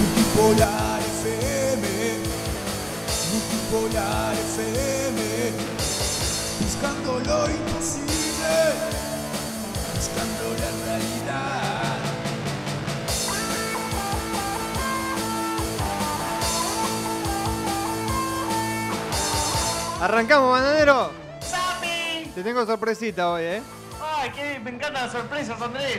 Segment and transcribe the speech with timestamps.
[0.00, 1.84] Multipolar FM,
[3.32, 5.20] Multipolar FM,
[6.60, 8.54] buscando lo imposible,
[9.94, 11.98] buscando la realidad.
[20.00, 21.10] Arrancamos, bananero.
[21.40, 22.30] ¡Sapi!
[22.34, 23.62] Te tengo sorpresita hoy, ¿eh?
[24.00, 24.58] ¡Ay, qué!
[24.60, 25.98] Me encantan las sorpresas, Andrés.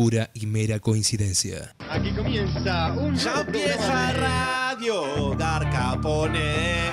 [0.33, 1.75] y mera coincidencia.
[1.89, 6.91] Aquí comienza un Ya empieza Radio Dar Capone.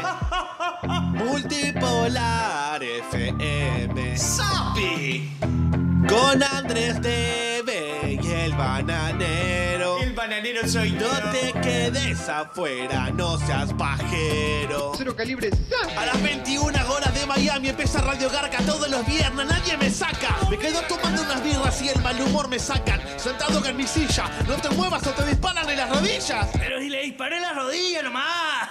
[1.14, 5.30] Multipolar FM Sapi.
[6.06, 14.92] Con Andrés Debe y el bananero bananero soy No te quedes afuera, no seas pajero
[14.96, 15.50] Cero calibre
[15.96, 20.36] a las 21 horas de Miami empieza Radio Garca todos los viernes, nadie me saca.
[20.50, 23.00] Me quedo tomando unas birras y el mal humor me sacan.
[23.16, 26.48] Sentado en mi silla, no te muevas o te disparan en las rodillas.
[26.52, 28.68] Pero si le disparé en la rodilla nomás.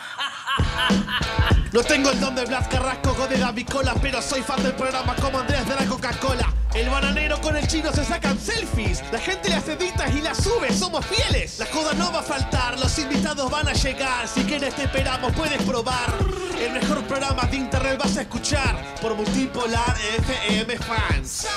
[1.74, 4.74] No tengo el don de Blas Carrasco o de Gaby Cola, pero soy fan del
[4.74, 6.54] programa como Andrés de la Coca-Cola.
[6.74, 9.04] El bananero con el chino se sacan selfies.
[9.12, 11.60] La gente las edita y las sube, somos fieles.
[11.60, 14.28] La joda no va a faltar, los invitados van a llegar.
[14.28, 16.14] Si quieres te esperamos, puedes probar.
[16.60, 21.48] El mejor programa de internet vas a escuchar por Multipolar FM Fans.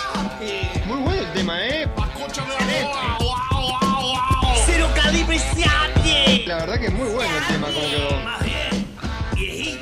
[0.87, 1.89] Muy bueno el tema, ¿eh?
[4.67, 5.41] ¡Cero calibre!
[6.47, 8.21] La verdad que es muy bueno el tema como quedó.
[8.25, 9.81] Más bien,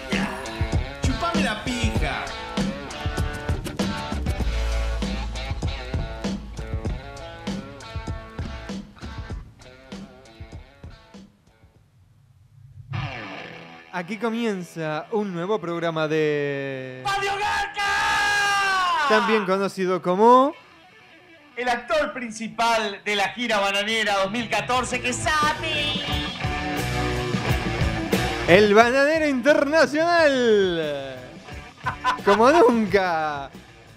[13.98, 17.02] Aquí comienza un nuevo programa de...
[17.04, 19.08] ¡Radio Garca!
[19.08, 20.54] También conocido como...
[21.56, 25.94] El actor principal de la gira bananera 2014 que sabe.
[28.46, 31.16] El Bananero Internacional.
[32.24, 33.50] Como nunca.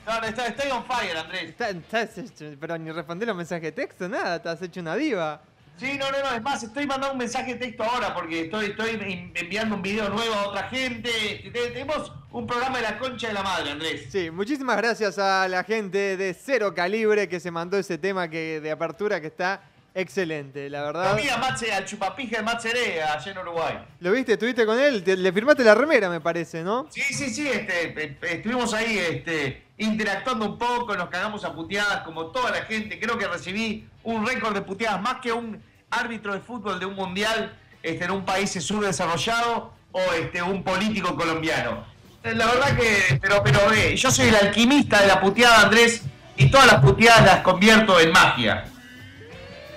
[0.07, 1.50] No, no, estoy, estoy on fire, Andrés.
[1.51, 5.41] Está- estás hecho- pero ni responder los mensajes de texto, nada, estás hecho una diva.
[5.81, 8.68] Sí, no, no, no, es más, estoy mandando un mensaje de texto ahora porque estoy,
[8.68, 11.09] estoy en- enviando un video nuevo a otra gente.
[11.52, 14.06] Te- Tenemos un programa de la concha de la madre, Andrés.
[14.12, 18.62] Sí, muchísimas gracias a la gente de Cero Calibre que se mandó ese tema que,
[18.62, 19.64] de apertura que está
[19.96, 21.18] excelente, la verdad.
[21.18, 23.80] vi a Matze- al chupapija de Matzere allá en Uruguay.
[24.02, 24.34] ¿Lo viste?
[24.34, 25.03] ¿Estuviste con él?
[25.03, 26.86] Te- le firmaste la remera, me parece, ¿no?
[26.92, 32.03] Sí, sí, sí, este, eh, estuvimos ahí este, interactuando un poco, nos cagamos a puteadas
[32.03, 33.00] como toda la gente.
[33.00, 36.96] Creo que recibí un récord de puteadas más que un árbitro de fútbol de un
[36.96, 37.53] mundial
[37.84, 41.85] este, en un país subdesarrollado o este, un político colombiano.
[42.24, 46.01] Eh, La verdad que, pero, pero eh, yo soy el alquimista de la puteada, Andrés,
[46.38, 48.66] y todas las puteadas las convierto en magia.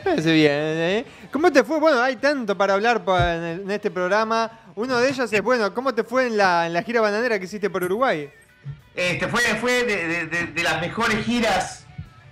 [0.04, 1.04] Parece bien, ¿eh?
[1.32, 1.80] ¿Cómo te fue?
[1.80, 4.50] Bueno, hay tanto para hablar en, este programa.
[4.76, 7.46] Uno de ellos es, bueno, ¿cómo te fue en la, en la gira bananera que
[7.46, 8.30] hiciste por Uruguay?
[8.94, 11.83] Este, fue fue de, de- de- de las mejores giras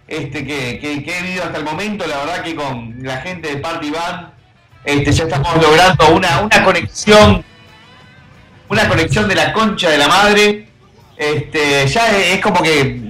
[0.09, 2.07] este, que, que- he vivido hasta el momento.
[2.07, 4.29] La verdad que con la gente de Party Band
[4.85, 7.45] este, ya estamos logrando una, una conexión,
[8.69, 10.69] una conexión de la concha de la madre.
[11.17, 13.01] Este, ya es, como que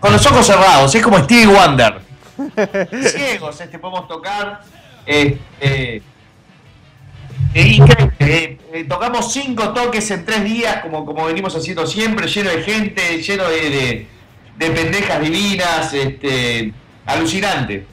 [0.00, 2.00] con los ojos cerrados, es como Stevie Wonder.
[3.06, 4.62] Ciegos, este, podemos tocar.
[5.06, 6.02] Este,
[7.54, 12.62] eh, eh, tocamos cinco toques en tres días, como, como venimos haciendo siempre, lleno de
[12.62, 14.06] gente, lleno de-
[14.56, 16.72] de pendejas divinas, este,
[17.06, 17.86] alucinante.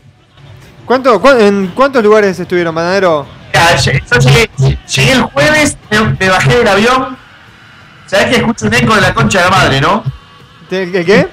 [0.86, 2.74] ¿Cuánto, cu- ¿En cuántos lugares estuvieron,
[3.76, 4.50] lle- Yo llegué,
[4.96, 7.18] llegué el jueves, me, me bajé del avión,
[8.08, 10.04] sabés que escucho un eco de la concha de la madre, ¿no?
[10.70, 11.06] ¿Te- ¿Qué?
[11.06, 11.28] qué?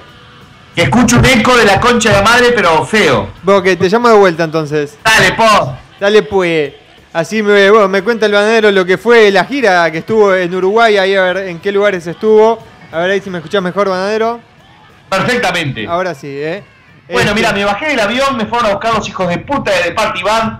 [0.75, 3.29] Que escucho un eco de la concha de la madre, pero feo.
[3.41, 4.97] Bueno, que te llamo de vuelta entonces.
[5.03, 5.73] Dale, po.
[5.99, 6.73] Dale pues.
[7.13, 10.53] Así me, bueno, me cuenta el bananero lo que fue la gira que estuvo en
[10.53, 12.59] Uruguay, ahí a ver en qué lugares estuvo.
[12.91, 14.39] A ver ahí si me escuchás mejor, bananero.
[15.09, 15.87] Perfectamente.
[15.87, 16.63] Ahora sí, ¿eh?
[17.09, 19.71] Bueno, Este, mira, me bajé del avión, me fueron a buscar los hijos de puta
[19.71, 20.59] de Party Band.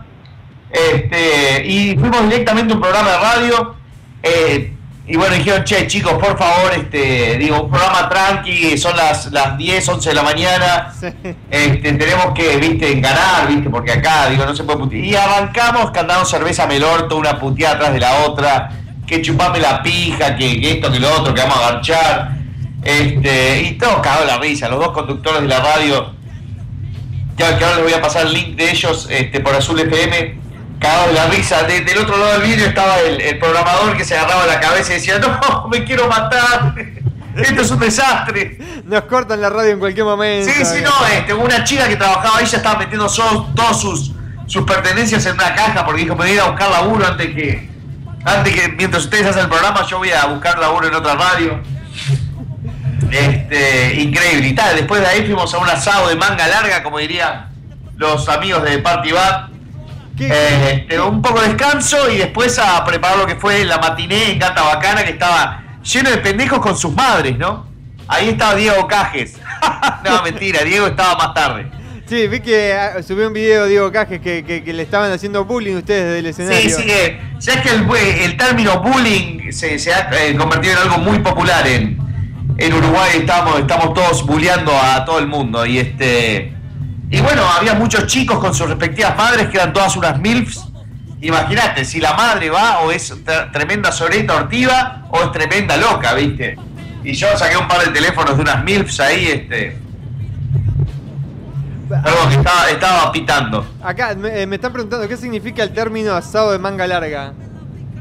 [0.71, 3.75] Este, y fuimos directamente a un programa de radio.
[4.23, 4.73] Eh,
[5.09, 9.57] y bueno, dijeron, che, chicos, por favor, este, digo, un programa tranqui, son las, las
[9.57, 11.07] 10, 11 de la mañana, Sí.
[11.49, 15.03] este, tenemos que, viste, ganar, viste, porque acá, digo, no se puede putear.
[15.05, 18.69] Y arrancamos cantando cerveza melorto, una puteada atrás de la otra,
[19.07, 22.36] que chupame la pija, que, que esto, que lo otro, que vamos a garchar.
[22.87, 26.13] Este, y todo cagado la risa, los dos conductores de la radio,
[27.35, 30.39] que, que ahora les voy a pasar el link de ellos este, por Azul FM,
[30.79, 31.63] cagados de la risa.
[31.63, 34.91] De- del otro lado del vídeo estaba el, el programador que se agarraba la cabeza
[34.91, 36.73] y decía, no, me quiero matar,
[37.35, 38.57] esto es un desastre.
[38.85, 40.49] Nos cortan la radio en cualquier momento.
[40.49, 44.13] Sí, sí, no, este, una chica que trabajaba ahí ya estaba metiendo so- todas sus,
[44.45, 47.35] sus pertenencias en una caja porque dijo, me voy a ir a buscar laburo antes
[47.35, 47.69] que,
[48.23, 51.59] antes que, mientras ustedes hacen el programa, yo voy a buscar laburo en otra radio.
[53.11, 54.47] Este, increíble.
[54.49, 57.47] Y tal, después de ahí fuimos a un asado de manga larga, como dirían
[57.95, 59.09] los amigos de Party.
[60.17, 63.77] ¿Qué- Eh, este, un poco de descanso y después a preparar lo que fue la
[63.77, 67.67] matiné en Gata Bacana, que estaba lleno de pendejos con sus madres, ¿no?
[68.07, 69.37] Ahí estaba Diego Cajes.
[70.03, 71.67] no, mentira, Diego estaba más tarde.
[72.07, 75.43] Sí, vi que ah, subió un video Diego Cajes que, que- que le estaban haciendo
[75.45, 76.61] bullying ustedes desde el escenario.
[76.77, 80.73] Sí, sí, eh, sabes que el, bu- el término bullying se, se ha eh, convertido
[80.75, 81.96] en algo muy popular en,
[82.57, 83.11] en Uruguay.
[83.19, 85.65] Estamos, estamos todos bulleando a todo el mundo.
[85.65, 86.53] Y este
[87.09, 90.65] y bueno, había muchos chicos con sus respectivas madres que eran todas unas MILFs.
[91.21, 96.13] Imagínate, si la madre va o es tre- tremenda soreta hortiva o es tremenda loca,
[96.13, 96.57] ¿viste?
[97.03, 99.77] Y yo saqué un par de teléfonos de unas MILFs ahí, este.
[101.89, 103.65] Perdón, estaba, estaba pitando.
[103.81, 107.31] Acá me, eh, me están preguntando qué significa el término asado de manga larga.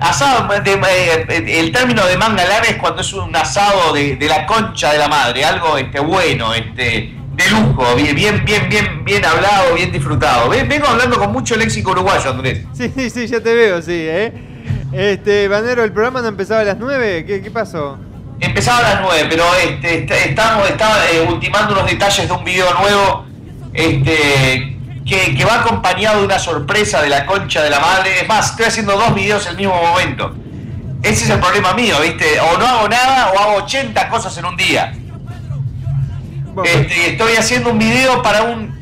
[0.01, 4.45] Asado, de- el término de manga larga es cuando es un asado de, de la
[4.47, 9.25] concha de la madre, algo este bueno, este de lujo, bien, bien, bien, bien, bien
[9.25, 10.49] hablado, bien disfrutado.
[10.49, 12.61] Ven- Vengo hablando con mucho léxico uruguayo, Andrés.
[12.75, 14.33] Sí, sí, sí, ya te veo, sí, ¿eh?
[14.93, 17.25] Este, Banero, ¿el programa no empezaba a las 9?
[17.27, 17.99] ¿Qué, qué pasó?
[18.41, 22.45] Empezaba a las 9, pero este, est- estamos, estaba eh, ultimando unos detalles de un
[22.45, 23.27] video nuevo
[23.75, 24.76] este,
[25.07, 28.21] que, que va acompañado de una sorpresa de la concha de la madre.
[28.21, 30.35] Es más, estoy haciendo dos videos en el mismo momento.
[31.03, 32.41] Ese es el problema mío, ¿viste?
[32.41, 34.93] O no hago nada o hago 80 cosas en un día.
[36.65, 38.75] Este, estoy haciendo un video para un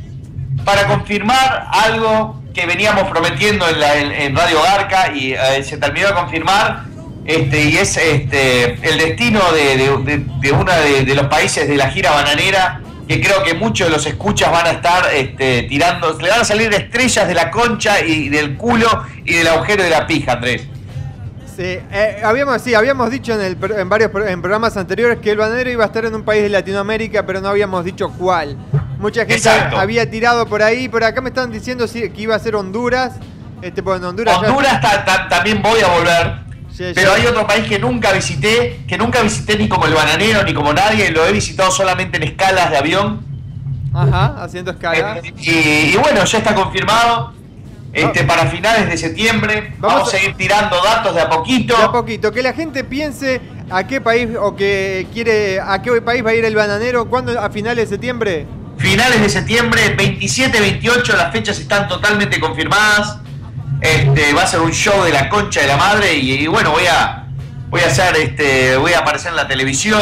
[0.64, 5.76] para confirmar algo que veníamos prometiendo en, la- en- en Radio Garca y eh, se
[5.76, 6.84] terminó de confirmar
[7.26, 11.68] este y es este el destino de, de- de- de uno de, de los países
[11.68, 15.64] de la gira bananera que creo que muchos de los escuchas van a estar este,
[15.64, 18.86] tirando, le van a salir estrellas de la concha y del culo
[19.24, 20.62] y del agujero de la pija, Andrés.
[21.56, 21.62] sí,
[21.92, 25.70] eh, habíamos, sí, habíamos dicho en, el, en varios en programas anteriores que el Banero
[25.70, 28.56] iba a estar en un país de Latinoamérica, pero no habíamos dicho cuál.
[28.98, 29.76] Mucha gente Exacto.
[29.78, 33.12] había tirado por ahí, pero acá me están diciendo sí, que iba a ser Honduras.
[33.62, 36.43] Este, pues en Honduras, ya- Honduras ta- ta- también voy a volver.
[36.76, 40.52] Pero hay otro país que nunca visité, que nunca visité ni como el bananero ni
[40.52, 43.24] como nadie, lo he visitado solamente en escalas de avión.
[43.92, 45.18] Ajá, haciendo escala.
[45.22, 45.50] Eh, y,
[45.94, 47.32] y bueno, ya está confirmado.
[47.92, 51.76] Este, para finales de septiembre Vamos vamos, a- a ir tirando datos de a poquito.
[51.76, 56.02] De a poquito, que la gente piense a qué país o que quiere, a qué
[56.02, 57.38] país va a ir el bananero, ¿cuándo?
[57.40, 58.46] ¿A finales de septiembre?
[58.78, 63.18] Finales de septiembre, 27, 28, las fechas están totalmente confirmadas.
[63.84, 66.70] Este, va a ser un show de la concha de la madre y, y bueno,
[66.70, 67.26] voy a
[67.68, 70.00] voy a hacer este, voy a aparecer en la televisión,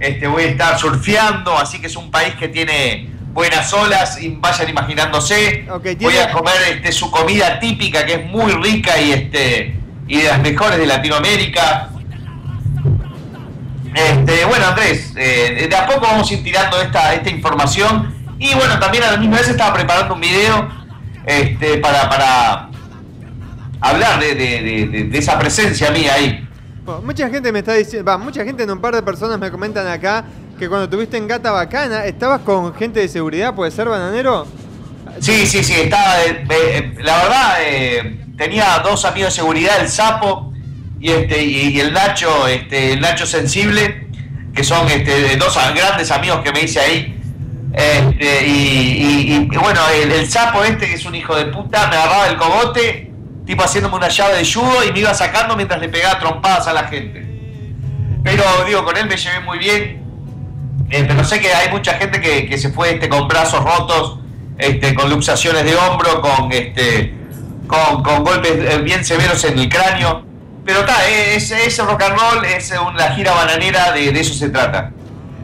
[0.00, 4.30] este, voy a estar surfeando, así que es un país que tiene buenas olas y
[4.30, 5.66] vayan imaginándose.
[6.00, 9.76] Voy a comer este, su comida típica que es muy rica y este
[10.08, 11.90] y de las mejores de Latinoamérica.
[13.94, 18.14] Este, bueno, Andrés, eh, de a poco vamos a ir tirando esta, esta información.
[18.38, 20.68] Y bueno, también a la misma vez estaba preparando un video
[21.26, 22.71] este, para, para
[23.82, 26.48] hablar de, de- de- esa presencia mía ahí.
[26.84, 29.50] Bueno, mucha gente me está diciendo, va, mucha gente en un par de personas me
[29.50, 30.24] comentan acá
[30.58, 33.54] que cuando tuviste en Gata Bacana, ¿estabas con gente de seguridad?
[33.54, 34.46] ¿Puede ser, bananero?
[35.20, 36.22] Sí, sí, sí, estaba.
[36.24, 40.52] eh, eh, la verdad, eh, tenía dos amigos de seguridad, el Sapo
[41.00, 44.08] y este y, y el Nacho, este, el Nacho Sensible,
[44.54, 47.18] que son este, dos grandes amigos que me hice ahí.
[47.74, 51.46] Este, y, y- y- y bueno, el, el Sapo este, que es un hijo de
[51.46, 53.11] puta, me agarraba el cogote,
[53.46, 56.72] tipo haciéndome una llave de judo y me iba sacando mientras le pegaba trompadas a
[56.72, 57.26] la gente.
[58.22, 60.02] Pero digo, con él me llevé muy bien.
[60.90, 64.18] Eh, pero sé que hay mucha gente que, se fue este, con brazos rotos,
[64.58, 67.14] este, con luxaciones de hombro, con este,
[67.66, 70.24] con, golpes eh, bien severos en el cráneo.
[70.64, 74.92] Pero está, es, es rock and roll, es una gira bananera, de, eso se trata.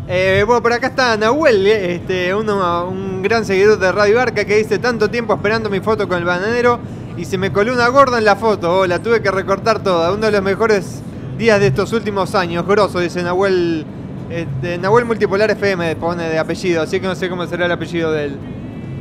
[0.06, 4.44] Eh, bueno, por acá está Nahuel, eh, este, uno, un gran seguidor de Radio Arca
[4.44, 6.80] que dice tanto tiempo esperando mi foto con el bananero
[7.18, 10.12] y se me coló una gorda en la foto, oh, la tuve que recortar toda,
[10.12, 11.02] uno de los mejores
[11.36, 12.66] días de estos últimos años.
[12.66, 13.84] Grosso, dice Nahuel.
[14.30, 18.12] Este, Nahuel Multipolar FM pone de apellido, así que no sé cómo será el apellido
[18.12, 18.32] de él.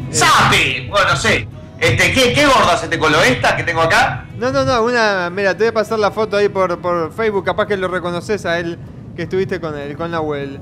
[0.10, 0.88] Eh, ¡Sapi!
[0.90, 1.48] Bueno, no sé.
[1.80, 4.26] Este, ¿qué, ¿Qué gorda se te coló esta que tengo acá?
[4.38, 5.30] No, no, no, una.
[5.30, 8.46] Mira, te voy a pasar la foto ahí por, por Facebook, capaz que lo reconoces
[8.46, 8.80] a él
[9.16, 10.60] que estuviste con él, con Nahuel.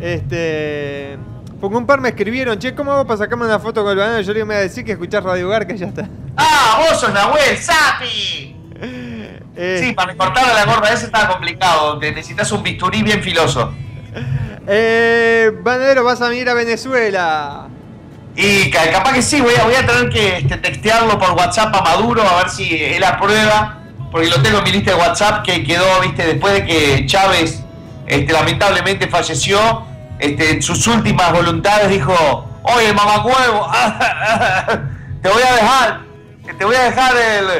[0.00, 1.18] Este.
[1.60, 4.20] Porque un par me escribieron, che, ¿cómo hago para sacarme una foto con el banano?
[4.22, 6.08] Yo le iba a decir que escuchás Radio Gar, que ya está.
[6.36, 7.56] ¡Ah, vos sos Nahuel!
[7.58, 8.56] ¡Sapi!
[9.56, 11.98] Eh, Sí, para cortarle la gorda esa estaba complicado.
[11.98, 13.74] Te necesitas un bisturí bien filoso.
[14.66, 17.68] eh, Banadero, vas a venir a Venezuela.
[18.36, 21.74] Y ca- capaz que sí, voy a, voy a tener que este, textearlo por WhatsApp
[21.74, 25.44] a Maduro a ver si él aprueba, porque lo tengo en mi lista de WhatsApp
[25.44, 27.62] que quedó, viste, después de que Chávez
[28.06, 29.84] este, lamentablemente falleció,
[30.20, 32.14] este, en sus últimas voluntades dijo,
[32.62, 33.70] oye mamacuevo,
[35.22, 36.00] te voy a dejar,
[36.58, 37.50] te voy a dejar el,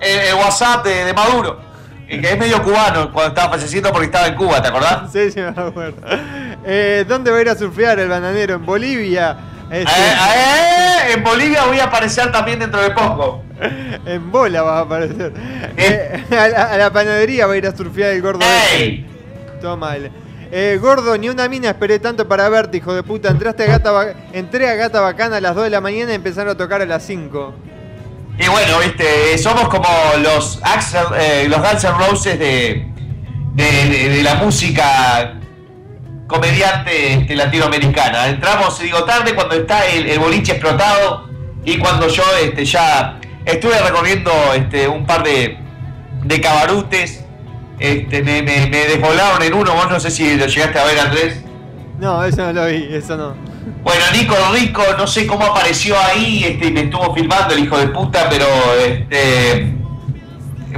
[0.00, 1.60] el- el WhatsApp de, de Maduro,
[2.08, 5.12] que es medio cubano cuando estaba falleciendo porque estaba en Cuba, ¿te acordás?
[5.12, 5.94] Sí, sí, me acuerdo.
[6.64, 8.54] Eh, ¿Dónde va a ir a surfear el bananero?
[8.54, 9.36] ¿En Bolivia?
[9.70, 13.42] Este, Eh, eh, en Bolivia voy a aparecer también dentro de poco.
[14.06, 15.32] En bola va a aparecer.
[16.32, 18.40] A, la, a la panadería va a ir a surfear el gordo.
[18.72, 19.06] ¡Ey!
[19.60, 20.10] Toma el.
[20.52, 23.28] Eh, gordo, ni una mina esperé tanto para verte, hijo de puta.
[23.28, 26.52] Entraste a Gata Entré a Gata Bacana a las 2 de la mañana y empezaron
[26.52, 27.54] a tocar a las 5.
[28.38, 29.86] Y bueno, viste, somos como
[30.22, 32.86] los Axel, eh, los Guns N' Roses de,
[34.22, 35.38] la música
[36.26, 38.28] comediante este, latinoamericana.
[38.28, 41.28] Entramos, digo, tarde cuando está el, el boliche explotado
[41.64, 47.19] y cuando yo este, ya estuve recorriendo este, un par de cabarutes,
[47.80, 50.98] este, me, me, me desvolaron en uno, vos no sé si lo llegaste a ver
[51.00, 51.40] Andrés.
[51.98, 53.34] No, eso no lo vi, eso no.
[53.82, 57.78] Bueno, Nico Rico, no sé cómo apareció ahí, este, y me estuvo filmando el hijo
[57.78, 58.46] de puta, pero
[58.86, 59.74] este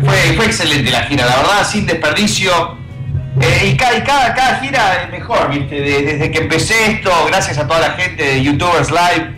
[0.05, 2.51] fue, fue excelente la gira, la verdad, sin desperdicio.
[3.41, 5.81] Eh, y, ca- y cada, cada gira es mejor, ¿viste?
[5.81, 9.35] De- desde que empecé esto, gracias a toda la gente de YouTubers Live,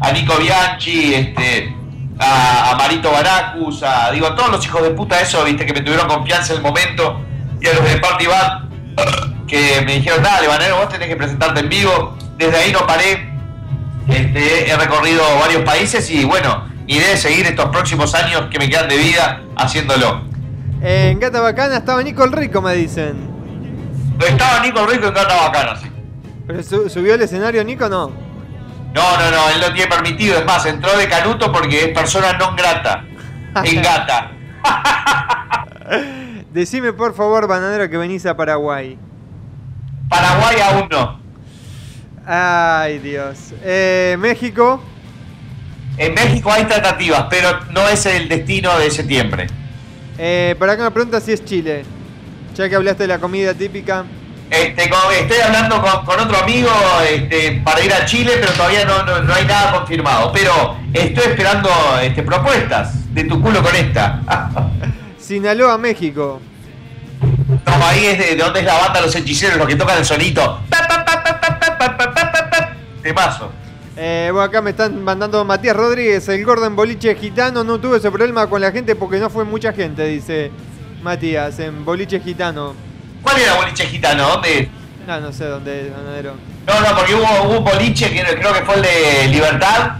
[0.00, 1.74] a Nico Bianchi, este,
[2.20, 5.64] a, a Marito Baracus, a, digo, a todos los hijos de puta eso, ¿viste?
[5.66, 7.20] Que me tuvieron confianza en el momento,
[7.60, 11.60] y a los de Party Band, que me dijeron, dale, Banero, vos tenés que presentarte
[11.60, 12.16] en vivo.
[12.36, 13.28] Desde ahí no paré,
[14.08, 18.58] este, he recorrido varios países y bueno, mi idea es seguir estos próximos años que
[18.58, 20.22] me quedan de vida haciéndolo.
[20.82, 23.28] En Gata Bacana estaba Nico el Rico, me dicen.
[24.26, 25.90] Estaba Nico Rico en Gata Bacana, sí.
[26.46, 28.10] ¿Pero su- subió al escenario Nico no?
[28.94, 32.32] No, no, no, él no tiene permitido, es más, entró de canuto porque es persona
[32.34, 33.04] non grata.
[33.64, 34.30] En gata.
[36.52, 38.96] Decime por favor, bananero, que venís a Paraguay.
[40.08, 41.20] Paraguay aún no.
[42.26, 43.54] Ay, Dios.
[43.62, 44.82] Eh, México.
[45.96, 49.46] En México hay tratativas, pero no es el destino de septiembre.
[50.18, 51.84] Eh, para acá me pregunta si es Chile.
[52.54, 54.04] Ya que hablaste de la comida típica.
[54.50, 56.68] Este, con- estoy hablando con, con otro amigo
[57.08, 60.32] este, para ir a Chile, pero todavía no, no, no hay nada confirmado.
[60.32, 61.70] Pero estoy esperando
[62.02, 64.20] este, propuestas de tu culo con esta.
[65.18, 66.40] Sinaloa, México.
[67.64, 70.60] Ahí es de, de donde es la banda Los Hechiceros, los que tocan el sonito.
[73.02, 73.50] Temazo.
[73.96, 77.62] Eh, bueno, acá me están mandando Matías Rodríguez, el gordo en boliche gitano.
[77.64, 80.50] No tuve ese problema con la gente porque no fue mucha gente, dice
[81.02, 82.74] Matías, en boliche gitano.
[83.22, 84.28] ¿Cuál era boliche gitano?
[84.28, 84.68] ¿Dónde?
[85.06, 86.34] No, no sé dónde ganadero.
[86.66, 89.92] No, no, porque hubo, hubo un boliche que creo que fue el de Libertad.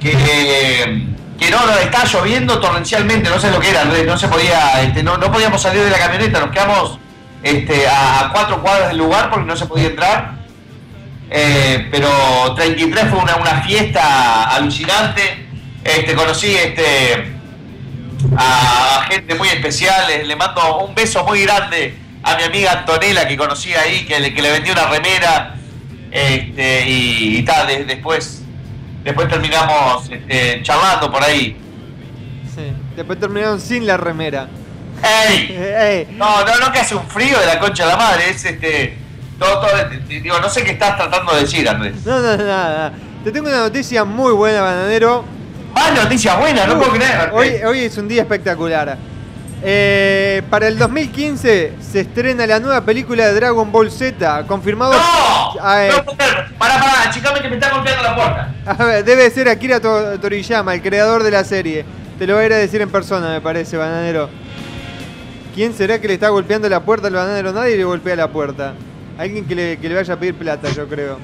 [0.00, 1.06] Que,
[1.38, 5.02] que no, no, estaba lloviendo torrencialmente, no sé lo que era, no se podía, este,
[5.02, 6.98] no, no podíamos salir de la camioneta, nos quedamos
[7.42, 10.44] este, a, a cuatro cuadras del lugar porque no se podía entrar.
[11.30, 15.46] Eh, pero 33 fue una, una fiesta alucinante.
[15.82, 17.33] Este, conocí este,
[18.36, 20.04] a, gente muy especial.
[20.26, 24.34] Le, mando un beso muy grande a mi amiga Antonella que conocí ahí, que le,
[24.34, 25.54] que le vendí una remera.
[26.10, 28.42] Este, y, y tal, de- después,
[29.02, 31.56] después terminamos este, charlando por ahí.
[32.54, 32.72] Sí.
[32.94, 34.48] Después terminaron sin la remera.
[35.02, 36.08] ¡Ey!
[36.12, 38.30] No, no, no, que hace un frío de la concha de la madre.
[38.30, 38.96] Es este.
[39.38, 39.70] Todo, todo,
[40.08, 42.06] digo, no sé qué estás tratando de decir, Andrés.
[42.06, 42.92] No, no, nada.
[43.24, 45.24] Te tengo una noticia muy buena, bananero.
[45.74, 47.30] Más noticias buenas, no puedo creer.
[47.32, 48.96] Hoy, hoy es un día espectacular.
[49.66, 54.92] Eh, para el 2015 se estrena la nueva película de Dragon Ball Z, confirmado.
[54.92, 54.98] ¡No!
[55.60, 56.04] Ah, eh, No.
[56.58, 58.54] Pará, pará, chicame que me está golpeando la puerta.
[58.66, 61.84] a ver, debe ser Akira To- Toriyama, el creador de la serie.
[62.18, 64.28] Te lo voy a ir a decir en persona, me parece, bananero.
[65.54, 67.52] ¿Quién será que le está golpeando la puerta al bananero?
[67.52, 68.74] Nadie le golpea la puerta.
[69.18, 71.18] Alguien que le, que le vaya a pedir plata, yo creo.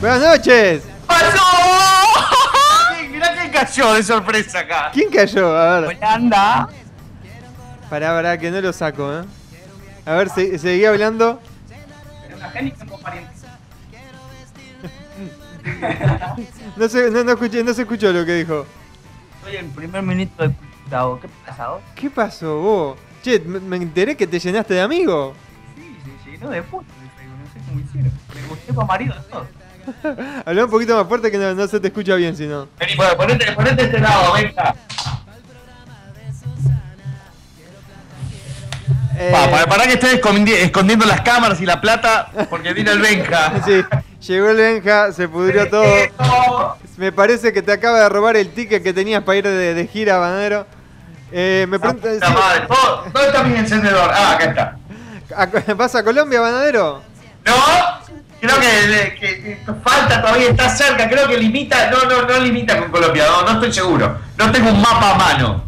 [0.00, 0.82] Buenas noches.
[1.06, 1.42] ¡Pasó!
[3.10, 4.90] Mirá quién cayó de sorpresa acá.
[4.92, 5.56] ¿Quién cayó?
[5.56, 5.96] A ver.
[5.96, 6.68] Holanda.
[7.88, 9.24] Pará, pará, que no lo saco, ¿eh?
[10.04, 11.40] A ver, se, seguí hablando.
[16.76, 18.66] No, se, no, no se escuchó lo que dijo.
[19.42, 20.54] Soy el primer ministro de
[20.88, 21.82] ¿Qué pasa vos?
[21.94, 22.98] ¿Qué pasó vos?
[23.22, 25.34] Che, me, me enteré que te llenaste de amigos.
[25.74, 28.12] Sí, se llenó de puto de Facebook, no sé cómo hicieron.
[28.34, 29.14] Me gusté para marido.
[30.46, 32.68] Habla un poquito más fuerte que no, no se te escucha bien, si no.
[32.78, 34.74] Vení, bueno, ponete, ponete este lado, venga.
[39.18, 42.92] Eh, Pa, para, para que esté escondi- escondiendo las cámaras y la plata, porque viene
[42.92, 43.52] el Benja.
[44.20, 45.84] Sí, llegó el Benja, se pudrió todo.
[46.96, 49.86] Me parece que te acaba de robar el ticket que tenías para ir de, de
[49.86, 50.66] gira, Banadero.
[51.32, 52.66] Eh, me pregunta, madre.
[52.68, 54.10] Oh, ¿Dónde está mi encendedor?
[54.12, 54.76] Ah, acá está.
[55.70, 57.02] ¿a- ¿vas a Colombia, Banadero?
[57.44, 57.54] No,
[58.40, 62.78] creo que, que- que falta todavía, está cerca, creo que limita, no, no, no limita
[62.78, 64.18] con Colombia, no, no estoy seguro.
[64.36, 65.64] No tengo un mapa a mano.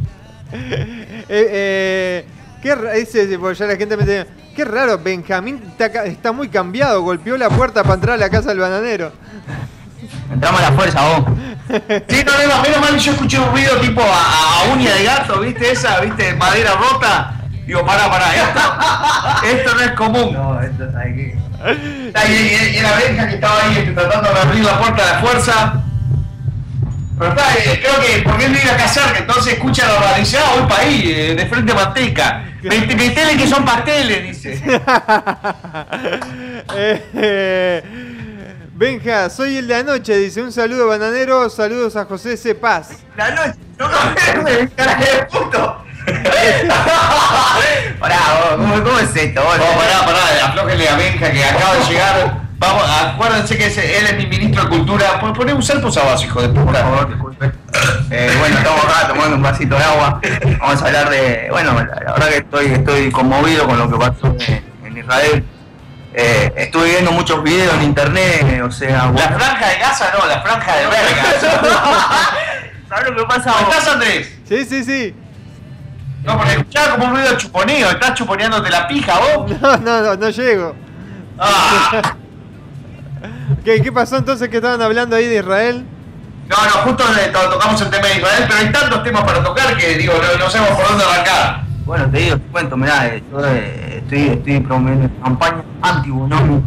[1.30, 2.26] Eh, eh,
[2.62, 2.74] qué
[3.38, 7.50] porque ya la gente me dice, qué raro, Benjamín está, está muy cambiado, golpeó la
[7.50, 9.12] puerta para entrar a la casa del bananero.
[10.32, 11.24] Entramos a la fuerza, vos.
[12.08, 15.40] Sí, no, no, menos mal yo escuché un ruido tipo a, a uña de gato,
[15.40, 15.70] ¿viste?
[15.72, 16.34] Esa, ¿viste?
[16.34, 17.34] Madera rota.
[17.66, 18.60] Digo, pará, pará, esto,
[19.46, 20.32] esto no es común.
[20.32, 21.32] No, esto es aquí.
[22.06, 25.02] Está, y, y- y era Benja que estaba ahí este, tratando de abrir la puerta
[25.02, 25.82] a la fuerza.
[27.18, 30.68] Pero está, eh, creo que porque él vive acá cerca, entonces escucha la ah, voy
[30.68, 32.44] para ahí, eh, de frente a manteca.
[32.62, 34.62] Met- Metele que son pasteles, dice.
[36.76, 37.82] Eh, eh,
[38.82, 42.54] Benja, soy el de anoche, dice un saludo bananero, saludos a José C.
[42.54, 42.90] Paz.
[43.16, 43.88] La noche, no
[44.44, 45.82] me cara de puto.
[47.98, 49.42] Pará, vos, ¿cómo, cómo es esto?
[49.42, 49.58] Vos?
[49.58, 52.40] No, pará, pará, aflójenle a Benja que acaba de llegar.
[52.60, 55.18] Vamos, acuérdense que ese- él es mi ministro de cultura.
[55.20, 56.78] Pon- Poné un salpo abajo, hijo de Por puta.
[56.80, 57.50] favor, disculpe.
[58.10, 60.20] Eh, bueno, estamos acá tomando un vasito de agua.
[60.60, 61.48] Vamos a hablar de.
[61.50, 65.44] Bueno, la, la verdad que estoy, estoy conmovido con lo que pasó en, en Israel.
[66.20, 69.04] Eh, estuve viendo muchos videos en internet, o sea.
[69.04, 71.24] La bueno, franja de Gaza no, la franja de verga.
[72.88, 73.52] ¿Sabes lo que pasa?
[73.52, 74.36] ¿Cómo estás, Andrés?
[74.48, 75.14] Sí, sí, sí.
[76.24, 77.90] No, porque escuchaba como un ruido de chuponeo.
[77.90, 79.52] ¿Estás chuponeándote la pija vos?
[79.60, 80.74] No, no, no, no llego.
[81.38, 82.02] Ah.
[83.64, 85.86] ¿Qué, ¿Qué pasó entonces que estaban hablando ahí de Israel?
[86.48, 89.94] No, no, justo tocamos el tema de Israel, pero hay tantos temas para tocar que
[89.94, 91.67] digo, no, no sabemos por dónde arrancar.
[91.88, 96.62] Bueno, te digo, te cuento, mirá, eh, yo eh, estoy, estoy promoviendo una campaña anti-bonomi.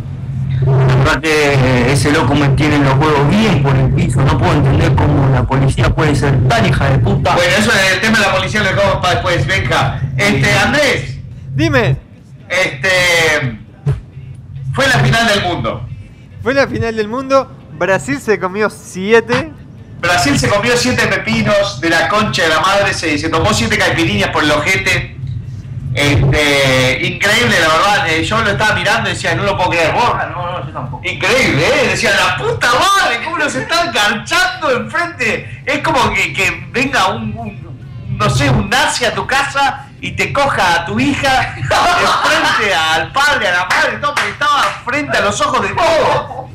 [0.66, 4.36] La verdad que eh, ese loco me tiene los huevos bien por el piso, no
[4.40, 7.36] puedo entender cómo la policía puede ser tan hija de puta.
[7.36, 10.02] Bueno, eso es el tema de la policía lo dejamos para después, venga.
[10.18, 11.20] Este, Andrés,
[11.54, 11.98] Dime,
[12.50, 13.60] este.
[14.74, 15.88] Fue la final del mundo.
[16.42, 19.52] fue la final del mundo, Brasil se comió 7.
[20.02, 23.78] Brasil se comió siete pepinos de la concha de la madre, se, se tomó siete
[23.78, 25.16] caipirinhas por el ojete.
[25.94, 28.10] Este, increíble, la verdad.
[28.10, 29.92] eh, Yo lo estaba mirando y decía, no lo puedo creer.
[29.94, 30.12] ¿Vos?
[30.14, 31.06] Ah, no, no, yo tampoco.
[31.06, 31.88] Increíble, ¿eh?
[31.90, 35.62] Decía, la puta madre, cómo nos están garchando enfrente.
[35.66, 40.12] Es como que, que venga un, un- no sé, un nazi a tu casa y
[40.12, 45.18] te coja a tu hija enfrente al padre, a la madre, todo, porque estaba frente
[45.18, 46.50] a los ojos de todos.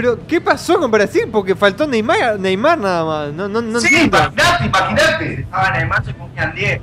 [0.00, 1.24] Pero, ¿qué pasó con Brasil?
[1.32, 3.32] Porque faltó Neymar, Neymar nada más.
[3.32, 4.16] No, no, no sí, entiendo.
[4.16, 5.40] imagínate, imagínate.
[5.40, 6.80] Estaban además se comían 10.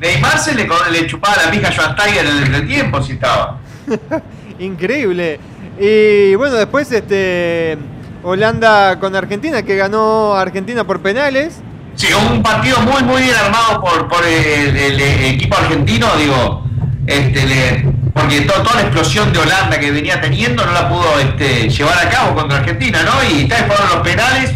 [0.00, 3.60] Neymar se le, le chupaba la pija a Joan Tiger en el tiempo si estaba.
[4.58, 5.38] Increíble.
[5.78, 7.78] Y bueno, después este
[8.24, 11.60] Holanda con Argentina, que ganó Argentina por penales.
[11.94, 16.64] Sí, un partido muy, muy bien armado por, por el, el- el equipo argentino, digo,
[17.06, 21.18] este, le- porque to- toda la explosión de Holanda que venía teniendo no la pudo
[21.20, 23.12] este, llevar a cabo contra Argentina, ¿no?
[23.38, 24.52] Y tal fueron los penales.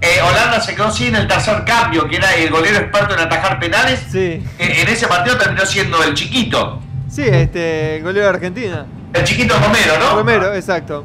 [0.00, 3.58] Eh, Holanda se quedó sin el tercer cambio, que era el golero experto en atajar
[3.58, 4.00] penales.
[4.10, 8.86] Sí, Eh, en ese partido terminó siendo el chiquito, sí, este, el golero de Argentina.
[9.12, 10.16] el chiquito Romero, ¿no?
[10.16, 11.04] Romero, exacto.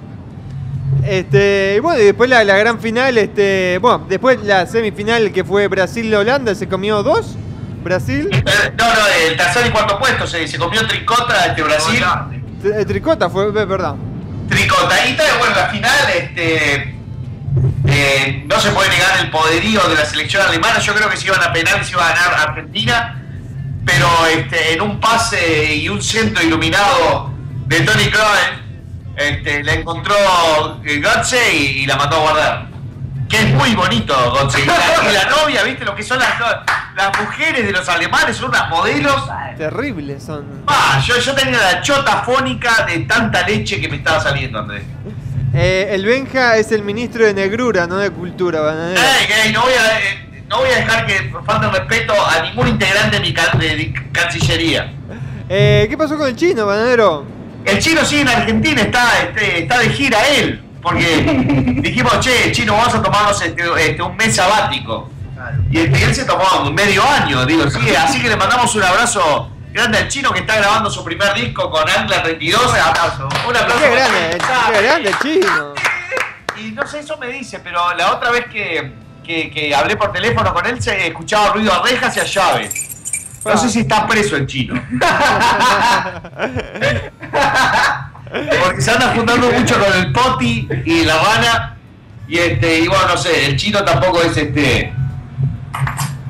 [1.06, 5.44] Este, y bueno, y después la, la gran final, este, bueno, después la semifinal que
[5.44, 7.38] fue Brasil-Holanda, se comió dos.
[7.84, 8.44] Brasil, Eh,
[8.78, 12.04] No, no, el tercer y cuarto puesto se, se comió Tricota este Brasil.
[12.64, 13.96] Tri- Tricota fue, es verdad.
[14.50, 15.08] Tricota.
[15.08, 16.96] Y tal, bueno, la final, este.
[17.88, 20.80] eh, no se puede negar el poderío de la selección alemana.
[20.80, 23.16] Yo creo que si iban a penal se iba a ganar Argentina.
[23.86, 27.32] Pero este, en un pase y un centro iluminado
[27.66, 28.38] de Tony Kroos,
[29.16, 30.16] este, le encontró
[30.86, 32.69] eh, Götze y, y la mandó a guardar.
[33.30, 34.62] Que es muy bonito, Götze.
[34.64, 35.86] Y la, novia, ¿viste?
[35.86, 36.30] Lo que son las,
[36.96, 39.24] las mujeres de los alemanes, son unas modelos.
[39.56, 40.64] Terribles son.
[40.66, 44.82] Ah, yo, yo tenía la chota fónica de tanta leche que me estaba saliendo, Andrés.
[45.54, 49.00] Eh, el Benja es el ministro de Negrura, no de Cultura, bananero.
[49.02, 52.68] Ey, ey, no, voy a, eh, no voy a dejar que falte respeto a ningún
[52.68, 54.92] integrante de mi, can- de Cancillería.
[55.50, 57.26] Eh, ¿Qué pasó con el chino, bananero?
[57.66, 60.64] El chino sigue en Argentina, está, este, está de gira él.
[60.82, 65.10] Porque dijimos, che, chino, vamos a tomarnos este, este, un mes sabático.
[65.72, 69.52] Y este, él se tomó medio año, digo, sí, así que le mandamos un abrazo
[69.72, 72.66] grande al chino que está grabando su primer disco con Ancla 32.
[72.66, 73.30] Un aplauso.
[73.48, 73.84] Un aplauso.
[73.84, 74.38] Qué grande,
[74.74, 75.74] qué grande el chino.
[76.58, 78.92] Y no sé, eso me dice, pero la otra vez que,
[79.24, 82.90] que, que hablé por teléfono con él se escuchaba ruido a rejas y a llaves.
[83.46, 84.76] No sé si está preso el chino.
[88.64, 91.76] Porque se anda juntando mucho con el poti y la Habana.
[92.28, 94.94] Y este, y bueno, no sé, el chino tampoco es este.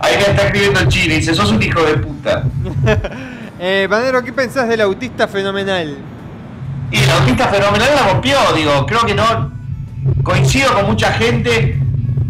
[0.01, 2.43] Ahí me está escribiendo el chino y dice, sos un hijo de puta.
[3.62, 5.97] Eh, bananero, ¿qué pensás del autista fenomenal?
[6.91, 9.51] Y el autista fenomenal la rompió, digo, creo que no.
[10.23, 11.77] Coincido con mucha gente.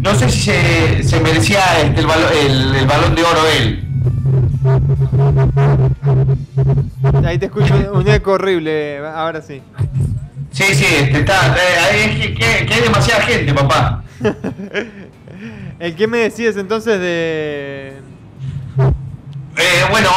[0.00, 2.08] No sé si se, se merecía este, el,
[2.50, 3.84] el- el balón de oro él.
[7.24, 9.62] Ahí te escucho un, eco horrible, ahora sí.
[10.52, 14.02] Sí, sí, está, ahí es que, que- hay demasiada gente, papá.
[15.78, 17.94] ¿El qué me decías entonces de...?
[19.56, 20.08] Eh, bueno,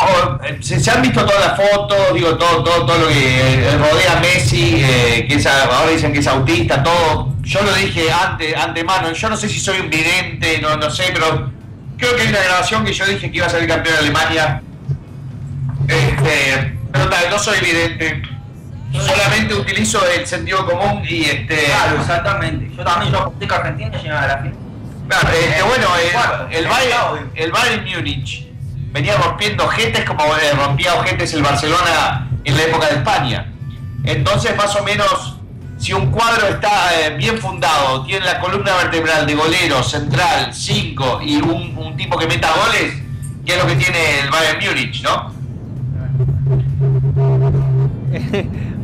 [0.43, 3.77] eh, se, se han visto todas las fotos, digo, todo, todo, todo lo que eh,
[3.77, 7.33] rodea a Messi, eh, que es, ahora dicen que es autista, todo.
[7.41, 11.05] Yo lo dije ante, antemano, yo no sé si soy un vidente, no, no sé,
[11.13, 11.51] pero
[11.97, 14.61] creo que hay una grabación que yo dije que iba a ser campeón de Alemania.
[15.87, 18.21] Este, pero tal, no soy vidente.
[18.93, 21.65] Solamente utilizo el sentido común y este.
[21.65, 22.71] Claro, exactamente.
[22.75, 24.57] Yo también, yo aposté que Argentina llegaba a la final.
[25.07, 28.47] Claro, este, bueno, Bueno, el, el, el Bayern, el Bayern Múnich
[28.93, 33.51] venía rompiendo ojetes como eh, rompía ojetes el Barcelona en la época de España.
[34.05, 35.32] Entonces, más o menos,
[35.83, 41.19] si un cuadro está eh, bien fundado, tiene la columna vertebral de golero, central, 5
[41.23, 42.93] y un, un tipo que meta goles,
[43.45, 45.33] que es lo que tiene el Bayern Múnich, ¿no?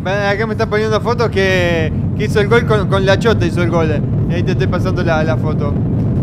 [0.29, 3.61] Acá me están poniendo fotos que, que hizo el gol con, con la chota, hizo
[3.63, 4.03] el gol.
[4.29, 5.73] Ahí te estoy pasando la, la foto.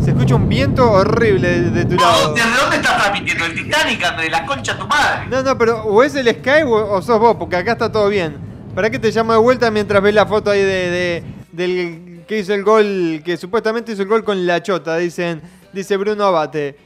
[0.04, 2.34] Se escucha un viento horrible de, de tu lado.
[2.34, 3.46] ¿Desde dónde estás transmitiendo?
[3.46, 4.16] ¿El Titanic?
[4.18, 5.26] ¿De la concha de tu madre?
[5.30, 8.10] No, no, pero o es el Sky o, o sos vos, porque acá está todo
[8.10, 8.45] bien.
[8.76, 12.38] ¿Para qué te llamo de vuelta mientras ves la foto ahí de, de- del que
[12.40, 14.96] hizo el gol, que supuestamente hizo el gol con la chota?
[14.98, 15.40] Dicen,
[15.72, 16.76] dice Bruno Abate.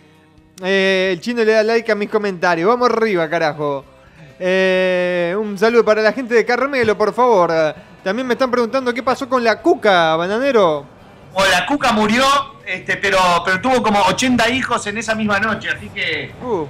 [0.62, 2.68] Eh, el chino le da like a mis comentarios.
[2.68, 3.84] Vamos arriba, carajo.
[4.38, 7.52] Eh, un saludo para la gente de Carmelo, por favor.
[8.04, 10.86] También me están preguntando qué pasó con la cuca, bananero.
[11.34, 12.24] O la Cuca murió,
[12.66, 16.66] este, pero, pero tuvo como 80 hijos en esa misma noche, así que Uh.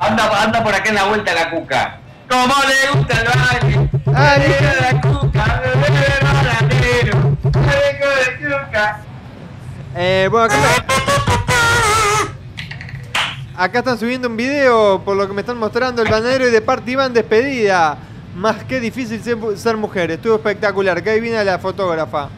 [0.00, 2.00] anda, anda por acá en la vuelta la Cuca.
[2.30, 3.90] Como le gusta el baile,
[4.38, 5.80] le gusta la Cuca, el
[6.24, 9.00] bananero, gusta la Cuca.
[9.96, 10.56] Eh, bueno, acá,
[13.56, 16.60] acá están subiendo un video, por lo que me están mostrando, el bananero y de
[16.60, 17.98] parte Iván despedida.
[18.36, 21.02] Más que difícil ser, ser mujer, estuvo espectacular.
[21.02, 22.28] Que ahí viene la fotógrafa.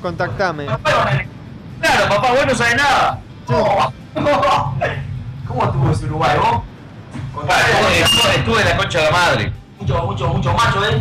[0.00, 0.64] Contactame.
[0.64, 3.20] Claro, papá, vos no sabés nada.
[5.46, 6.71] ¿Cómo estuvo ese Uruguay, vos?
[7.40, 9.52] Estuve, estuve en la concha de la madre.
[9.80, 11.00] Mucho, mucho, mucho macho, ¿eh?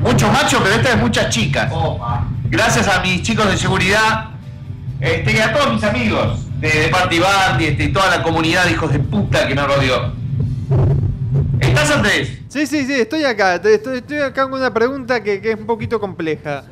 [0.00, 1.70] Muchos machos, pero esta vez muchas chicas.
[1.72, 2.24] Opa.
[2.44, 4.30] Gracias a mis chicos de seguridad
[5.00, 8.22] este, y a todos mis amigos de, de Party Band y, este, y toda la
[8.22, 10.12] comunidad de hijos de puta que me rodeó.
[11.60, 12.38] ¿Estás Andrés?
[12.48, 13.56] Sí, sí, sí, estoy acá.
[13.56, 16.64] Estoy, estoy acá con una pregunta que, que es un poquito compleja.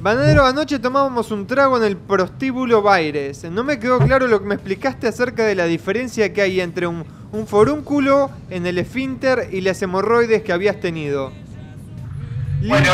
[0.00, 3.44] Bananero, anoche tomábamos un trago en el prostíbulo Baires.
[3.50, 6.86] No me quedó claro lo que me explicaste acerca de la diferencia que hay entre
[6.86, 11.32] un, un forúnculo en el esfínter y las hemorroides que habías tenido.
[12.66, 12.88] Bueno,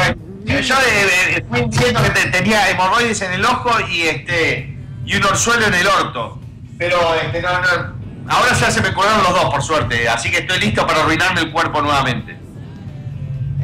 [0.47, 4.77] eh, yo eh, eh, fui diciendo que te- tenía hemorroides en el ojo y este
[5.05, 6.38] y un orzuelo en el orto.
[6.79, 10.09] Pero este, no, no, ahora ya se me curaron los dos, por suerte.
[10.09, 12.37] Así que estoy listo para arruinarme el cuerpo nuevamente.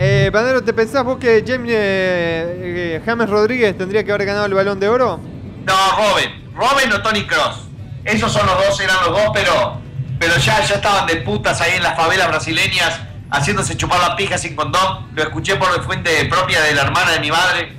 [0.01, 0.31] Eh,
[0.65, 2.61] ¿te pensás vos que James eh,
[2.97, 5.19] eh, James Rodríguez tendría que haber ganado el balón de oro?
[5.67, 6.31] No, Robin.
[6.55, 7.67] Robin o Tony Cross.
[8.05, 9.81] Esos son los dos, eran los dos, pero,
[10.19, 13.01] pero ya, ya estaban de putas ahí en las favelas brasileñas
[13.31, 15.07] haciéndose chupar la pija sin condón.
[15.15, 17.73] Lo escuché por fuente propia de la hermana de mi madre,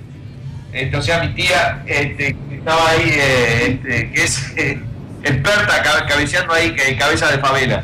[0.72, 4.80] este, o sea, mi tía, este, que estaba ahí, eh, este, que es eh,
[5.24, 7.84] experta cabe- cabeceando ahí, que cabeza de favela.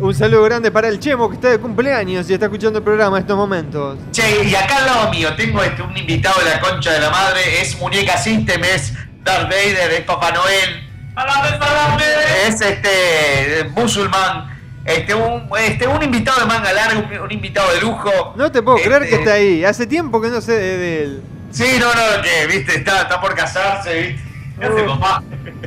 [0.00, 3.18] Un saludo grande para el Chemo que está de cumpleaños y está escuchando el programa
[3.18, 3.98] en estos momentos.
[4.10, 7.10] Che, y acá al lado mío tengo este, un invitado de la concha de la
[7.10, 10.88] madre, es Muñeca System, es Darth Vader, es Papá Noel,
[12.48, 17.80] es este musulmán, este un, este un invitado de manga larga, un, un invitado de
[17.80, 18.34] lujo.
[18.36, 19.64] No te puedo creer que está ahí.
[19.64, 21.22] Hace tiempo que no sé de, de él.
[21.50, 24.22] Sí, no, no, que, viste, está, está por casarse, viste.
[24.58, 24.86] ¿Qué hace, Uh.
[24.98, 25.22] papá?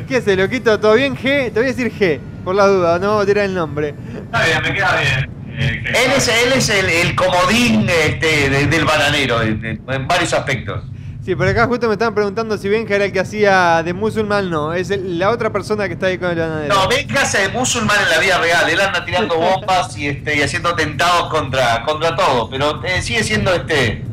[0.07, 0.79] ¿Qué hace, loquito?
[0.79, 1.45] ¿Todo bien, G?
[1.45, 3.93] Te voy a decir G, por la duda, no vamos a tirar el nombre.
[4.23, 5.29] Está bien, me queda bien.
[5.57, 10.83] Eh, Él es, él es el, el comodín este, de- del bananero, en varios aspectos.
[11.25, 14.47] Sí, por acá justo me estaban preguntando si Benja era el que hacía de musulmán,
[14.51, 16.75] no, es el- la otra persona que está ahí con el bananero.
[16.75, 18.69] No, Benja hace de musulmán en la vida real.
[18.69, 22.47] Él anda tirando bombas y, este, y haciendo atentados contra, contra todo.
[22.51, 24.03] Pero eh, sigue siendo este.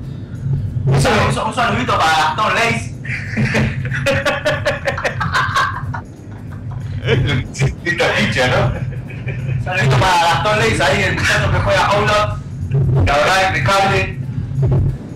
[0.87, 2.95] Un saludo- un, un saludito para Gastón Leis.
[7.85, 8.73] Esta ficha, ¿no?
[9.59, 12.39] Un saludito para Gastón Leis, ahí el muchacho que juega Outlaw.
[13.05, 14.19] La verdad, impecable.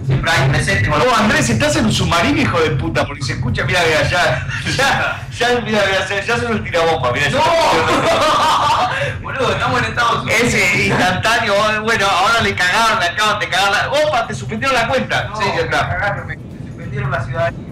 [0.06, 3.80] Presente los Oh, Andrés, estás en un submarino, hijo de puta, porque se escucha, mira,
[3.86, 7.28] mira, ya, ya, ya, mira, mira, ya, se nos tira bomba, mira.
[7.28, 9.22] ya- ¡No!
[9.22, 10.40] Boludo, estamos en Estados Unidos.
[10.42, 13.90] Ese instantáneo, bueno, ahora le cagaron, le acaban de cagar la...
[14.08, 14.26] ¡Opa!
[14.28, 15.24] Te suspendieron la cuenta.
[15.28, 15.88] No, sí, ya está.
[15.88, 16.38] cagaron, me
[16.68, 17.66] suspendieron la ciudadanía.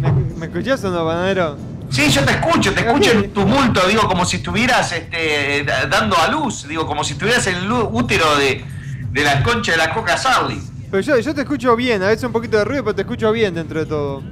[0.00, 1.58] ¿Me, me escuchás o no, bananero?
[1.90, 6.16] Sí, yo te escucho, te escucho en tumulto, digo, como si estuvieras este, da- dando
[6.18, 8.64] a luz, digo, como si estuvieras en el útero de,
[9.12, 10.60] de la concha de la coca Sarli.
[10.90, 13.30] Pero yo, yo te escucho bien, a veces un poquito de ruido, pero te escucho
[13.32, 14.22] bien dentro de todo.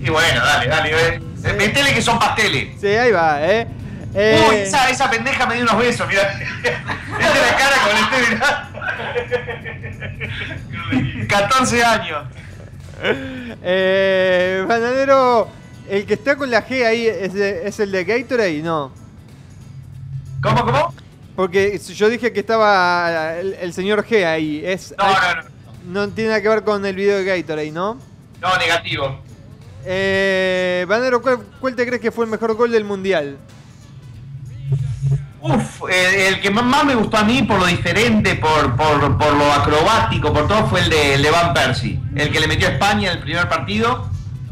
[0.00, 1.20] Y bueno, dale, dale, eh.
[1.44, 2.80] Eh, metele que son pasteles.
[2.80, 3.66] Sí, ahí va, ¿eh?
[4.14, 6.22] Eh, Uy, esa, esa pendeja me dio unos besos, mirá.
[6.62, 8.68] Vete la cara con este mirá.
[11.28, 12.24] 14 años.
[13.62, 15.48] eh, bananero,
[15.88, 18.92] el que está con la G ahí es, de- es el de Gatorade, no.
[20.42, 20.94] ¿Cómo, cómo?
[21.36, 24.62] Porque yo dije que estaba el, el señor G ahí.
[24.64, 25.12] Es, No, no,
[25.94, 26.06] no.
[26.06, 27.98] no tiene nada que ver con el video de Gatorade, ¿no?
[28.40, 29.18] No, negativo.
[29.84, 33.36] Eh, Banero, ¿cuál, cuál te crees que fue el mejor gol del mundial?
[35.40, 39.34] Uf, eh, el que más me gustó a mí por lo diferente, por, por, por
[39.34, 41.98] lo acrobático, por todo, fue el de, el de Van Persie.
[42.14, 44.08] El que le metió a España en el primer partido.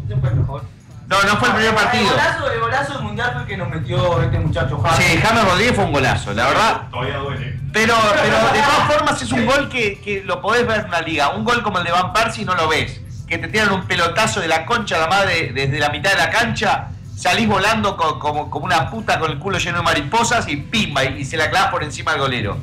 [0.07, 0.63] Ese fue el mejor.
[1.11, 2.09] No, no fue el primer El partido.
[2.11, 5.05] golazo, el golazo del mundial fue el que nos metió este muchacho James.
[5.05, 6.83] Sí, James Rodríguez fue un golazo, la verdad.
[6.91, 7.59] Todavía duele.
[7.73, 11.01] Pero, pero de todas formas es un gol que, que lo podés ver en la
[11.01, 11.31] liga.
[11.31, 13.01] Un gol como el de Van Persie no lo ves.
[13.27, 16.31] Que te tiran un pelotazo de la concha la madre desde la mitad de la
[16.31, 20.57] cancha, salís volando co- como, como una puta con el culo lleno de mariposas y
[20.59, 22.57] pimba, y, y se la clavas por encima del golero.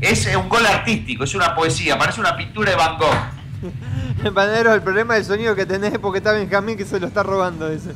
[0.00, 3.16] Es un gol artístico, es una poesía, parece una pintura de Van Gogh.
[4.32, 7.22] Banero, el problema del sonido que tenés es porque está Benjamín que se lo está
[7.22, 7.92] robando, dice.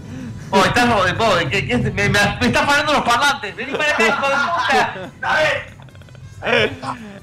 [0.51, 1.83] Oh, estás pobre, ¿qué- qué es?
[1.83, 3.57] me, me, me está fallando los parlantes.
[3.57, 5.11] Vení para acá, hijo de puta.
[5.23, 6.73] A ver.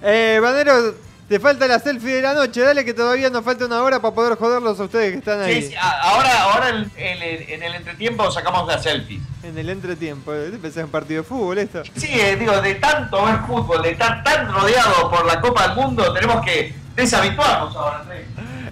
[0.02, 0.96] Eh, Banero,
[1.30, 4.14] te falta la selfie de la noche, dale que todavía nos falta una hora para
[4.16, 5.62] poder joderlos a ustedes que están ahí.
[5.62, 9.20] Sí, sí, ahora, ahora en, en el- en el entretiempo sacamos la selfie.
[9.44, 11.84] En el entretiempo, eh, pensé en un partido de fútbol esto.
[11.96, 15.76] Sí, eh, digo, de tanto ver fútbol, de estar tan rodeado por la Copa del
[15.78, 18.26] Mundo, tenemos que deshabituarnos ahora, Andrés.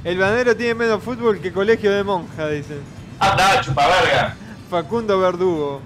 [0.04, 2.82] El Banero tiene menos fútbol que colegio de monja, dicen.
[3.20, 4.36] Anda, chupaverga.
[4.70, 5.82] Facundo Verdugo.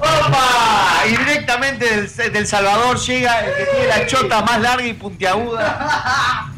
[0.00, 1.06] ¡Opa!
[1.06, 6.48] Y directamente del, del Salvador llega el que tiene la chota más larga y puntiaguda.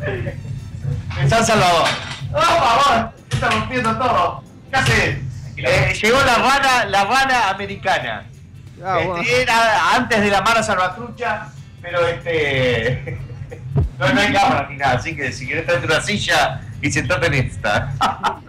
[1.21, 1.89] El San Salvador.
[2.31, 2.75] ¡Opa!
[2.77, 3.23] vos!
[3.33, 4.45] Está rompiendo todo.
[4.71, 5.17] ¿Qué haces?
[5.57, 8.25] Eh, llegó la rana, la rana americana.
[8.85, 9.25] Ah, Este, bueno.
[9.29, 11.49] Era antes de la Mara Salvatrucha,
[11.81, 13.19] pero este.
[13.99, 17.27] No, no hay cámara ni nada, así que si querés traerte una silla y sentate
[17.29, 17.93] en esta.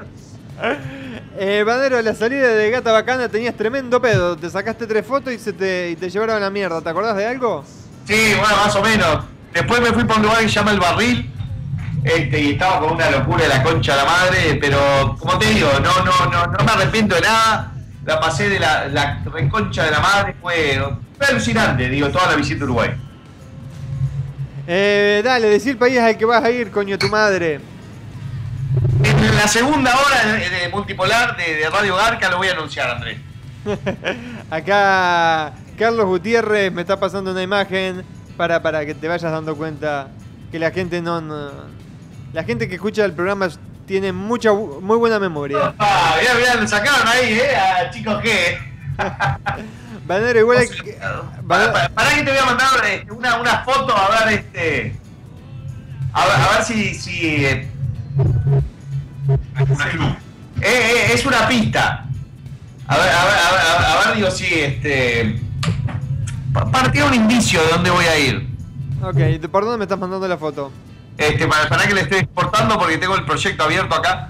[1.36, 4.38] Eh, Banero, la salida de Gata Bacana tenías tremendo pedo.
[4.38, 6.82] Te sacaste tres fotos y, se te, y te llevaron a la mierda.
[6.82, 7.64] ¿Te acordás de algo?
[8.06, 9.26] Sí, bueno, más o menos.
[9.54, 11.30] Después me fui por un lugar que se llama El Barril.
[12.04, 15.46] Este, y estaba con una locura de la concha de la madre, pero como te
[15.48, 17.72] digo, no, no, no, no me arrepiento de nada.
[18.06, 20.84] La pasé de la, la reconcha de la madre, fue,
[21.18, 22.90] fue alucinante, digo, toda la visita a Uruguay.
[24.68, 27.62] Eh, dale, decí el país al que vas a ir, coño, tu madre.
[29.24, 32.90] En la segunda hora de, de Multipolar de, de Radio Garca lo voy a anunciar,
[32.90, 33.18] Andrés.
[34.50, 38.04] Acá Carlos Gutiérrez me está pasando una imagen
[38.38, 40.10] para, para que te vayas dando cuenta
[40.52, 41.52] que la gente no, no-
[42.34, 43.48] la gente que escucha el programa
[43.88, 45.74] tiene mucha muy buena memoria.
[45.80, 48.58] Ah, mirá, mirá, lo sacaron ahí, eh, a chicos G.
[50.06, 50.98] Banero, igual hay que-
[51.48, 54.96] Para, para- para que te voy a mandar este, una, una foto a ver este.
[56.12, 56.94] A ver, a ver si.
[56.96, 57.70] si eh.
[59.30, 60.16] Eh,
[60.62, 62.06] eh, es una pista.
[62.88, 65.40] A ver, a ver, a ver, a ver, a ver, digo si este.
[66.54, 68.48] pa- Para tirar un indicio de dónde voy a ir.
[69.02, 70.72] Ok, ¿de- ¿por dónde me estás mandando la foto?
[71.18, 74.30] Este, para, para que le estoy exportando porque tengo el proyecto abierto acá.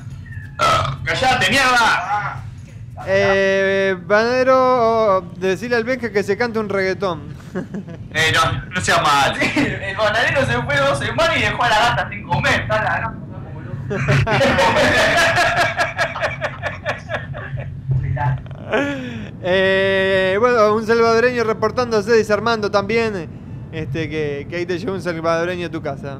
[0.59, 2.43] Ah, ¡Callate, mierda!
[3.07, 7.33] Eh, Banadero, decirle al Benja que se cante un reggaetón.
[8.13, 9.35] Eh, no, no sea mal.
[9.41, 12.61] El bananero se fue dos semanas y dejó a la gata sin comer.
[12.61, 13.72] Está la gran puta como loco.
[19.45, 23.29] Eh, bueno, un salvadoreño reportándose, desarmando también.
[23.71, 26.19] Este, que, que ahí te llevó un salvadoreño a tu casa.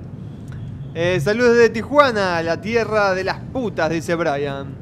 [0.96, 4.76] Eh, saludos de Tijuana, la tierra de las putas, dice Brian.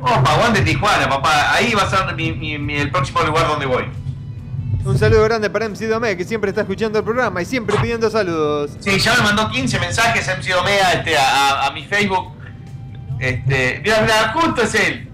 [0.00, 1.54] Opa, aguante Tijuana, papá.
[1.54, 3.84] Ahí va a ser mi- mi- mi- el próximo lugar donde voy.
[4.84, 8.10] Un saludo grande para MC Domé, que siempre está escuchando el programa y siempre pidiendo
[8.10, 8.72] saludos.
[8.80, 12.32] Sí, ya me mandó 15 mensajes MC Domea este, a, a- a mi Facebook.
[13.20, 15.08] Este, mira, mira, justo es él.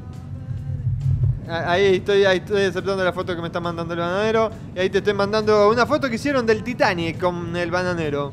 [1.47, 4.51] Ah, Ahí estoy, ahí estoy aceptando la foto que me está mandando el bananero.
[4.75, 8.33] Y ahí te estoy mandando una foto que hicieron del Titanic con el bananero.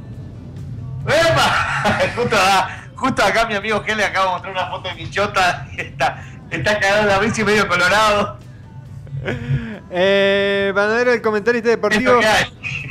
[1.06, 2.00] ¡Epa!
[2.15, 5.10] justo, a- justo acá mi amigo Gel le acaba de mostrar una foto de mi
[5.10, 5.67] chota.
[5.78, 8.38] Está, está cagado la y medio colorado.
[9.91, 12.19] Eh, bananero, el comentarista deportivo.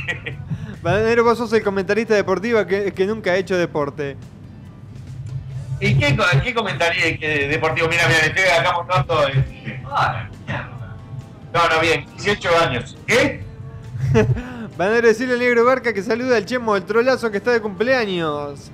[0.82, 4.16] Bananero, vos sos el comentarista deportivo que, que nunca ha hecho deporte.
[5.80, 7.88] ¿Y qué, qué comentaría que deportivo?
[7.88, 9.26] Mira, mira, estoy acá mostrando.
[9.86, 10.28] Ah.
[11.52, 12.96] No, no, bien, 18 años.
[13.06, 13.42] ¿Qué?
[14.76, 18.70] Bananero, decirle al negro Barca que saluda al chemo del trolazo que está de cumpleaños.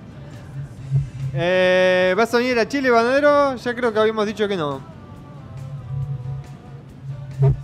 [1.34, 3.56] Eh, ¿Vas a venir a Chile, Bananero?
[3.56, 4.80] Ya creo que habíamos dicho que no.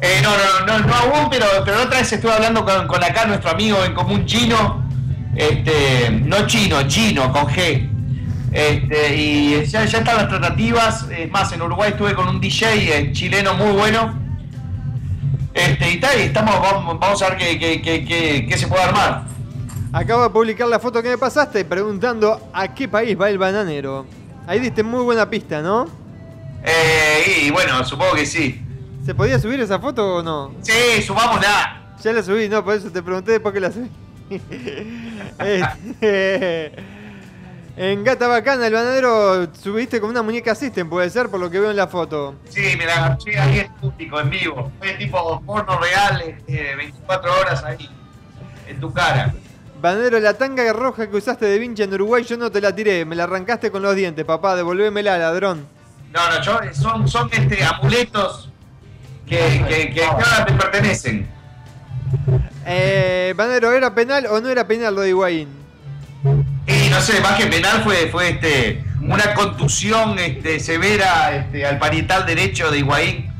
[0.00, 3.02] Eh, no, no, no, no aún, pero, pero la otra vez estuve hablando con, con
[3.04, 4.82] acá nuestro amigo en común chino.
[5.34, 7.88] Este, no chino, chino, con G.
[8.52, 11.06] Este, y ya, ya están las tratativas.
[11.10, 14.18] Es más, en Uruguay estuve con un DJ eh, chileno muy bueno.
[15.52, 18.66] Este, y tal, y estamos, vamos, vamos a ver qué, qué, qué, qué- qué se
[18.66, 19.24] puede armar.
[19.92, 24.06] Acabo de publicar la foto que me pasaste preguntando a qué país va el bananero.
[24.46, 25.86] Ahí diste muy buena pista, ¿no?
[26.62, 28.62] Eh, y bueno, supongo que sí.
[29.06, 30.52] ¿Se podía subir esa foto o no?
[30.62, 31.94] Sí, subámosla.
[32.02, 33.88] Ya la subí, no, por eso te pregunté después que la subí.
[35.38, 36.72] Este,
[37.76, 41.60] en Gata Bacana, el bananero subiste con una muñeca System, puede ser, por lo que
[41.60, 42.34] veo en la foto.
[42.48, 44.72] Sí, me la agarré ahí en público, en vivo.
[44.80, 47.88] Fue tipo porno real, este, 24 horas ahí,
[48.66, 49.32] en tu cara.
[49.80, 53.04] Bananero, la tanga roja que usaste de Vinci en Uruguay, yo no te la tiré,
[53.04, 55.64] me la arrancaste con los dientes, papá, devolvémela, ladrón.
[56.12, 58.50] No, no, yo, son, son este, amuletos
[59.26, 61.28] que, que, que ahora te pertenecen.
[62.64, 65.48] Eh, Bananero, ¿era penal o no era penal lo de Higuaín?
[66.66, 71.78] Y no sé, más que penal fue, fue este, una contusión este, severa este, al
[71.78, 73.30] parietal derecho de Higuaín.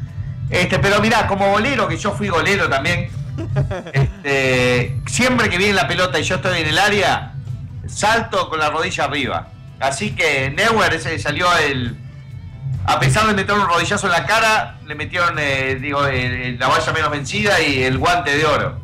[0.50, 3.08] Este, pero mirá, como golero, que yo fui golero también,
[3.92, 7.34] este, siempre que viene la pelota y yo estoy en el área,
[7.88, 9.48] salto con la rodilla arriba.
[9.80, 11.96] Así que Neuer ese salió el.
[12.88, 16.58] A pesar de meter un rodillazo en la cara, le metieron eh, digo, el- el-
[16.58, 18.78] la valla menos vencida y el guante de oro.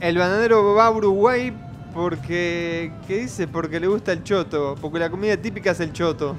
[0.00, 1.52] El bananero va a Uruguay
[1.94, 2.92] porque.
[3.06, 3.48] ¿Qué dice?
[3.48, 4.74] Porque le gusta el choto.
[4.80, 6.36] Porque la comida típica es el choto.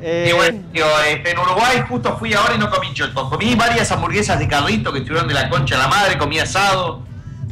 [0.00, 3.28] Eh, Y bueno, digo, este, en Uruguay justo fui ahora y no comí choto.
[3.30, 7.02] Comí varias hamburguesas de carrito que estuvieron de la concha de la madre, comí asado,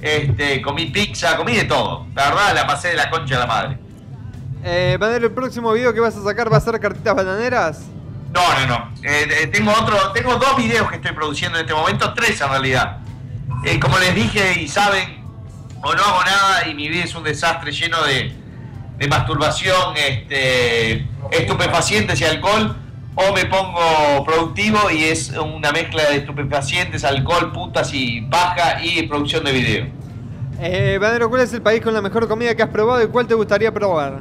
[0.03, 2.07] este, comí pizza, comí de todo.
[2.15, 3.79] La verdad la pasé de la concha de la madre.
[4.65, 7.83] Eh, bananero, el próximo video que vas a sacar va a ser cartitas bananeras.
[8.33, 8.91] No, no, no.
[9.03, 12.49] Eh, eh, tengo otro, tengo dos videos que estoy produciendo en este momento, tres en
[12.49, 12.99] realidad.
[13.65, 15.25] Eh, como les dije y saben,
[15.83, 18.33] o no hago nada y mi vida es un desastre lleno de,
[18.99, 22.77] de masturbación, este, estupefacientes y alcohol,
[23.17, 29.03] o me pongo productivo y es una mezcla de estupefacientes, alcohol, putas y paja y
[29.09, 29.87] producción de video.
[30.61, 33.27] Eh, bananero, ¿cuál es el país con la mejor comida que has probado y cuál
[33.27, 34.21] te gustaría probar?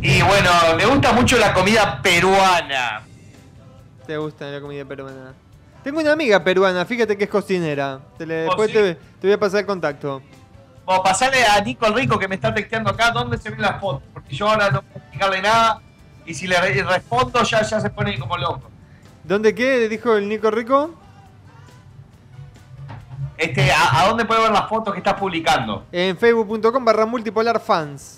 [0.00, 3.02] Y bueno, me gusta mucho la comida peruana.
[4.06, 5.32] ¿Te gusta la comida peruana?
[5.82, 8.00] Tengo una amiga peruana, fíjate que es cocinera.
[8.18, 8.74] Te le- ¿Oh, después sí?
[8.74, 10.22] te, te voy a pasar el contacto.
[10.84, 13.80] O pasarle a Nico el Rico que me está texteando acá dónde se ven las
[13.80, 15.80] fotos, porque yo ahora no puedo explicarle nada
[16.24, 18.70] y si le re- respondo ya, ya se pone como loco.
[19.24, 19.88] ¿Dónde qué?
[19.88, 20.94] ¿Dijo el Nico Rico?
[23.36, 25.84] Este, ¿a, a dónde puedo ver las fotos que estás publicando?
[25.92, 28.15] En facebook.com barra multipolar fans.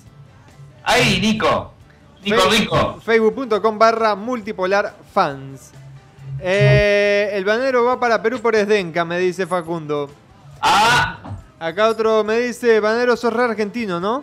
[0.89, 1.73] Ahí, Nico.
[2.25, 3.01] Nico Fe- Rico.
[3.05, 5.73] Facebook.com barra multipolar fans.
[6.41, 10.11] Eh, el banero va para Perú por Esdenca, me dice Facundo.
[10.61, 11.19] Ah,
[11.61, 14.23] Acá otro me dice, banero, sos re argentino, ¿no?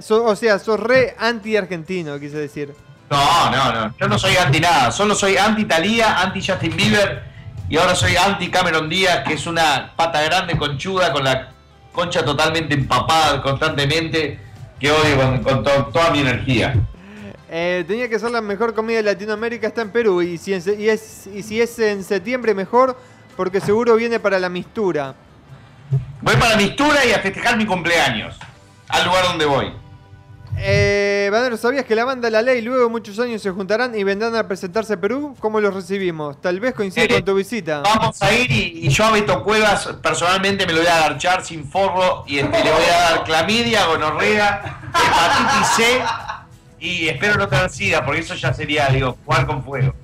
[0.00, 2.74] So- o sea, sos re anti-argentino, quise decir.
[3.10, 3.94] no, no, no.
[3.98, 4.90] Yo no soy anti nada.
[4.92, 7.22] Solo soy anti Talía, anti Justin Bieber
[7.70, 11.48] y ahora soy anti Cameron Díaz, que es una pata grande conchuda con la
[11.92, 14.38] concha totalmente empapada constantemente,
[14.84, 16.74] que odio con, con to- toda mi energía.
[17.48, 20.20] Eh, tenía que ser la mejor comida de Latinoamérica, está en Perú.
[20.20, 22.94] Y si, en y es, y si es en septiembre, mejor,
[23.34, 25.14] porque seguro viene para la mistura.
[26.20, 28.36] Voy para Mistura y a festejar mi cumpleaños.
[28.88, 29.72] Al lugar donde voy.
[30.56, 34.04] Eh, Banero, ¿sabías que la banda La Ley luego de muchos años se juntarán y
[34.04, 35.36] vendrán a presentarse a Perú?
[35.40, 36.40] ¿Cómo los recibimos?
[36.40, 37.80] Tal vez coincide Eh, con tu visita.
[37.82, 41.44] Vamos a ir y, y yo a Beto Cuevas personalmente me lo voy a agarchar
[41.44, 46.02] sin forro y este, le voy a dar clamidia, gonorrea, hepatitis C
[46.78, 49.94] y espero no tener sida, porque eso ya sería, digo, jugar con fuego.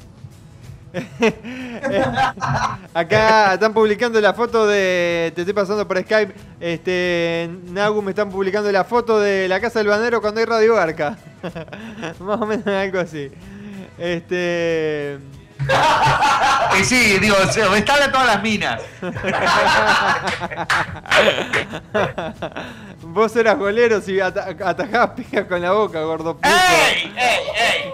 [2.94, 5.32] Acá están publicando la foto de.
[5.34, 6.34] Te estoy pasando por Skype.
[6.60, 7.48] Este.
[7.68, 11.16] Nagu me están publicando la foto de la casa del banero cuando hay Radio Arca.
[12.20, 13.30] Más o menos algo así.
[13.98, 15.18] Este.
[16.80, 18.80] Y sí, digo, se- a todas las minas.
[23.02, 26.48] Vos eras golero si ata- atajabas pijas con la boca, gordo puto.
[26.48, 27.12] ¡Ey!
[27.16, 27.40] ¡Ey!
[27.56, 27.90] ¡Ey!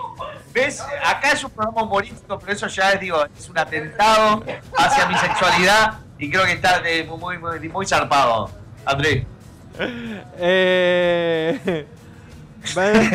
[0.57, 0.83] ¿Ves?
[1.05, 4.43] Acá es un programa humorístico, pero eso ya es, digo, es un atentado
[4.79, 8.51] hacia mi sexualidad y creo que está eh, muy, muy, muy zarpado,
[8.87, 9.27] Andrés.
[10.39, 11.87] Eh,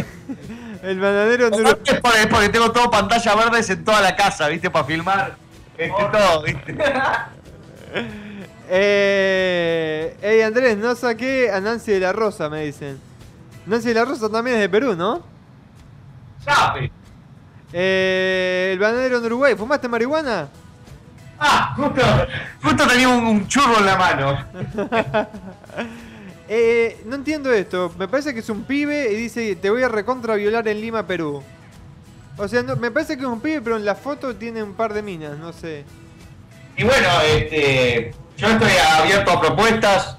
[0.84, 4.70] el bananero Aparte Es porque, tengo todo pantalla verdes en toda la casa, ¿viste?
[4.70, 5.36] Para filmar.
[5.80, 6.78] Este, todo, ¿viste?
[8.70, 13.02] Eh, hey Andrés, no saqué a Nancy de la Rosa, me dicen.
[13.66, 15.24] Nancy de la Rosa también es de Perú, ¿no?
[16.46, 16.92] Sabe.
[17.74, 20.48] Eh, el bananero en Uruguay, ¿fumaste marihuana?
[21.40, 22.02] Ah, justo,
[22.62, 24.46] justo tenía un, un churro en la mano.
[26.54, 27.94] Eh, no entiendo esto.
[27.98, 31.08] Me parece que es un pibe y dice, te voy a recontra violar en Lima,
[31.08, 31.42] Perú.
[32.36, 34.74] O sea, no- me parece que es un pibe, pero en la foto tiene un
[34.74, 35.86] par de minas, no sé.
[36.76, 40.18] Y bueno, este, yo estoy abierto a propuestas.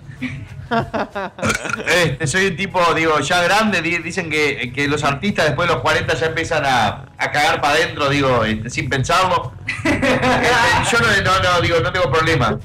[1.86, 3.82] Este, soy un tipo, digo, ya grande.
[3.82, 7.60] di- Dicen que, que los artistas después de los 40 ya empiezan a, a cagar
[7.60, 9.52] para adentro, digo, este, sin pensarlo.
[9.84, 12.58] Yo no, no, no, digo, no tengo problema.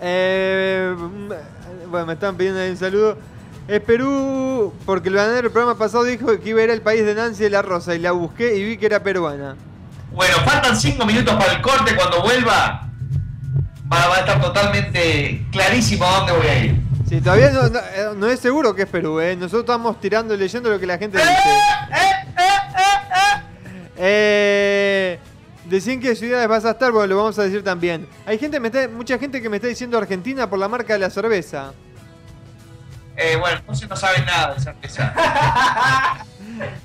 [0.00, 0.94] Eh,
[1.90, 3.18] bueno, me están pidiendo ahí un saludo.
[3.68, 7.04] Es Perú, porque el bananero del programa pasado dijo que iba a ir al país
[7.06, 9.56] de Nancy de la Rosa y la busqué y vi que era peruana.
[10.10, 11.94] Bueno, faltan 5 minutos para el corte.
[11.94, 12.88] Cuando vuelva,
[13.92, 16.80] va, va a estar totalmente clarísimo a dónde voy a ir.
[17.08, 19.36] Sí, todavía no, no, eh, no es seguro que es Perú, ¿eh?
[19.36, 21.30] Nosotros estamos tirando y leyendo lo que la gente dice.
[23.96, 25.18] Eh,
[25.66, 28.08] decían que ciudades vas a estar, bueno, lo vamos a decir también.
[28.26, 30.98] Hay gente, me está- mucha gente que me está diciendo Argentina por la marca de
[30.98, 31.72] la cerveza.
[33.16, 35.12] Eh, bueno, entonces no saben nada de cerveza.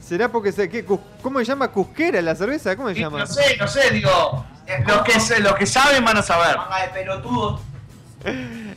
[0.01, 0.85] ¿Será porque se, qué,
[1.21, 1.69] ¿Cómo se llama?
[1.69, 2.75] ¿Cusquera la cerveza?
[2.75, 3.19] ¿Cómo se llama?
[3.19, 4.45] No sé, no sé, digo.
[4.85, 6.57] Los que, se- los que saben van a saber.
[6.57, 7.61] Manga de pelotudos.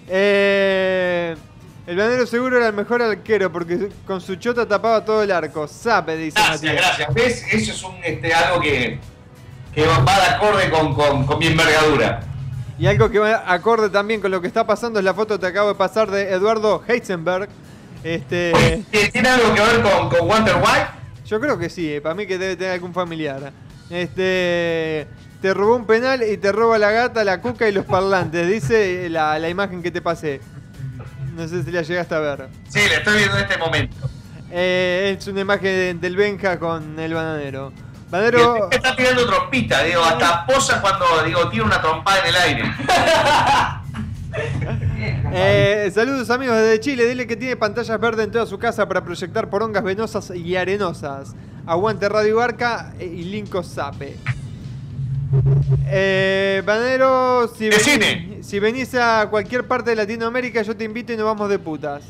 [0.09, 1.37] Eh,
[1.87, 5.67] el banero seguro era el mejor arquero porque con su chota tapaba todo el arco.
[5.67, 6.75] Sape, dice Gracias, Matías.
[6.99, 7.15] gracias.
[7.15, 7.45] ¿Ves?
[7.53, 8.99] Eso es un, este, algo que,
[9.75, 12.21] que va de acorde con, con, con mi envergadura.
[12.79, 15.41] Y algo que va acorde también con lo que está pasando es la foto que
[15.41, 17.49] te acabo de pasar de Eduardo Heisenberg.
[18.03, 18.83] Este,
[19.13, 20.87] ¿Tiene algo que ver con, con Walter White?
[21.27, 23.53] yo creo que sí, eh, para mí que debe tener algún familiar.
[23.89, 25.07] Este,
[25.41, 29.09] te robó un penal y te roba la gata, la cuca y los parlantes, dice
[29.09, 30.41] la, la imagen que te pasé.
[31.35, 32.49] No sé si la llegaste a ver.
[32.69, 33.97] Sí, le estoy viendo en este momento.
[34.51, 37.73] Eh, es una imagen del Benja con el bananero.
[38.11, 42.37] Bananero, el está tirando trompita, digo, hasta posa cuando digo tira una trompada en el
[42.37, 42.65] aire.
[45.33, 47.07] eh, saludos amigos desde Chile.
[47.07, 51.37] Dile que tiene pantallas verdes en toda su casa para proyectar porongas venosas y arenosas.
[51.65, 54.17] Aguante Radio Arca eh, y Linko Sape.
[55.87, 58.39] Eh, Bananero, si, venís- cine.
[58.43, 62.03] si venís a cualquier parte de Latinoamérica, yo te invito y nos vamos de putas.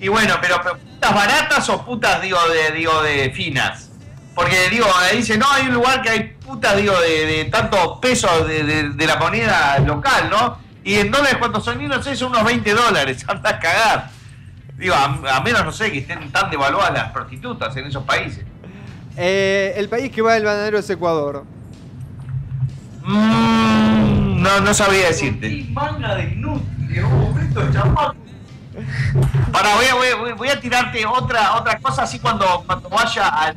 [0.00, 3.90] Y bueno, pero, pero putas baratas o putas, digo, de, digo, de finas.
[4.34, 8.46] Porque digo, dice, no, hay un lugar que hay putas, digo, de, de tantos pesos
[8.48, 10.58] de, de- de la moneda local, ¿no?
[10.82, 11.80] Y en dólares, ¿cuántos son?
[11.80, 14.10] Y no sé, son unos 20 dólares, anda a cagar.
[14.76, 18.44] Digo, a, a menos, no sé, que estén tan devaluadas las prostitutas en esos países.
[19.16, 21.44] Eh, el país que va el bananero es Ecuador.
[23.04, 25.66] Mm, no, no sabría decirte.
[25.70, 26.38] Manga de.
[29.52, 32.62] Para, voy a, voy, a- voy a- voy a tirarte otra, otra cosa así cuando,
[32.66, 33.56] cuando vaya al...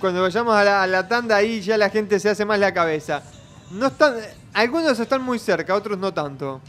[0.00, 2.74] Cuando vayamos a la, a la tanda ahí ya la gente se hace más la
[2.74, 3.22] cabeza.
[3.70, 4.14] No están,
[4.52, 6.60] algunos están muy cerca, otros no tanto.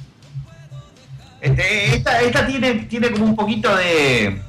[1.41, 4.41] Este, esta, esta tiene, tiene como un poquito de.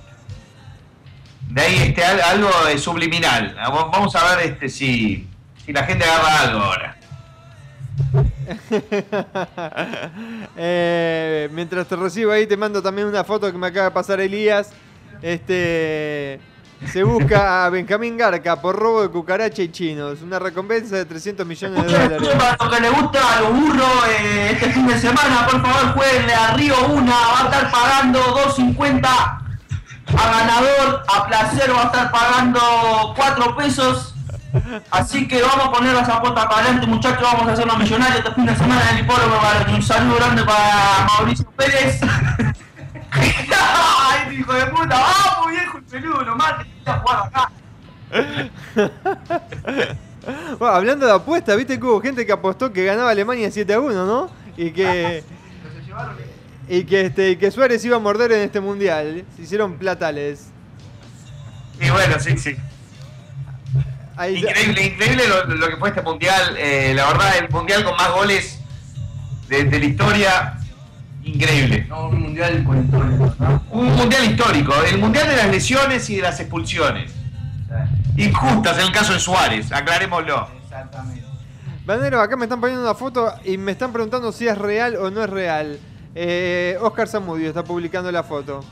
[1.48, 3.54] De ahí este, al- algo de subliminal.
[3.56, 5.26] Vamos vamos a ver este, si,
[5.66, 6.96] si la gente agarra algo ahora.
[10.58, 14.20] Eh, mientras te recibo ahí te mando también una foto que me acaba de pasar
[14.20, 14.70] Elías.
[15.20, 16.40] Este
[16.92, 20.22] Se busca a Benjamín Garca por robo de cucaracha y chinos.
[20.22, 22.28] Una recompensa de 300 millones de dólares.
[22.38, 25.92] para los que les gusta a los burros eh, este fin de semana, por favor,
[25.94, 31.86] jueguenle a Río Una, va a estar pagando 2.50 a ganador, a placer va a
[31.86, 32.60] estar pagando
[33.16, 34.15] 4 pesos.
[34.90, 38.18] Así que vamos a poner las apuestas para adelante, muchachos, vamos a hacer los millonarios
[38.18, 39.06] este fin de semana en el.
[39.06, 39.74] Baroni.
[39.74, 42.00] Un saludo grande para Mauricio Pérez.
[43.10, 45.00] ¡Ay, hijo de puta!
[45.00, 46.22] ¡Vamos, viejo el peludo!
[46.24, 46.54] Nomás
[46.84, 47.50] te a jugar acá.
[50.58, 53.80] Bueno, hablando de apuestas, viste que hubo gente que apostó que ganaba Alemania 7 a
[53.80, 54.28] 1, ¿no?
[54.56, 55.22] Y que.
[56.68, 59.24] Y que, este, que Suárez iba a morder en este mundial.
[59.36, 60.48] Se hicieron platales.
[61.80, 62.56] Y bueno, sí, sí.
[64.16, 66.56] Ahí- Increíble, increíble lo, lo que fue este mundial.
[66.58, 68.60] eh, la verdad, el mundial con más goles
[69.48, 70.54] de, de la historia.
[71.22, 71.84] Increíble.
[71.88, 73.62] No, un mundial con historia, ¿no?
[73.70, 74.72] Un mundial histórico.
[74.84, 77.12] El mundial de las lesiones y de las expulsiones.
[78.16, 80.48] Injustas en el caso de Suárez, aclarémoslo.
[80.62, 81.24] Exactamente.
[81.84, 85.10] Banero, acá me están poniendo una foto y me están preguntando si es real o
[85.10, 85.78] no es real.
[86.14, 88.64] Eh, Oscar Zamudio está publicando la foto.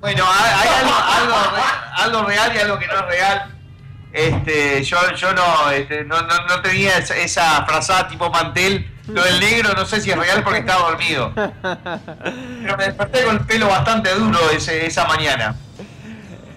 [0.00, 3.50] Bueno, hay, algo, algo re- algo real y algo que no es real.
[4.12, 8.90] Este, yo, yo no, este, no, no, no tenía esa, esa frazada tipo mantel.
[9.08, 11.32] Lo del negro no sé si es real porque estaba dormido.
[11.34, 15.56] Pero me desperté con el pelo bastante duro ese, esa mañana.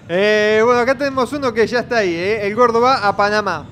[0.08, 2.14] Eh, bueno, acá tenemos uno que ya está ahí.
[2.14, 2.46] eh.
[2.46, 3.66] El gordo va a Panamá.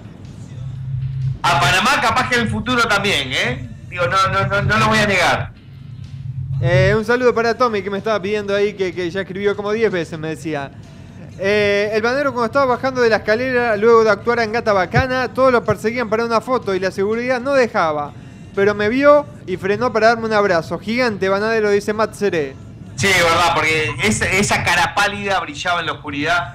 [1.43, 3.71] A Panamá capaz que en el futuro también, ¿eh?
[3.89, 5.53] Digo, no, no, no, no lo voy a negar.
[6.61, 9.73] Eh, un saludo para Tommy que me estaba pidiendo ahí que, que ya escribió como
[9.73, 10.71] 10 veces, me decía.
[11.39, 15.35] Eh, el bandero cuando estaba bajando de la escalera luego de actuar en Gata Bacana,
[15.35, 18.13] todos lo perseguían para una foto y la seguridad no dejaba.
[18.55, 20.79] Pero me vio y frenó para darme un abrazo.
[20.79, 22.55] Gigante, banadero, dice Matt Seré.
[22.95, 26.55] Sí, verdad, porque esa, cara pálida brillaba en la oscuridad.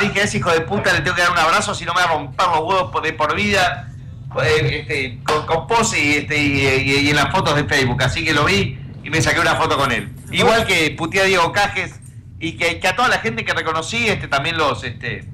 [0.00, 2.00] Le dije ese hijo de puta le tengo que dar un abrazo, si no me
[2.00, 3.88] va a romper los huevos de por vida.
[4.42, 8.02] eh, este, con, con pose y, este, y en las fotos de Facebook.
[8.02, 10.10] Así que lo vi y me saqué una foto con él.
[10.30, 11.98] Igual que puteé a Diego Cajes
[12.38, 15.24] y que, que a toda la gente que reconocí este, también los este,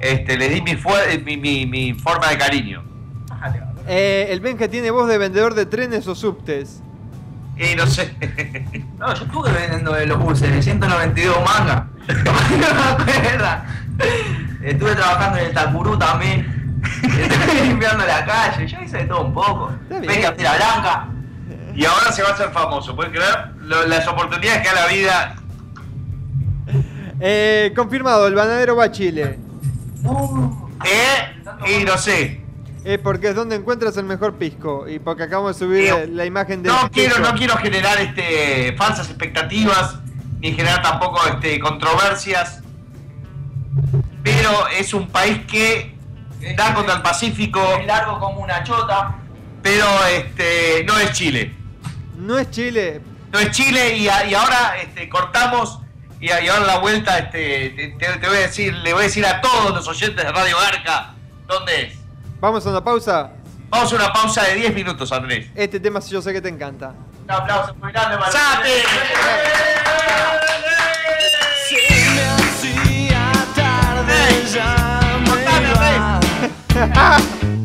[0.00, 2.82] este, les di mi, fue- mi, mi- mi forma de cariño.
[3.88, 6.82] Eh, el Benja tiene voz de vendedor de trenes o subtes.
[7.56, 8.14] Y no sé.
[8.98, 11.84] No, yo estuve vendiendo de los buses de 192 mangas.
[12.08, 12.32] no
[13.04, 13.46] me acuerdo.
[14.62, 16.80] Estuve trabajando en el Tacurú también.
[17.02, 18.66] Estuve limpiando la calle.
[18.66, 19.70] Yo hice de todo un poco.
[19.88, 21.08] Venga, tira blanca.
[21.76, 23.50] Y ahora se va a hacer famoso, ¿puedes creer?
[23.60, 25.36] Lo- las oportunidades que da la vida
[27.20, 29.38] Eh, confirmado, el banadero va a Chile.
[30.84, 31.80] ¿Eh?
[31.80, 32.42] Y no sé.
[32.84, 34.86] Es porque es donde encuentras el mejor pisco.
[34.86, 37.32] Y porque acabamos de subir eh, la imagen del No quiero, pisco.
[37.32, 39.96] no quiero generar este falsas expectativas,
[40.40, 42.62] ni generar tampoco este controversias.
[44.22, 45.96] Pero es un país que
[46.56, 49.16] da contra el Pacífico, Es largo como una chota.
[49.62, 51.55] pero este no es Chile.
[52.16, 53.00] No es Chile.
[53.32, 55.80] No es Chile y, a- y ahora este, cortamos
[56.20, 59.26] y, a- y ahora la vuelta este, te, voy a decir, le voy a decir
[59.26, 61.14] a todos los oyentes de Radio Garca
[61.46, 61.98] dónde es.
[62.40, 63.30] Vamos a una pausa.
[63.68, 65.48] Vamos a una pausa de 10 minutos, Andrés.
[65.54, 66.94] Este tema yo sé que te encanta.
[67.24, 68.16] Un aplauso muy grande
[73.54, 75.30] tarde ya me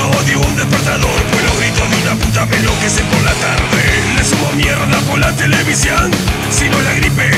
[0.00, 3.82] necesito de un despertador, pues los gritos de una puta me enloquecen por la tarde.
[4.16, 6.10] Le sumo mierda por la televisión,
[6.50, 7.30] si no la gripe,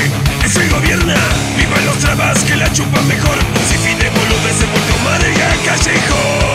[0.43, 1.15] es el gobierna.
[1.57, 3.37] Vivan los trabas que la chupan mejor.
[3.37, 5.33] Un sinfín de boludeces por tomar el
[5.65, 6.52] callejones.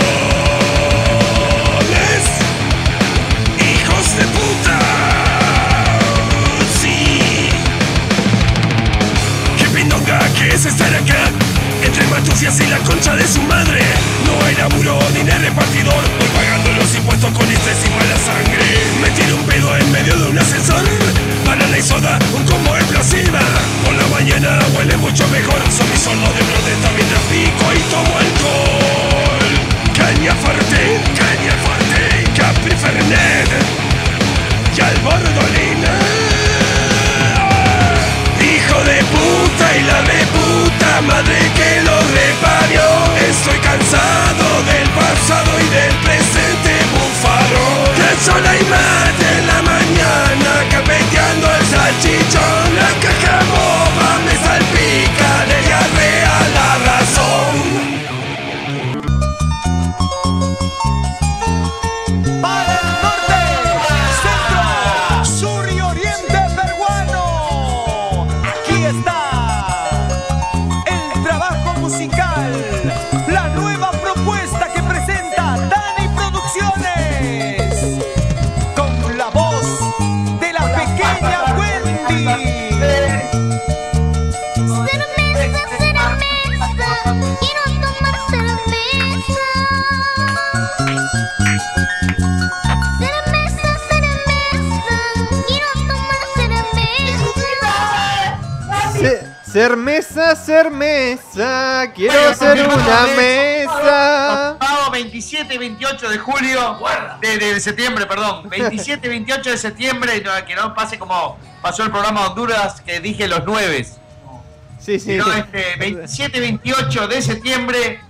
[107.58, 108.48] De, septiembre, perdón.
[108.48, 112.80] 27 y 28 de septiembre, no, que no pase como pasó el programa de Honduras,
[112.80, 113.84] que dije los 9.
[113.84, 115.00] Sí, sí.
[115.00, 118.00] Sino este, 27 y 28 de septiembre,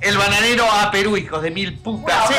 [0.00, 2.28] el bananero a Perú, hijos de mil putas.
[2.28, 2.34] Sí.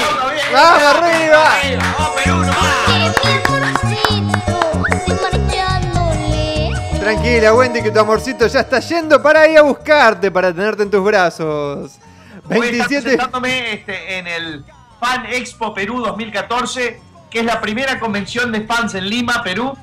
[0.54, 1.56] ¡Vamos arriba!
[1.98, 3.16] ¡Vamos, Perú, nomás!
[3.22, 4.74] Que mi amorcito
[5.06, 7.00] se marchándole.
[7.00, 10.92] Tranquila, Wendy, que tu amorcito ya está yendo para ir a buscarte, para tenerte en
[10.92, 11.98] tus brazos.
[12.44, 13.02] Voy a estar 27.
[13.02, 14.66] presentándome este, en el
[15.00, 19.78] Fan Expo Perú 2014, que es la primera convención de fans en Lima, Perú,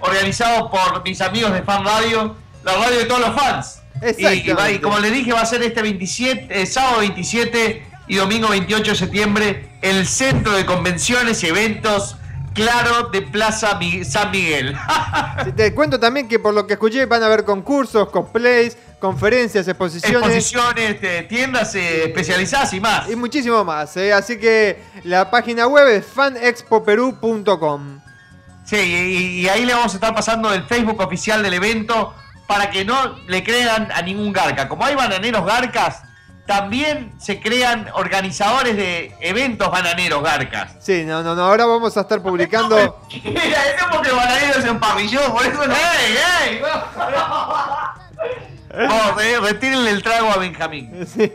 [0.00, 3.82] organizado por mis amigos de Fan Radio, la radio de todos los fans.
[4.34, 8.14] Y, va- y como les dije, va a ser este 27, eh, sábado 27 y
[8.16, 12.16] domingo 28 de septiembre, el centro de convenciones y eventos
[12.54, 14.76] Claro de Plaza San Miguel.
[15.56, 20.20] Te cuento también que por lo que escuché van a haber concursos, cosplays, conferencias, exposiciones
[20.20, 23.08] Exposiciones, tiendas eh, especializadas y más.
[23.08, 23.96] y muchísimo más.
[23.96, 24.12] ¿eh?
[24.12, 28.00] Así que la página web es fanexpoperú.com.
[28.64, 32.14] Sí, y, y ahí le vamos a estar pasando el Facebook oficial del evento
[32.46, 34.68] para que no le crean a ningún garca.
[34.68, 36.02] Como hay bananeros garcas,
[36.50, 40.72] también se crean organizadores de eventos bananeros garcas.
[40.80, 41.44] Sí, no, no, no.
[41.44, 43.00] Ahora vamos a estar publicando.
[43.22, 43.40] Mira,
[43.76, 45.72] es porque bananero se empavilló, por eso no.
[45.72, 46.16] ¡Ey,
[46.48, 46.60] ey!
[48.72, 50.90] Vamos, eh, retírenle el trago a Benjamín.
[51.06, 51.32] Sí.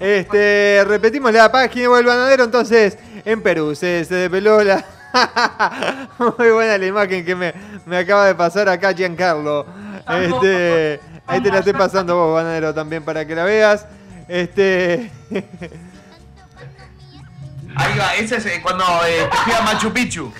[0.00, 2.42] Este, repetimos la página del banadero.
[2.42, 4.84] Entonces, en Perú se, se desveló la.
[6.18, 7.54] Muy buena la imagen que me,
[7.86, 9.64] me acaba de pasar acá, Giancarlo.
[10.08, 13.86] Este, ahí te la estoy pasando vos, banadero, también para que la veas.
[14.30, 15.10] Este.
[17.74, 20.32] Ahí va, ese es eh, cuando eh, te fui a Machu Picchu.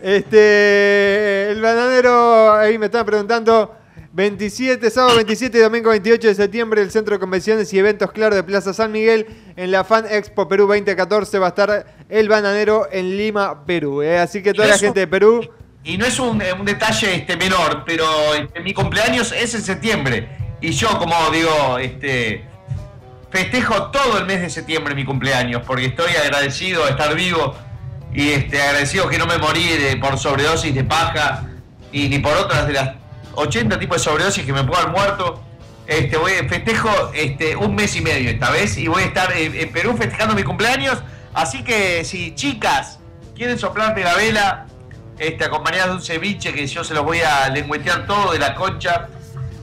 [0.00, 3.76] Este, el bananero, ahí me están preguntando,
[4.12, 8.34] 27, sábado 27 y domingo 28 de septiembre, el Centro de Convenciones y Eventos Claro
[8.34, 12.88] de Plaza San Miguel, en la Fan Expo Perú 2014 va a estar el bananero
[12.90, 14.00] en Lima, Perú.
[14.02, 14.18] ¿eh?
[14.18, 15.46] Así que toda la gente de Perú,
[15.84, 19.62] Y no es un, eh, un detalle este, menor, pero este, mi cumpleaños es en
[19.62, 20.39] septiembre.
[20.60, 22.44] Y yo, como digo, este
[23.30, 27.54] festejo todo el mes de septiembre mi cumpleaños, porque estoy agradecido de estar vivo
[28.12, 31.44] y este, agradecido que no me morí de- por sobredosis de paja
[31.92, 32.90] y ni por otras de las
[33.34, 35.42] 80 tipos de sobredosis que me puedo haber muerto.
[35.86, 39.54] Este, voy, festejo este, un mes y medio esta vez y voy a estar en,
[39.56, 40.98] en Perú festejando mi cumpleaños.
[41.32, 42.98] Así que si chicas
[43.36, 44.66] quieren soplarme la vela,
[45.18, 48.54] este, acompañadas de un ceviche que yo se los voy a lengüetear todo de la
[48.54, 49.08] concha,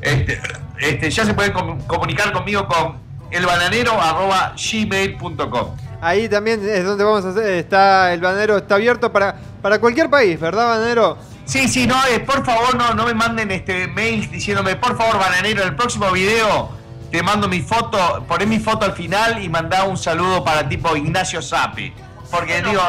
[0.02, 0.40] este,
[0.80, 2.98] este, ya se pueden com- comunicar conmigo con
[3.32, 5.76] elbananero.gmail.com.
[6.02, 10.10] ahí también es donde vamos a hacer, está el bananero, está abierto para, para cualquier
[10.10, 11.18] país, ¿verdad, bananero?
[11.46, 15.18] Sí, sí, no, eh, por favor no, no me manden este mails diciéndome, por favor,
[15.20, 16.70] bananero, en el próximo video
[17.12, 20.96] te mando mi foto, poné mi foto al final y mandá un saludo para tipo
[20.96, 21.94] Ignacio Sapi.
[22.30, 22.82] Porque digo,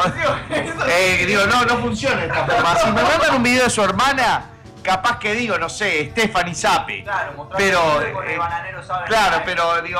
[0.89, 2.75] eh, digo, no, no funciona esta forma.
[2.79, 4.43] Si me mandan un video de su hermana,
[4.89, 7.03] capaz que digo, no sé, Stephanie Sapi.
[7.03, 7.79] Claro, mostrar Pero,
[8.13, 9.99] porque eh, el bananero sabe Claro, pero digo,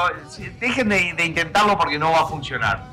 [0.60, 2.84] dejen de, de intentarlo porque no va a funcionar.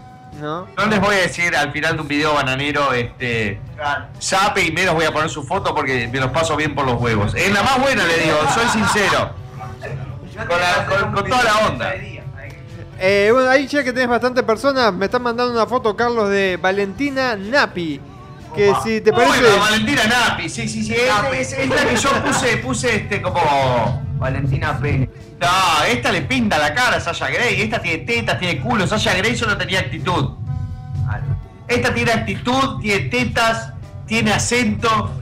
[0.40, 0.66] ¿No?
[0.76, 4.04] No les voy a decir al final de un video bananero, este, Claro.
[4.18, 7.00] Sape y menos voy a poner su foto porque me los paso bien por los
[7.00, 7.34] huevos.
[7.34, 9.30] Es la más buena, le digo, soy sincero.
[10.46, 11.94] Con, la- con- con toda la onda.
[12.98, 16.58] Eh, bueno, ahí ya que tenés bastantes personas, me están mandando una foto, Carlos, de
[16.60, 18.00] Valentina Napi.
[18.56, 19.42] Que si te Uy, parece.
[19.42, 20.94] la Valentina Napi, sí, sí, sí.
[20.94, 24.02] Es, es- es la que yo puse, puse este como.
[24.18, 25.10] Valentina Pérez.
[25.38, 27.60] No, esta le pinta la cara a Sasha Grey.
[27.60, 28.86] Esta tiene tetas, tiene culo.
[28.86, 30.30] Sasha Grey solo tenía actitud.
[31.68, 33.72] Esta tiene actitud, tiene tetas,
[34.06, 35.12] tiene acento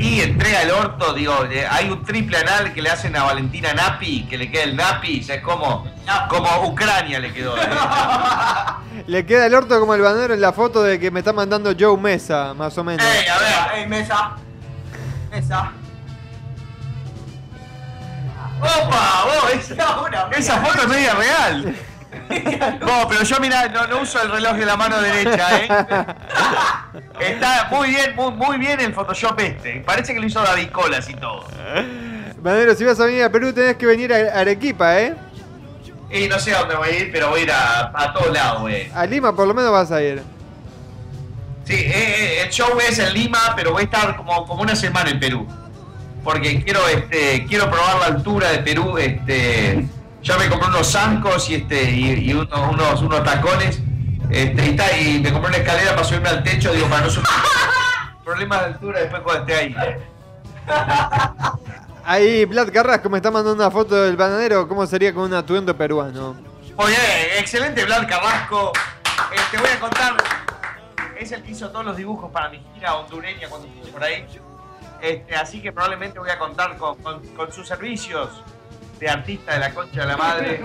[0.00, 1.12] y entrega el orto.
[1.12, 4.62] Digo, eh, hay un triple anal que le hacen a Valentina Napi, que le queda
[4.64, 5.22] el Napi.
[5.22, 5.86] sea, es como,
[6.28, 7.56] como Ucrania le quedó.
[7.56, 7.60] eh.
[9.06, 11.72] Le queda el orto como el banero en la foto de que me está mandando
[11.78, 13.04] Joe Mesa, más o menos.
[13.06, 13.78] Ey, a ver.
[13.78, 14.32] Ey, mesa.
[15.30, 15.72] Mesa.
[18.58, 19.24] ¡Opa!
[19.24, 21.76] Vos, esa, esa foto es media real.
[22.80, 25.68] Vos, pero yo mira, no, no uso el reloj de la mano derecha, ¿eh?
[27.20, 29.80] Está muy bien, muy, muy bien el Photoshop este.
[29.80, 31.46] Parece que lo hizo David Colas y todo.
[32.38, 35.14] Banero, si vas a venir a Perú tenés que venir a Arequipa, ¿eh?
[36.10, 38.32] Y no sé a dónde voy a ir, pero voy a ir a, a todos
[38.32, 38.90] lados, güey.
[38.94, 40.22] A Lima por lo menos vas a ir.
[41.64, 44.74] Sí, eh, eh, el show es en Lima, pero voy a estar como, como una
[44.74, 45.46] semana en Perú.
[46.24, 49.86] Porque quiero, este, quiero probar la altura de Perú, este.
[50.22, 53.80] Ya me compré unos zancos y este, y, y unos, unos, unos tacones.
[54.30, 57.10] Este, y, ta- y me compré una escalera para subirme al techo, digo, para no
[57.10, 57.26] subir.
[58.24, 59.76] Problemas de altura después cuando esté ahí.
[62.04, 65.76] Ahí Vlad Carrasco me está mandando una foto del bananero, ¿cómo sería con un atuendo
[65.76, 66.34] peruano?
[66.86, 66.98] Bien,
[67.38, 68.72] excelente Vlad Carrasco.
[69.50, 70.16] Te voy a contar.
[71.18, 74.26] Es el que hizo todos los dibujos para mi gira hondureña cuando estuve por ahí.
[75.02, 78.28] Este, así que probablemente voy a contar con, con- con sus servicios
[79.00, 80.60] de artista de la concha de la madre.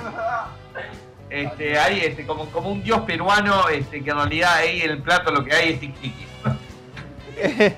[1.29, 5.01] Este, ahí, este, como, como un dios peruano, este, que en realidad ahí en el
[5.01, 6.13] plato lo que hay es tiki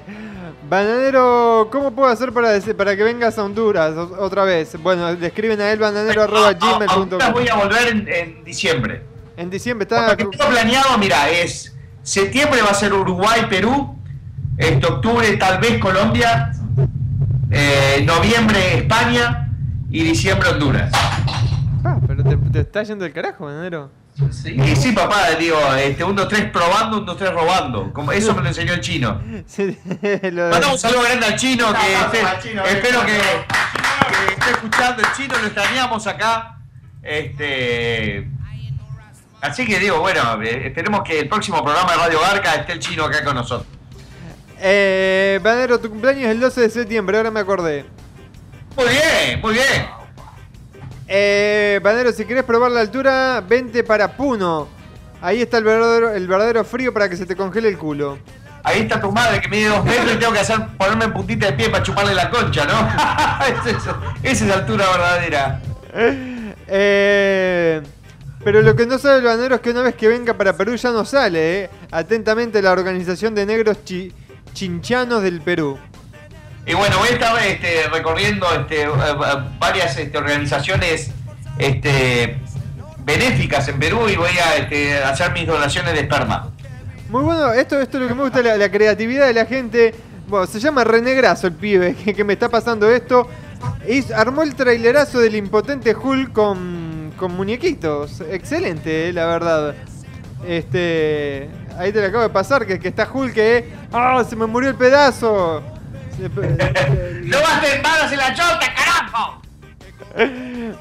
[0.69, 4.75] Bananero, ¿cómo puedo hacer para, dese- para que vengas a Honduras otra vez?
[4.81, 9.01] Bueno, le escriben a él bananero.gmail.com voy a volver en, en diciembre.
[9.37, 10.09] En diciembre está...
[10.09, 13.97] Lo que tengo planeado, mira, es septiembre va a ser Uruguay, Perú,
[14.57, 16.51] este octubre tal vez Colombia,
[17.51, 19.46] eh, noviembre España
[19.89, 20.91] y diciembre Honduras.
[21.83, 23.89] Ah, pero te, te está yendo el carajo, bananero.
[24.45, 27.93] Y sí, papá, digo, este, un, dos, tres probando, un, dos, tres robando.
[27.93, 29.21] Como eso me lo enseñó el chino.
[29.45, 33.01] Sí, lo de- Mandamos un saludo grande al chino, que abrazo esté- al chino, espero
[33.05, 36.57] que, que esté escuchando el chino, lo extrañamos acá.
[37.03, 38.27] Este,
[39.41, 42.79] así que digo, bueno, eh, esperemos que el próximo programa de Radio Garca esté el
[42.79, 43.67] chino acá con nosotros.
[44.59, 47.85] Eh, bananero, tu cumpleaños es el 12 de septiembre, ahora me acordé.
[48.78, 49.88] Muy bien, muy bien.
[51.07, 54.67] Eh, Banero, si querés probar la altura, vente para Puno.
[55.21, 58.19] Ahí está el verdadero, el verdadero frío para que se te congele el culo.
[58.63, 61.47] Ahí está tu madre que mide dos metros y tengo que hacer ponerme en puntita
[61.47, 62.88] de pie para chuparle la concha, ¿no?
[63.45, 63.78] Esa es-
[64.23, 65.61] esa es la altura verdadera.
[66.67, 67.82] Eh,
[68.43, 70.75] pero lo que no sabe el banero es que una vez que venga para Perú
[70.75, 71.63] ya no sale.
[71.63, 71.69] eh.
[71.91, 74.13] Atentamente la Organización de Negros Chi-
[74.53, 75.80] Chinchanos del Perú.
[76.68, 78.89] Y bueno, voy a estar este, recorriendo este, eh,
[79.57, 81.11] varias este, organizaciones
[81.57, 82.41] este,
[83.05, 86.51] benéficas en Perú y voy a este, hacer mis donaciones de esperma.
[87.09, 89.95] Muy bueno, esto, esto es lo que me gusta, la, creatividad de la gente.
[90.28, 93.30] Bueno, se llama René Grasso el pibe que, me está pasando esto.
[93.88, 98.20] Hizo- armó el trailerazo del impotente Hulk con, con muñequitos.
[98.30, 99.74] Excelente, eh, la verdad.
[100.45, 101.49] Este.
[101.78, 103.70] Ahí te lo acabo de pasar, que, que está Hulk que.
[103.93, 104.22] ¡Ah!
[104.30, 105.63] se me murió el pedazo.
[107.24, 109.41] ¡No vas a manos en la chota, carajo!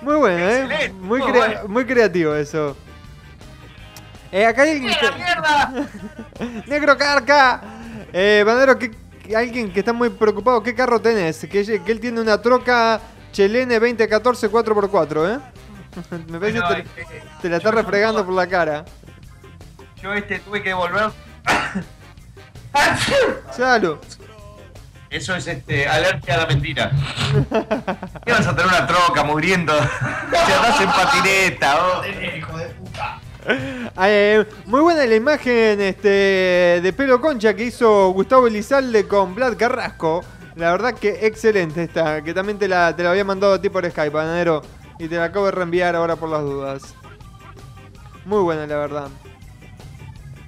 [0.02, 0.92] Muy bueno, ¿eh?
[0.98, 1.68] Muy, muy crea- bueno.
[1.68, 2.76] muy creativo eso.
[4.32, 5.72] Eh, acá hay alguien que- mierda!
[6.66, 7.60] Negro Carca.
[8.12, 8.90] Eh, Bandero, ¿qué-
[9.22, 10.62] qué- alguien que está muy preocupado.
[10.62, 11.38] ¿Qué carro tenés?
[11.40, 13.00] Que, que él tiene una troca
[13.32, 15.40] Chelene 2014 4x4, ¿eh?
[16.30, 18.84] Me parece Bueno, que te, eh, te la está refregando por la cara.
[20.02, 21.10] Yo este, tuve que volver.
[23.52, 23.98] Salud.
[25.10, 26.90] Eso es este, alergia a la mentira.
[28.24, 29.72] ¿Qué vas a tener una troca muriendo?
[30.30, 32.02] Te andás en patineta, oh.
[33.98, 39.56] Eh, muy buena la imagen este, de pelo concha que hizo Gustavo Elizalde con Vlad
[39.56, 40.24] Carrasco.
[40.56, 43.68] La verdad que excelente esta, que también te la, te la había mandado a ti
[43.68, 44.62] por Skype, Banadero.
[44.98, 46.94] y te la acabo de reenviar ahora por las dudas.
[48.24, 49.08] Muy buena, la verdad.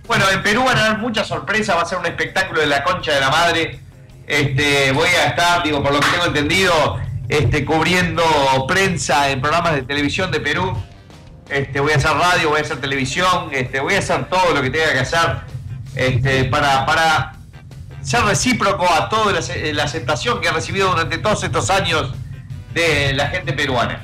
[0.09, 2.83] Bueno, en Perú van a haber muchas sorpresas, va a ser un espectáculo de la
[2.83, 3.81] concha de la madre.
[4.29, 8.23] Este, voy a estar, digo, por lo que tengo entendido, este, cubriendo
[8.69, 10.77] prensa en programas de televisión de Perú.
[11.49, 14.61] Este, voy a hacer radio, voy a hacer televisión, este, voy a hacer todo lo
[14.61, 15.37] que tenga que hacer
[15.95, 17.37] este, para, para
[18.03, 22.13] ser recíproco a toda la, ace- la aceptación que he recibido durante todos estos años
[22.75, 23.99] de la gente peruana.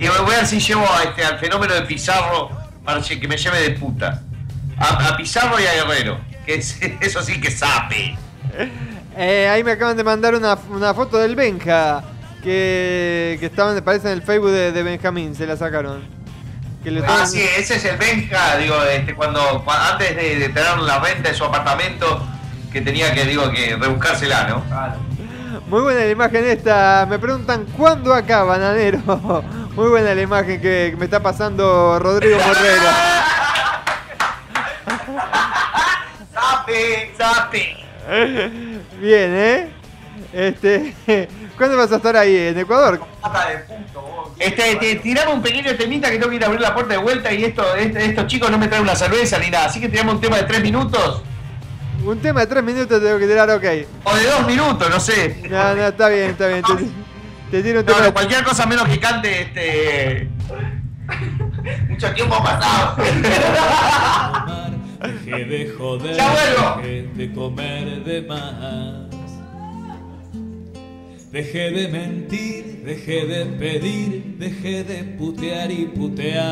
[0.00, 2.50] Y voy a ver si llevo este, al fenómeno de Pizarro
[2.82, 4.22] para que me lleve de puta.
[4.78, 6.18] A, Pizarro y a Guerrero.
[6.46, 8.16] Que es- eso sí que sabe.
[9.20, 12.02] Eh, ahí me acaban de mandar una, una foto del Benja.
[12.42, 15.34] Que, que estaban, me parece, en el Facebook de, de Benjamín.
[15.34, 16.02] Se la sacaron.
[16.84, 20.36] Que le Ah, estaban- sí, ese es el Benja, digo, este, cuando, cua- antes de,
[20.36, 22.24] de tener la renta de su apartamento,
[22.72, 24.62] que tenía que, digo, que rebuscársela, ¿no?
[25.66, 27.04] Muy buena la imagen esta.
[27.10, 28.98] Me preguntan cuándo acá, bananero.
[29.74, 33.24] Muy buena la imagen que me está pasando Rodrigo Morrera.
[36.32, 37.12] ¡Sape!
[37.18, 37.87] ¡Sape!
[39.00, 39.68] Bien, ¿eh?
[40.32, 40.94] Este,
[41.56, 42.36] ¿Cuándo vas a estar ahí?
[42.36, 43.00] ¿En Ecuador?
[44.38, 46.98] Este, te, tirame un pequeño temita que tengo que ir a abrir la puerta de
[47.00, 49.88] vuelta y esto, este- estos chicos no me traen una cerveza ni nada, así que
[49.88, 51.22] tiramos un tema de tres minutos
[52.04, 53.64] Un tema de tres minutos tengo que tirar, ok.
[54.04, 55.42] o de dos minutos, no sé.
[55.50, 56.62] No, no, está bien, está bien.
[56.62, 56.74] Te,
[57.50, 60.28] te tiro un tema no, cualquier cosa menos que cante este.
[61.88, 62.96] Mucho tiempo ha pasado.
[65.00, 69.08] Dejé de joder, dejé de comer de más.
[71.30, 76.48] Dejé de mentir, dejé de pedir, dejé de putear y putear.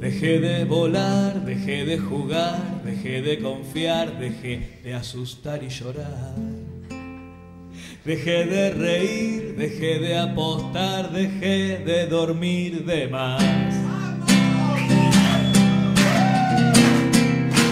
[0.00, 6.34] Dejé de volar, dejé de jugar, dejé de confiar, dejé de asustar y llorar.
[8.04, 13.91] Dejé de reír, dejé de apostar, dejé de dormir de más.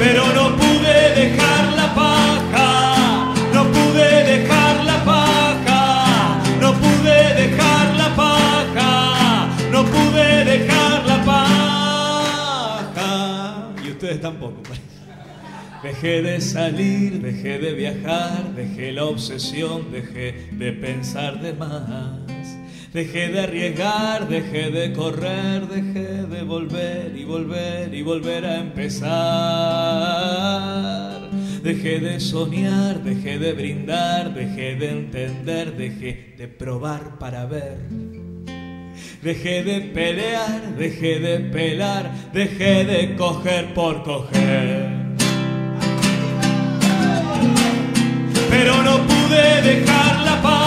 [0.00, 8.16] Pero no pude dejar la paja, no pude dejar la paja, no pude dejar la
[8.16, 13.02] paja, no pude dejar la paja.
[13.84, 14.84] Y ustedes tampoco, parece.
[15.82, 22.29] Dejé de salir, dejé de viajar, dejé la obsesión, dejé de pensar de más.
[22.92, 29.10] Dejé de arriesgar, dejé de correr, dejé de volver y volver y volver a empezar.
[31.62, 37.78] Dejé de soñar, dejé de brindar, dejé de entender, dejé de probar para ver.
[39.22, 44.88] Dejé de pelear, dejé de pelar, dejé de coger por coger.
[48.50, 50.59] Pero no pude dejar la paja,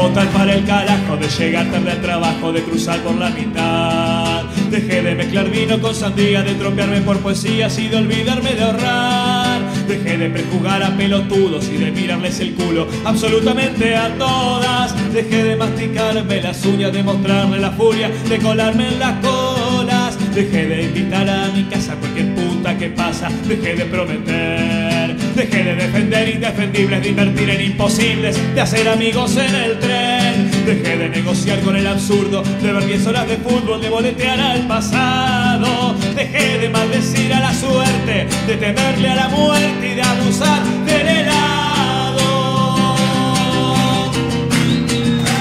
[0.00, 4.44] votar para el carajo, de llegar tarde al trabajo, de cruzar por la mitad.
[4.70, 9.60] Dejé de mezclar vino con sandía, de tropearme por poesías y de olvidarme de ahorrar.
[9.86, 14.94] Dejé de prejugar a pelotudos y de mirarles el culo absolutamente a todas.
[15.12, 20.16] Dejé de masticarme las uñas, de mostrarle la furia, de colarme en las colas.
[20.34, 23.28] Dejé de invitar a mi casa cualquier puta que pasa.
[23.46, 24.89] Dejé de prometer.
[25.34, 30.50] Dejé de defender indefendibles, de invertir en imposibles, de hacer amigos en el tren.
[30.66, 34.66] Dejé de negociar con el absurdo, de ver 10 horas de fútbol, de boletear al
[34.66, 35.94] pasado.
[36.14, 41.08] Dejé de maldecir a la suerte, de temerle a la muerte y de abusar del
[41.08, 42.96] helado.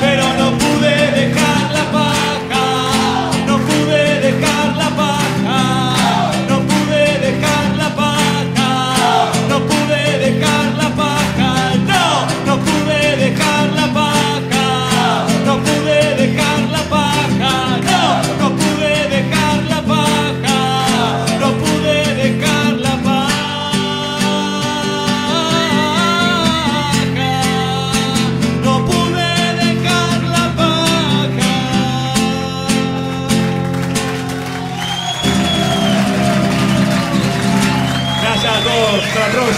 [0.01, 4.68] Pero no pude dejar la paja, no pude dejar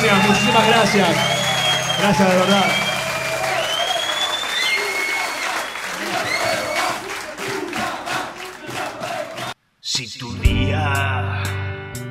[0.02, 1.10] próxima, muchísimas gracias.
[2.00, 2.66] Gracias de verdad.
[9.80, 11.44] Si tu día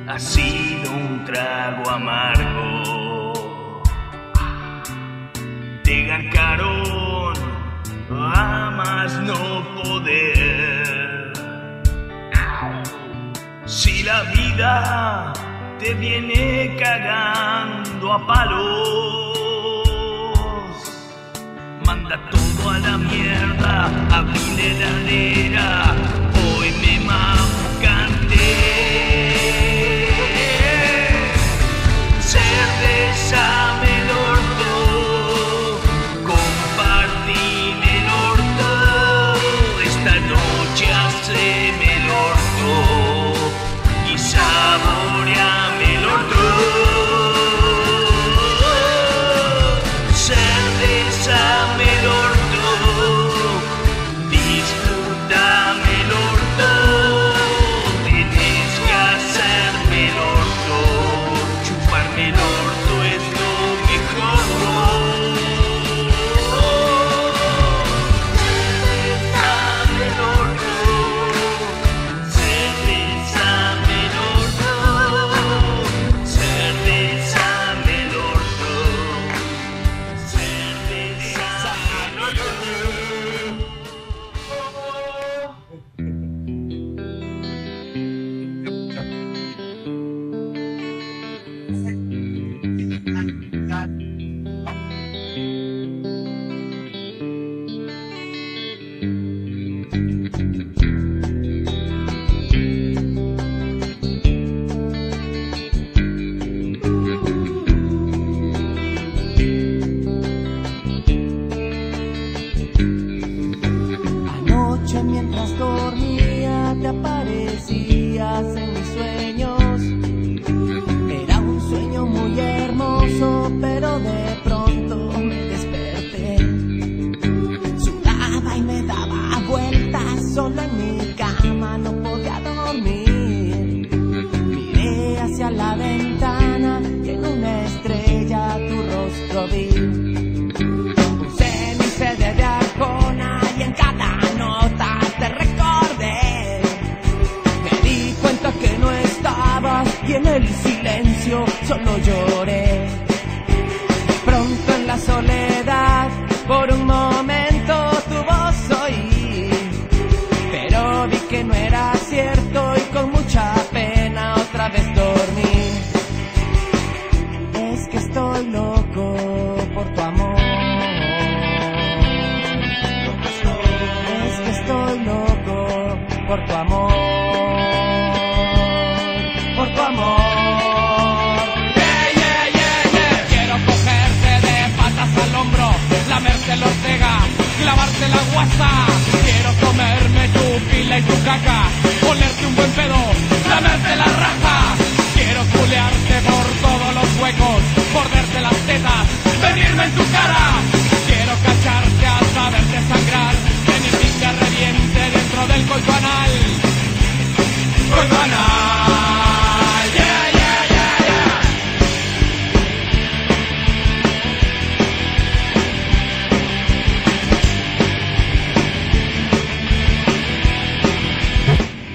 [0.07, 3.33] ha sido un trago amargo,
[5.83, 7.33] te garcaron
[8.09, 11.33] a más no poder.
[13.65, 15.33] Si la vida
[15.81, 19.37] te viene cagando a palos,
[21.87, 25.95] manda todo a la mierda, abrí la heladera,
[26.55, 28.80] hoy me mancante.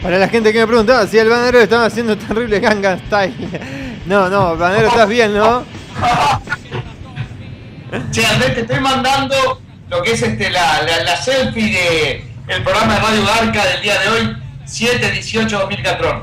[0.06, 3.34] Para la gente que me preguntaba si el banero estaba haciendo terrible Gangnam Style.
[4.06, 5.64] No, no, banero, estás bien, ¿no?
[8.12, 12.62] Che, Andrés, te estoy mandando lo que es este la, la, la selfie de el
[12.62, 16.22] programa de Radio Garca del día de hoy, 7-18-2014.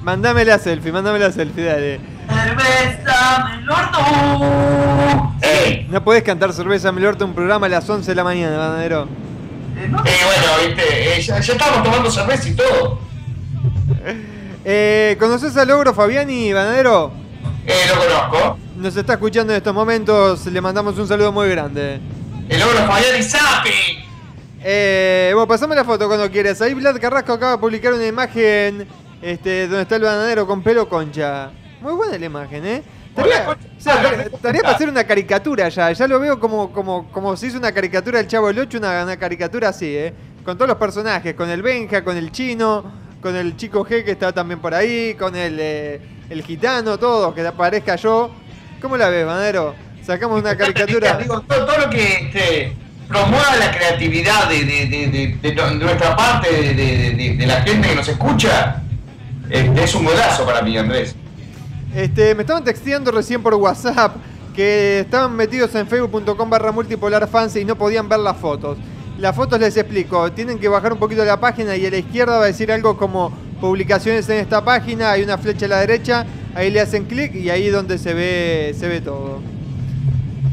[0.00, 2.00] Mándame la selfie, mándame la selfie, dale.
[2.26, 3.98] Cerveza, el orto.
[5.90, 9.29] No podés cantar cerveza Melorte un programa a las 11 de la mañana, banadero.
[9.82, 13.00] Eh, bueno, viste, eh, ya, ya estábamos tomando cerveza y todo.
[14.64, 17.12] Eh, ¿Conoces al logro Fabiani, banadero?
[17.66, 18.58] Eh, lo conozco.
[18.76, 21.98] Nos está escuchando en estos momentos, le mandamos un saludo muy grande.
[22.48, 24.04] El logro Fabiani Zapi.
[24.62, 26.60] Eh, bueno, pasame la foto cuando quieras.
[26.60, 28.86] Ahí Vlad Carrasco acaba de publicar una imagen
[29.22, 31.50] este, donde está el bananero con pelo concha.
[31.80, 32.82] Muy buena la imagen, ¿eh?
[33.16, 35.92] Estaría, o sea, estaría- estaría para hacer una caricatura ya.
[35.92, 39.02] Ya lo veo como, como, como si hizo una caricatura del Chavo del 8, una,
[39.04, 40.14] una caricatura así, ¿eh?
[40.44, 42.84] Con todos los personajes, con el Benja, con el chino,
[43.20, 46.00] con el chico G que está también por ahí, con el, eh,
[46.30, 48.30] el gitano, todo, que aparezca yo.
[48.80, 49.74] ¿Cómo la ves, Banero?
[50.02, 51.14] Sacamos una caricatura.
[51.18, 52.72] Digo, todo, todo lo que este,
[53.08, 58.82] promueva la creatividad de, de- de- nuestra parte, de la gente que nos escucha,
[59.50, 61.14] este, es un golazo para mí, Andrés.
[61.94, 64.16] Este, me estaban texteando recién por WhatsApp
[64.54, 68.78] que estaban metidos en facebook.com barra multipolar fans y no podían ver las fotos.
[69.18, 70.32] Las fotos les explico.
[70.32, 72.96] Tienen que bajar un poquito la página y a la izquierda va a decir algo
[72.96, 73.30] como
[73.60, 75.12] publicaciones en esta página.
[75.12, 76.26] Hay una flecha a la derecha.
[76.54, 79.40] Ahí le hacen clic y ahí es donde se ve, se ve todo.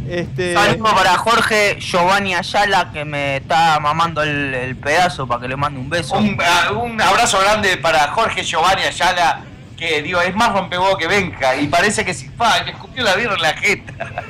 [0.10, 5.50] Este, Saludo para Jorge Giovanni Ayala que me está mamando el, el pedazo para que
[5.50, 6.16] le mande un beso.
[6.16, 9.42] Un, ah, un abrazo grande para Jorge Giovanni Ayala,
[9.78, 13.16] que digo, es más rompehuevo que Benja, y parece que si fa, me escupió la
[13.16, 13.94] birra en la jeta.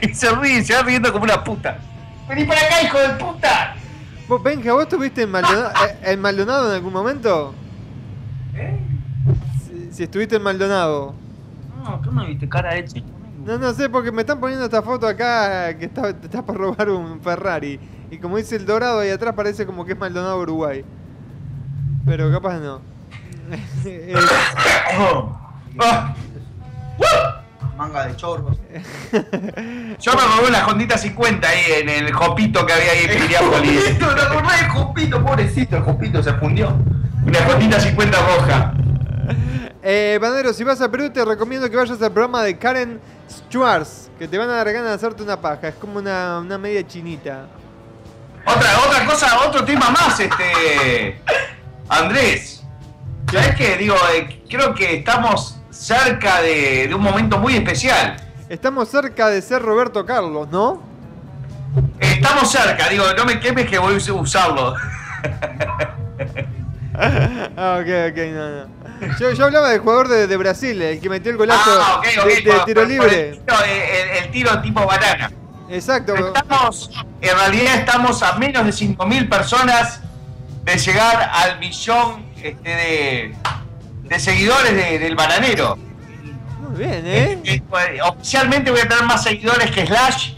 [0.00, 1.76] Y se ríe, se va riendo como una puta.
[2.28, 3.74] Vení para acá, hijo de puta.
[4.28, 7.52] ¿Vos, Benja, vos estuviste en Maldonado, eh, en Maldonado en algún momento?
[9.66, 11.16] Si, si estuviste en Maldonado.
[11.82, 13.02] No, ¿qué me viste cara de hecho?
[13.44, 16.90] No, no sé, porque me están poniendo esta foto acá que está, está por robar
[16.90, 17.80] un Ferrari.
[18.10, 20.84] Y como dice el dorado ahí atrás, parece como que es Maldonado, Uruguay.
[22.04, 22.97] Pero capaz no.
[27.76, 28.56] Manga de chorros.
[30.00, 33.84] Yo me robé una Hondita 50 ahí en el jopito que había ahí en Piriápolis.
[33.84, 35.24] Jopito, ¿te acordás del Jopito?
[35.24, 36.76] Pobrecito, el Jopito se fundió.
[37.24, 38.72] Una Hondita 50 roja.
[39.82, 43.00] eh, Banero, si vas a Perú, te recomiendo que vayas al programa de Karen
[43.48, 44.10] Schwartz.
[44.18, 45.68] Que te van a dar ganas de hacerte una paja.
[45.68, 47.46] Es como una, una media chinita.
[48.44, 51.20] Otra, otra cosa, otro tema más, este.
[51.88, 52.57] Andrés.
[53.32, 53.76] ¿Sabes qué?
[53.76, 58.16] Digo, eh, creo que estamos cerca de, de un momento muy especial.
[58.48, 60.82] Estamos cerca de ser Roberto Carlos, ¿no?
[62.00, 64.74] Estamos cerca, digo, no me quemes que voy a usarlo.
[66.94, 68.66] ah, ok, ok, no, no.
[69.20, 72.10] Yo, yo hablaba del jugador de, de Brasil, el que metió el golazo Ah, de,
[72.34, 73.28] de tiro por- por libre.
[73.30, 75.30] El tiro, el- el tiro tipo banana.
[75.68, 76.14] Exacto.
[76.16, 80.00] Estamos, en realidad estamos a menos de 5.000 personas
[80.64, 83.34] de llegar al millón este, de,
[84.04, 85.76] de seguidores de- del bananero.
[86.60, 87.38] Muy bien, ¿eh?
[87.44, 90.32] Eh, eh, Oficialmente voy a tener más seguidores que Slash,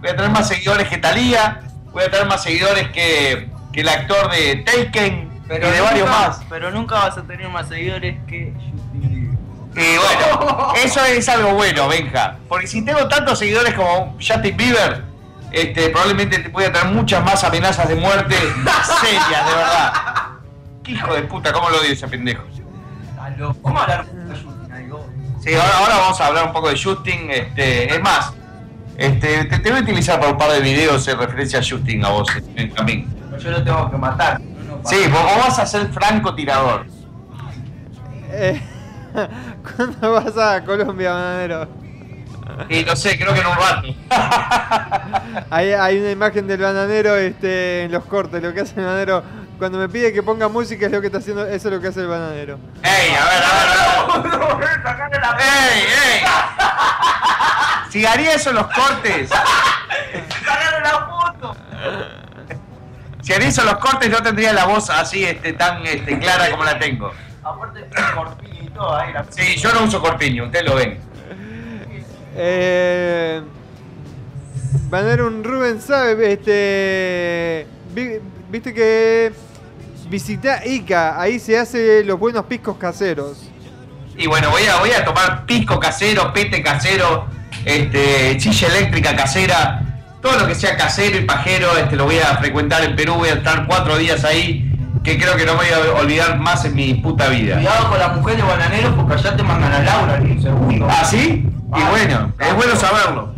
[0.00, 3.88] voy a tener más seguidores que Thalía, voy a tener más seguidores que, que el
[3.88, 6.40] actor de Taken y de nunca- varios más.
[6.48, 8.52] Pero nunca vas a tener más seguidores que
[9.74, 12.36] Y bueno, eso es algo bueno, Benja.
[12.48, 15.04] Porque si tengo tantos seguidores como Justin Bieber,
[15.52, 18.34] este, probablemente voy a tener muchas más amenazas de muerte
[19.00, 19.92] serias, de verdad.
[20.90, 22.42] Hijo de puta, cómo lo odio ese pendejo.
[23.62, 25.02] ¿Cómo hablar de vos.
[25.40, 27.30] Sí, ahora, ahora vamos a hablar un poco de Justin.
[27.30, 28.32] Este, es más,
[28.96, 32.04] este, te, te voy a utilizar para un par de videos en referencia a Justin,
[32.04, 33.08] a vos, Benjamín.
[33.38, 34.40] Yo lo tengo que matar.
[34.84, 36.86] Sí, vos, vos vas a ser francotirador.
[38.30, 38.60] Eh,
[39.76, 41.68] ¿Cuándo vas a Colombia, Bananero?
[42.68, 43.88] Y no sé, creo que en un rato.
[45.50, 48.42] Hay, hay una imagen del bananero este, en los cortes.
[48.42, 49.22] Lo que hace el bananero
[49.60, 51.86] cuando me pide que ponga música es lo que está haciendo, eso es lo que
[51.88, 52.58] hace el bananero.
[52.82, 53.52] ¡Ey, a ver, a
[54.18, 55.40] ver, a ver!
[55.72, 56.22] ¡Ey, ey!
[57.90, 59.28] Si haría eso en los cortes.
[59.28, 61.56] ¡Sacaron la foto!
[63.22, 66.50] Si haría eso en los cortes no tendría la voz así este, tan este, clara
[66.50, 67.12] como la tengo.
[67.42, 69.12] Aparte, corpiño y todo ahí.
[69.12, 69.24] La...
[69.28, 70.98] Sí, yo no uso corpiño, ustedes lo ven.
[72.34, 73.42] Eh,
[74.88, 79.32] bananero, un Rubén sabe, este, vi- viste que
[80.10, 83.48] visita Ica, ahí se hace los buenos piscos caseros.
[84.16, 87.26] Y bueno, voy a, voy a tomar pisco casero, pete casero,
[87.64, 92.36] este, chilla eléctrica casera, todo lo que sea casero y pajero, este, lo voy a
[92.38, 94.70] frecuentar en Perú, voy a estar cuatro días ahí,
[95.04, 97.54] que creo que no me voy a olvidar más en mi puta vida.
[97.54, 100.88] Cuidado con las mujeres bananeros porque allá te mandan a Laura en segundo.
[100.90, 101.46] ¿Ah, sí?
[101.76, 103.32] Y bueno, es bueno saberlo.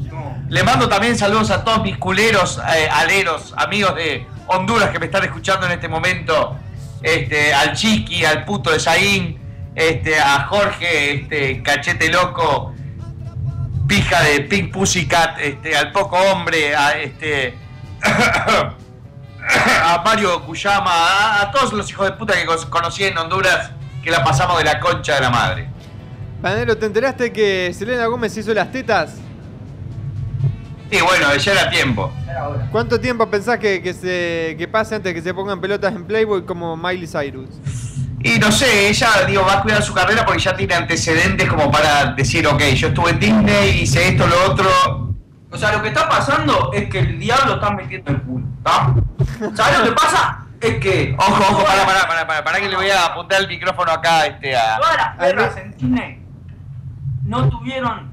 [0.49, 5.06] Le mando también saludos a todos mis culeros, eh, aleros, amigos de Honduras que me
[5.06, 6.56] están escuchando en este momento.
[7.02, 9.39] Este, al Chiqui, al puto de Zain,
[9.74, 12.74] este, a Jorge, este, cachete loco,
[13.89, 17.55] pija de Pink Pussycat, este, al poco hombre, a este.
[19.85, 23.70] a Mario Cuyama, a, a todos los hijos de puta que con- conocí en Honduras,
[24.02, 25.69] que la pasamos de la concha de la madre.
[26.40, 29.14] Bananero, ¿te enteraste que Selena Gómez hizo las tetas?
[30.93, 32.12] Y bueno, ya era tiempo.
[32.70, 36.44] ¿Cuánto tiempo pensás que, que se, que pase antes que se pongan pelotas en Playboy
[36.44, 37.48] como Miley Cyrus?
[38.23, 41.70] Y no sé, ella digo, va a cuidar su carrera porque ya tiene antecedentes como
[41.70, 44.69] para decir, ok, yo estuve en Disney, hice esto, lo otro.
[45.51, 48.47] O sea, lo que está pasando es que el diablo está metiendo el culo.
[48.62, 48.94] ¿tá?
[49.55, 50.47] ¿Sabes lo que pasa?
[50.60, 51.16] Es que.
[51.19, 54.27] Ojo, ojo, para, para, para, para, para que le voy a apuntar el micrófono acá
[54.27, 54.77] este, a...
[54.77, 56.23] Todas las perras en Disney
[57.24, 58.11] no tuvieron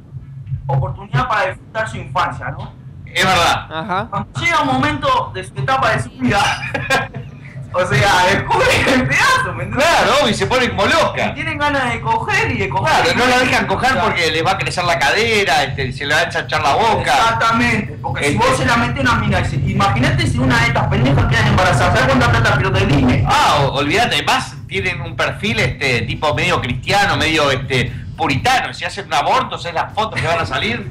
[0.74, 2.72] oportunidad para disfrutar su infancia, ¿no?
[3.06, 3.66] Es verdad.
[3.72, 4.08] Ajá.
[4.10, 6.40] Cuando llega un momento de su etapa de su vida,
[7.74, 9.86] o sea, descubren el pedazo, ¿me entiendes?
[9.86, 11.34] Claro, y se pone como Y loca.
[11.34, 13.04] tienen ganas de coger y de coger.
[13.04, 16.14] Claro, no la dejan coger porque les va a crecer la cadera, este, se le
[16.14, 17.14] va a ensanchar la boca.
[17.14, 20.38] Exactamente, porque si Este- vos se la metes una mina y, se- y Imagínate si
[20.38, 21.92] una de estas pendejas queda embarazada.
[21.96, 23.24] ¿Sabes cuánta plata pierde el Disney?
[23.28, 28.74] Ah, olvídate, además tienen un perfil este tipo medio cristiano, medio este puritano.
[28.74, 30.88] Si hacen un aborto, ¿sabes las fotos que van a salir?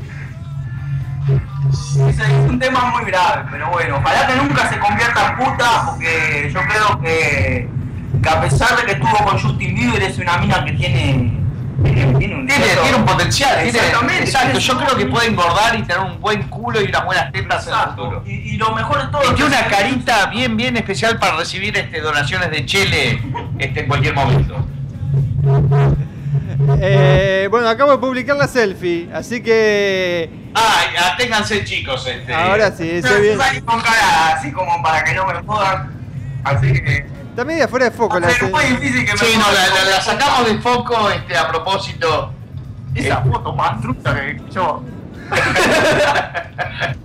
[2.09, 2.18] Es
[2.48, 6.60] un tema muy grave, pero bueno, ojalá que nunca se convierta en puta, porque yo
[6.62, 7.68] creo que,
[8.22, 11.34] que a pesar de que estuvo con Justin Bieber, es una mina que tiene.
[11.84, 14.24] Tiene, tiene un, Tiene, tiene un potencial, Exactamente.
[14.24, 14.59] exacto.
[14.59, 17.74] Yo creo que puede engordar y tener un buen culo y unas buenas tetas en
[17.74, 18.24] el futuro.
[18.26, 21.18] Y, y lo mejor de todo Y es tiene que- una carita bien, bien especial
[21.18, 23.22] para recibir este, donaciones de Chele
[23.60, 24.56] este, en cualquier momento.
[26.80, 32.05] Eh, bueno, acabo de publicar la selfie, así que Ah, aténganse chicos.
[32.06, 32.35] Este.
[32.35, 33.39] ahora sí, se bien.
[33.39, 35.93] salí con cara así como para que no me jodan.
[36.44, 37.06] Así que.
[37.30, 38.48] Está media fuera de foco la selfie.
[38.48, 42.32] muy difícil que me Sí, no, la, sacamos de foco este, a propósito.
[42.94, 44.82] Esa foto más trucha que yo.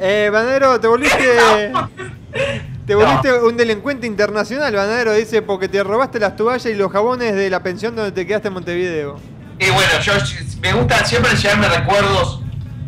[0.00, 1.72] Eh, Banadero, te volviste.
[2.86, 7.34] Te volviste un delincuente internacional, Banadero, dice, porque te robaste las toallas y los jabones
[7.34, 9.18] de la pensión donde te quedaste en Montevideo.
[9.58, 10.12] Y bueno, yo
[10.60, 12.40] me gusta siempre llevarme recuerdos.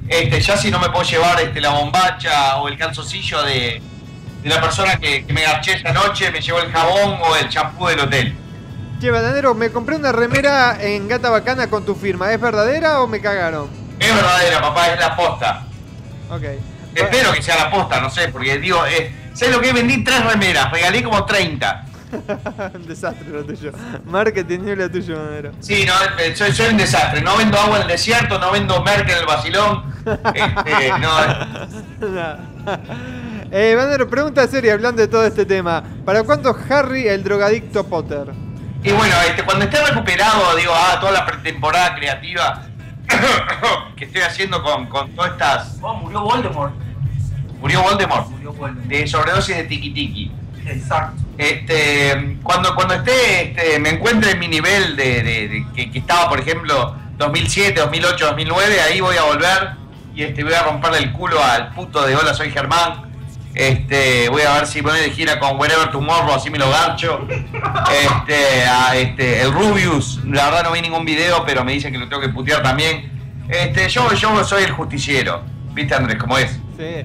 [0.09, 3.81] Este, ya si no me puedo llevar este, la bombacha o el calzoncillo de,
[4.43, 7.49] de la persona que, que me garché esa noche, me llevo el jabón o el
[7.49, 8.37] champú del hotel.
[9.01, 12.33] Che, Banadero, me compré una remera en Gata Bacana con tu firma.
[12.33, 13.69] ¿Es verdadera o me cagaron?
[13.99, 15.67] Es verdadera, papá, es la posta.
[16.31, 16.45] Ok.
[16.95, 20.25] Espero que sea la posta, no sé, porque digo, eh, sé lo que vendí tres
[20.25, 21.85] remeras, regalé como 30.
[22.75, 23.73] un desastre lo tuyo.
[24.07, 25.53] Marketing ni lo tuyo, Banadero.
[25.61, 25.93] Sí, no,
[26.23, 27.21] eh, soy, soy un desastre.
[27.21, 29.85] No vendo agua en el desierto, no vendo merca en el vacilón.
[30.35, 32.39] Este, no, Nada.
[33.51, 35.83] eh, Banadero, pregunta seria hablando de todo este tema.
[36.05, 38.29] ¿Para cuánto Harry el drogadicto Potter?
[38.83, 42.63] Y bueno, este, cuando esté recuperado, digo, ah, toda la pretemporada creativa
[43.97, 45.79] que estoy haciendo con, con todas estas.
[45.83, 46.86] Oh, murió Voldemort.
[47.67, 48.29] Murió Voldemort.
[48.31, 48.87] Murió Voldemort.
[48.87, 50.31] De sobredosis de tiki tiki.
[50.67, 51.23] Exacto.
[51.39, 55.99] Este, cuando, cuando esté, este, me encuentre en mi nivel de, de- de- que, que
[55.99, 59.71] estaba, por ejemplo, 2007, 2008, 2009, ahí voy a volver
[60.15, 63.03] y este, voy a romperle el culo al puto de Hola, soy Germán.
[63.55, 67.27] Este, voy a ver si voy de gira con Wherever Tomorrow, así me lo garcho.
[67.29, 71.99] Este, a, este, el Rubius, la verdad no vi ningún video, pero me dicen que
[71.99, 73.11] lo tengo que putear también.
[73.49, 76.53] Este, yo, yo soy el justiciero, ¿viste Andrés cómo es?
[76.77, 77.05] Sí.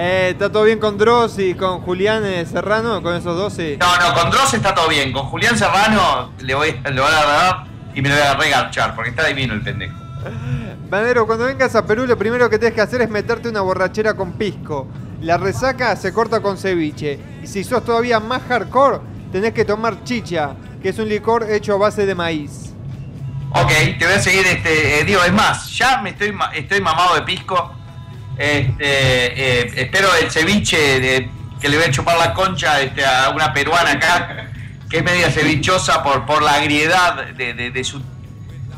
[0.00, 3.02] Eh, ¿Está todo bien con Dross y con Julián eh, Serrano?
[3.02, 3.76] Con esos dos, sí.
[3.80, 5.12] No, no, con Dross está todo bien.
[5.12, 8.94] Con Julián Serrano le voy, le voy a dar y me lo voy a regarchar,
[8.94, 9.98] porque está divino el pendejo.
[10.88, 14.14] Banero, cuando vengas a Perú, lo primero que tienes que hacer es meterte una borrachera
[14.14, 14.86] con pisco.
[15.20, 17.18] La resaca se corta con ceviche.
[17.42, 19.00] Y si sos todavía más hardcore,
[19.32, 22.72] tenés que tomar chicha, que es un licor hecho a base de maíz.
[23.50, 27.16] Ok, te voy a seguir, este, eh, digo, es más, ya me estoy, estoy mamado
[27.16, 27.77] de pisco.
[28.38, 31.28] Este, eh, espero el ceviche de-
[31.60, 34.46] que le voy a chupar la concha este, a una peruana acá,
[34.88, 38.00] que es media cevichosa por, la agriedad de, su,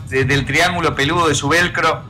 [0.08, 2.02] de- del triángulo peludo de su velcro.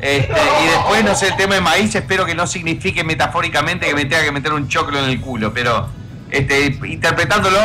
[0.00, 3.94] Este, y después, no sé, el tema de maíz, espero que no signifique metafóricamente que
[3.94, 5.88] me tenga que meter un choclo en el culo, pero
[6.30, 7.58] este, interpretándolo,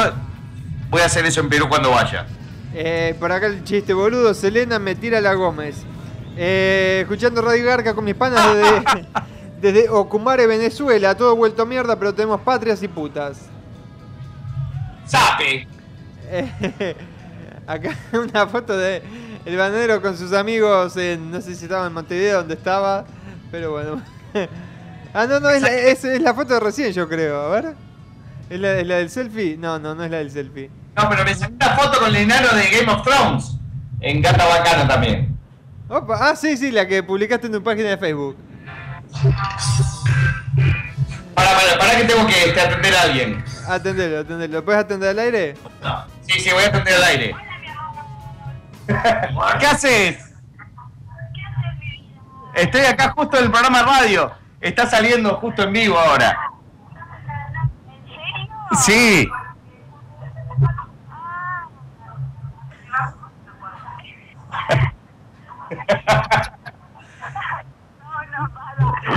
[0.89, 2.27] voy a hacer eso en Perú cuando vaya.
[2.75, 5.77] Eh, por acá el chiste boludo, Selena me tira la Gómez.
[6.41, 9.05] Eh, escuchando Radio Garca con mis panas desde,
[9.73, 11.13] desde Ocumare, Venezuela.
[11.15, 13.41] Todo vuelto mierda, pero tenemos patrias y putas.
[15.05, 15.67] ¡Sape!
[16.31, 16.95] Eh,
[17.67, 19.01] acá una foto de
[19.45, 23.03] el banero con sus amigos en, no sé si estaba en Montevideo donde estaba,
[23.51, 24.01] pero bueno.
[25.13, 27.73] ah, no, no, es la, es- es la foto de recién yo creo, a ver.
[28.49, 29.57] ¿Es la, es la del selfie?
[29.57, 30.69] No, no, no es la del selfie.
[30.95, 33.55] No, pero me saqué una foto con el enano de Game of Thrones.
[34.01, 35.37] En Gata Bacana también.
[35.89, 38.37] Opa, ah, sí, sí, la que publicaste en tu página de Facebook.
[41.33, 43.43] Para, para, para que tengo que este, atender a alguien.
[43.67, 44.63] Atendelo, atendelo.
[44.63, 45.55] ¿Puedes atender al aire?
[45.81, 46.05] No.
[46.21, 47.35] Sí, sí, voy a atender al aire.
[49.59, 50.33] ¿Qué haces?
[52.53, 54.31] Estoy acá justo en el programa de radio.
[54.61, 56.37] Está saliendo justo en vivo ahora.
[58.79, 59.27] Sí.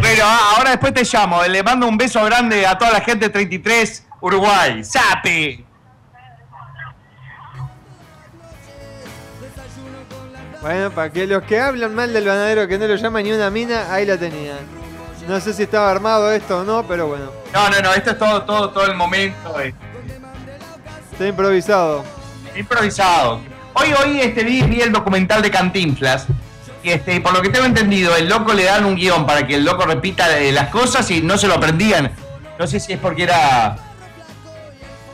[0.00, 1.42] Bueno, ah, ahora después te llamo.
[1.44, 4.82] Le mando un beso grande a toda la gente de 33 Uruguay.
[4.84, 5.64] ¡Sape!
[10.60, 13.50] Bueno, para que los que hablan mal del banadero que no lo llaman ni una
[13.50, 14.58] mina, ahí la tenían.
[15.26, 17.30] No sé si estaba armado esto o no, pero bueno.
[17.52, 19.60] No, no, no, esto es todo, todo, todo el momento.
[19.60, 19.74] eh,
[21.12, 22.04] Está improvisado.
[22.56, 23.40] improvisado.
[23.74, 26.26] Hoy, hoy este, vi, vi el documental de Cantinflas.
[26.82, 29.54] y este, por lo que tengo entendido, el loco le dan un guion para que
[29.56, 32.10] el loco repita eh, las cosas y no se lo aprendían.
[32.58, 33.76] No sé si es porque era.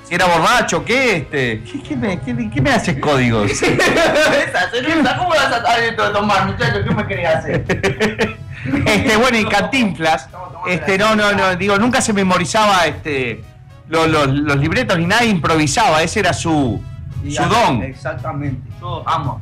[0.08, 1.16] Si era borracho, ¿qué?
[1.16, 3.50] Este, ¿qué, qué me, qué- qué me haces códigos?
[3.62, 6.80] Esa, ¿cómo vas a estar dentro de tomar, muchachos?
[6.86, 8.36] ¿Qué me querés hacer?
[8.86, 10.28] Este, bueno, y Cantinflas,
[10.66, 13.42] este, no, no, no, digo, nunca se memorizaba este,
[13.88, 16.82] los, los- los libretos ni nada improvisaba, ese era su,
[17.48, 17.82] don.
[17.82, 19.40] Exactamente, yo amo.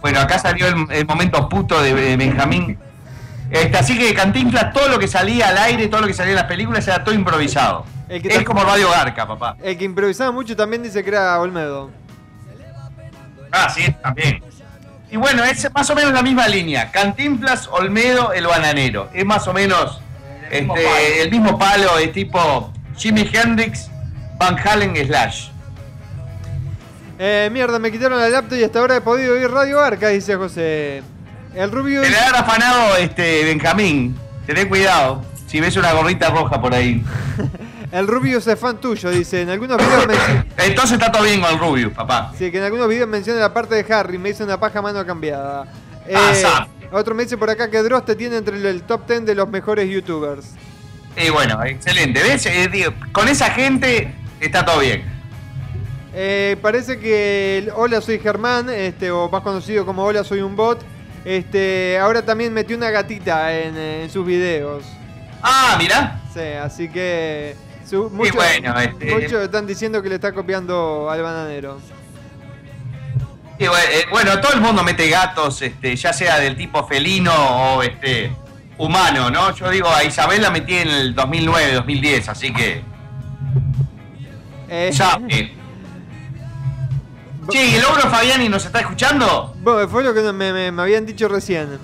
[0.00, 2.78] Bueno, acá salió el, el momento puto de, de Benjamín.
[3.50, 6.36] Este, así que Cantinflas, todo lo que salía al aire, todo lo que salía en
[6.36, 7.84] las películas era todo improvisado.
[8.08, 9.56] El que Es tam- como Radio Garca, papá.
[9.62, 11.90] El que improvisaba mucho también dice que era Olmedo.
[13.52, 14.42] Ah, sí, también.
[15.10, 16.90] Y bueno, es más o menos la misma línea.
[16.90, 19.08] Cantinflas, Olmedo, el bananero.
[19.14, 20.00] Es más o menos
[20.50, 21.22] mismo este, palo.
[21.22, 23.88] el mismo palo, es tipo Jimi Hendrix,
[24.38, 25.48] Van Halen, Slash.
[27.18, 30.34] Eh, mierda, me quitaron la laptop y hasta ahora he podido oír Radio Arca, dice
[30.36, 31.02] José.
[31.54, 32.02] El rubio.
[32.02, 34.16] Te le han afanado este, Benjamín.
[34.46, 35.22] Tené cuidado.
[35.46, 37.04] Si ves una gorrita roja por ahí.
[37.92, 39.42] El rubio es fan tuyo, dice.
[39.42, 40.46] En algunos videos menciona.
[40.56, 42.32] Entonces está todo bien con el Rubio, papá.
[42.36, 44.18] Sí, que en algunos videos menciona la parte de Harry.
[44.18, 45.64] Me hizo una paja mano cambiada.
[46.04, 46.66] Eh, Ah, sabe.
[46.90, 49.48] otro me dice por acá que Dross te tiene entre el, top 10 de los
[49.48, 50.54] mejores youtubers.
[51.16, 52.20] Y bueno, excelente.
[52.20, 52.44] ¿Ves?
[52.46, 55.04] Eh, digo, con esa gente está todo bien.
[56.16, 60.54] Eh, parece que el Hola soy Germán, este, o más conocido como Hola soy un
[60.54, 60.80] bot,
[61.24, 64.84] este, ahora también metió una gatita en, eh, en sus videos.
[65.42, 66.20] Ah, mira.
[66.32, 67.56] Sí, así que
[67.88, 71.78] su- muchos, bueno, este- muchos están diciendo que le está copiando al bananero.
[73.58, 73.68] Eh,
[74.10, 77.32] bueno, todo el mundo mete gatos, este, ya sea del tipo felino
[77.76, 78.30] o este
[78.78, 79.54] humano, ¿no?
[79.54, 82.82] Yo digo, a Isabel la metí en el 2009, 2010, así que
[84.68, 85.18] Eh, ya.
[85.28, 85.52] eh.
[87.50, 89.54] Che, ¿y el ogro Fabiani nos está escuchando?
[89.58, 91.78] bueno, fue lo que me, me- me habían dicho recién.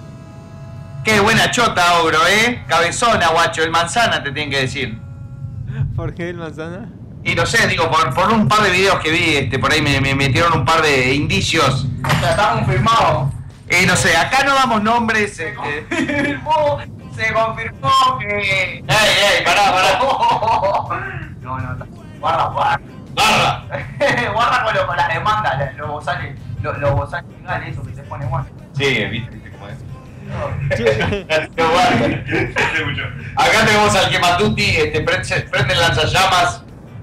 [1.04, 2.62] Qué buena chota, ogro, ¿eh?
[2.68, 4.98] Cabezona, guacho, el manzana te tienen que decir.
[5.96, 6.88] ¿Por qué el manzana?
[7.24, 9.82] Y no sé, digo, por, por un par de videos que vi, este, por ahí
[9.82, 11.86] me, me metieron un par de indicios.
[12.04, 13.32] O sea, está confirmado.
[13.68, 15.38] Eh, no sé, acá no damos nombres.
[15.38, 15.54] Este...
[15.54, 16.78] confirmó,
[17.14, 18.36] se confirmó que.
[18.78, 19.44] ¡Ey, ey!
[19.44, 20.00] Pará, pará.
[21.40, 21.86] No, no, no.
[22.20, 22.80] Guarda, guarda.
[23.14, 23.64] ¡Barra!
[24.32, 28.02] guarda con, lo, con las demandas, los bozales, los, los bozales legales, eso que se
[28.02, 28.48] pone guarda.
[28.76, 29.76] Sí, viste, viste cómo es.
[30.76, 31.26] Che,
[31.56, 32.06] No, guarda.
[33.36, 36.62] Acá tenemos al que Matuti este, prende, prende el lanzallamas.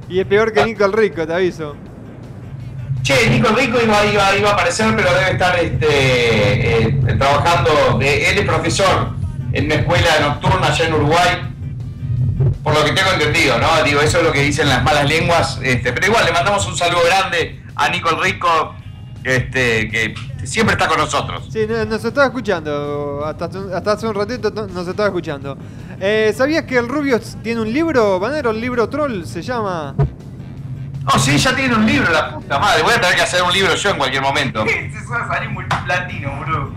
[0.09, 1.75] y es peor que Nico el Rico, te aviso.
[3.03, 7.99] Che, Nico Rico iba, iba, iba a aparecer, pero debe estar este, eh, trabajando.
[8.01, 9.11] eh, él es profesor
[9.53, 11.53] en una escuela nocturna allá en Uruguay.
[12.63, 13.67] Por lo que tengo entendido, ¿no?
[13.83, 15.59] Digo, eso es lo que dicen las malas lenguas.
[15.63, 18.75] Este, pero igual, le mandamos un saludo grande a Nico el Rico,
[19.23, 20.13] este, que
[20.43, 21.47] siempre está con nosotros.
[21.51, 23.23] Sí, no- nos estaba escuchando.
[23.25, 25.57] Hasta, hace un- hasta hace un ratito no- nos estaba escuchando.
[25.99, 28.51] Eh, ¿Sabías que el Rubio tiene un libro, Banero?
[28.51, 29.95] El libro Troll se llama.
[31.13, 32.83] Oh, sí, ya tiene un libro, la puta madre.
[32.83, 34.65] Voy a tener que hacer un libro yo en cualquier momento.
[34.65, 36.73] Se suele salir multiplatino, boludo.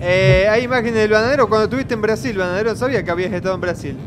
[0.00, 2.38] Eh, hay imágenes del bananero cuando estuviste en Brasil.
[2.38, 3.98] Bananero sabía que habías estado en Brasil.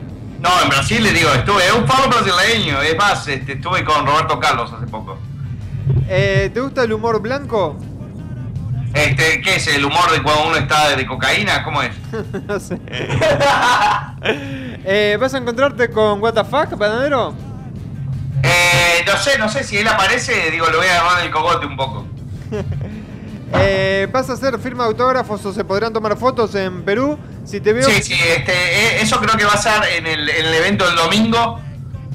[0.42, 2.82] No, en Brasil le digo, estuve, es un palo brasileño.
[2.82, 5.18] Es más, este, estuve con Roberto Carlos hace poco.
[6.10, 7.78] Eh, ¿Te gusta el humor blanco?
[8.94, 11.64] Este, ¿qué es el humor de cuando uno está de cocaína?
[11.64, 11.92] ¿Cómo es?
[12.48, 12.80] no sé.
[14.84, 17.34] Eh, ¿Vas a encontrarte con WTF, bananero?
[18.44, 21.66] Eh, no sé, no sé si él aparece, digo, lo voy a agarrar del cogote
[21.66, 22.06] un poco.
[23.54, 27.18] Eh, ¿Vas a hacer firma de autógrafos o se podrán tomar fotos en Perú?
[27.46, 27.88] Si te veo.
[27.90, 30.86] Sí, sí, este, eh, eso creo que va a ser en el, en el evento
[30.86, 31.60] del domingo,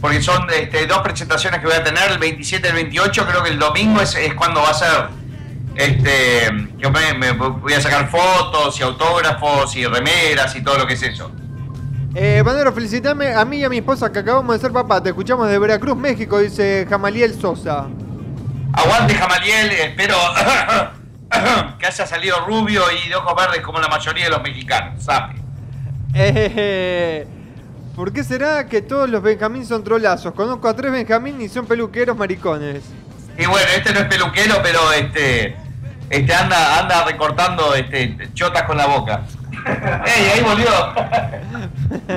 [0.01, 3.43] porque son este, dos presentaciones que voy a tener, el 27 y el 28, creo
[3.43, 5.09] que el domingo es, es cuando va a ser,
[5.75, 10.87] este, que me, me voy a sacar fotos y autógrafos y remeras y todo lo
[10.87, 11.31] que es eso.
[12.19, 15.03] Eh, Banero, felicitame a mí y a mi esposa que acabamos de ser papá.
[15.03, 17.89] Te escuchamos de Veracruz, México, dice Jamaliel Sosa.
[18.73, 20.17] Aguante Jamaliel, espero
[21.79, 25.37] que haya salido rubio y de ojos verdes como la mayoría de los mexicanos, ¿sabes?
[26.15, 27.27] Eh,
[27.95, 30.33] ¿Por qué será que todos los Benjamín son trolazos?
[30.35, 32.83] Conozco a tres Benjamín y son peluqueros maricones.
[33.39, 35.57] Y bueno, este no es peluquero, pero este,
[36.11, 39.23] este anda, anda recortando este, chotas con la boca.
[40.07, 40.69] ¡Ey, ahí volvió!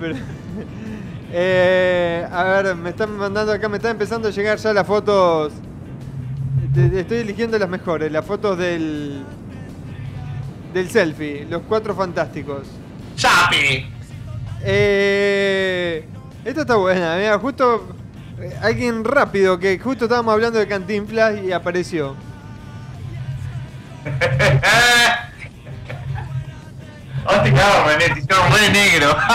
[0.00, 0.14] Pero-
[1.30, 5.52] Eh, a ver, me están mandando acá, me están empezando a llegar ya las fotos.
[6.78, 9.24] Estoy eligiendo las mejores, las fotos del.
[10.72, 12.68] del selfie, los cuatro fantásticos.
[13.16, 13.86] ¡Chapi!
[14.62, 16.04] Eh,
[16.44, 17.88] esta está buena, mira, justo
[18.40, 22.14] eh, alguien rápido que justo estábamos hablando de Cantinflas y apareció.
[27.24, 29.16] Hostia, te hicieron re negro.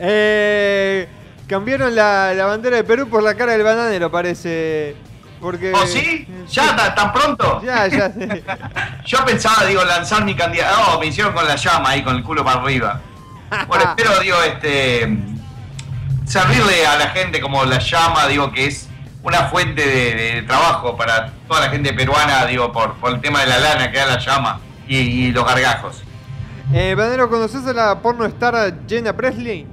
[0.00, 1.08] Eh,
[1.48, 4.94] cambiaron la, la bandera de Perú por la cara del bananero, parece.
[5.40, 5.72] Porque.
[5.74, 6.28] ¿Oh, sí?
[6.50, 7.60] ¿Ya tan, pronto?
[7.64, 8.12] Ya, ya.
[8.12, 8.20] sí.
[9.06, 10.92] Yo pensaba, digo, lanzar mi candidato.
[10.92, 13.00] No, me hicieron con la llama ahí, con el culo para arriba.
[13.66, 15.18] Bueno, espero, digo, este.
[16.26, 18.86] Servirle a la gente como la llama, digo, que es
[19.22, 23.40] una fuente de, de trabajo para toda la gente peruana, digo, por, por el tema
[23.40, 26.02] de la lana que da la llama y, y los gargajos.
[26.74, 29.66] Eh, bananero, ¿conoces a la porno star Jenna Presley?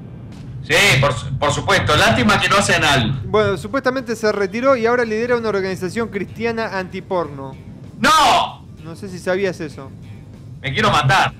[0.67, 1.95] Sí, por, por supuesto.
[1.95, 3.21] Lástima que no hace anal.
[3.25, 7.55] Bueno, supuestamente se retiró y ahora lidera una organización cristiana antiporno.
[7.99, 8.65] ¡No!
[8.83, 9.91] No sé si sabías eso.
[10.61, 11.33] Me quiero matar.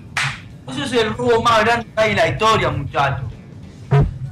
[0.69, 3.25] Eso es el robo más grande que hay en la historia, muchachos.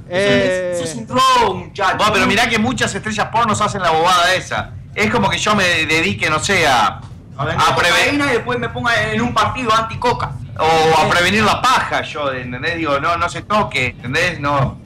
[0.09, 1.97] Eh, Eso es un robo, muchachos.
[1.97, 4.71] Bueno, pero mirá que muchas estrellas pornos hacen la bobada esa.
[4.93, 7.01] Es como que yo me dedique, no sé, a,
[7.37, 10.33] A ver, a prevenir y después me ponga en un partido anti-coca.
[10.59, 12.77] o a prevenir la paja, yo, ¿entendés?
[12.77, 14.39] Digo, no, no se toque, ¿entendés?
[14.39, 14.77] No.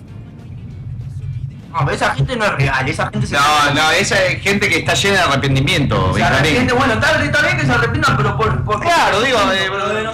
[1.86, 4.78] No, esa gente no es real, esa gente se No, no, esa es gente que
[4.80, 6.38] está llena de arrepentimiento, Se Benjamín.
[6.40, 9.70] arrepiente, bueno, tal vez, tal vez que se arrepientan, pero por, por Claro, digo, eh,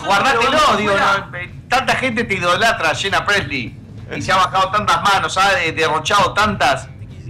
[0.06, 3.77] guardátelo, digo, no, eh, tanta gente te idolatra, Jenna Presley,
[4.15, 6.88] y se ha bajado tantas manos, ha de- derrochado tantas,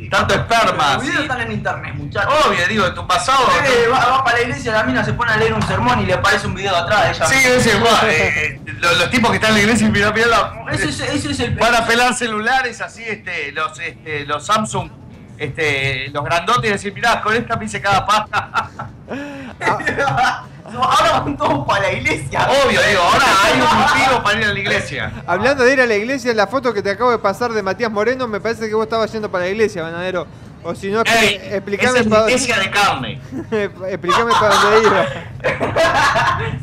[0.09, 0.93] tanto esperma.
[0.95, 2.33] Los videos están en internet, muchachos.
[2.45, 3.47] Obvio, digo, en tu pasado.
[3.65, 6.05] Eh, va, va para la iglesia, la mina se pone a leer un sermón y
[6.05, 7.25] le aparece un video atrás de ella.
[7.25, 10.27] Sí, ese, bueno, eh, los, los tipos que están en la iglesia y mirá, mirá
[10.27, 11.55] la- Ese, es- ese es el.
[11.55, 14.89] van a pelar celulares así, este, los, este, los Samsung,
[15.37, 18.69] este, los grandotes y decir, mirá, con esta me hice cada paja.
[19.07, 19.77] No,
[20.81, 22.47] ahora van todos para la iglesia.
[22.47, 25.11] Obvio, digo, ahora hay un motivo para ir a la iglesia.
[25.27, 27.91] hablando de ir a la iglesia, la foto que te acabo de pasar de Matías
[27.91, 30.25] Moreno, me parece que vos estabas yendo para la iglesia, bananero.
[30.63, 33.21] O si no, Ey, explícame esa es para iglesia de carne.
[33.89, 35.05] explícame para dónde iba.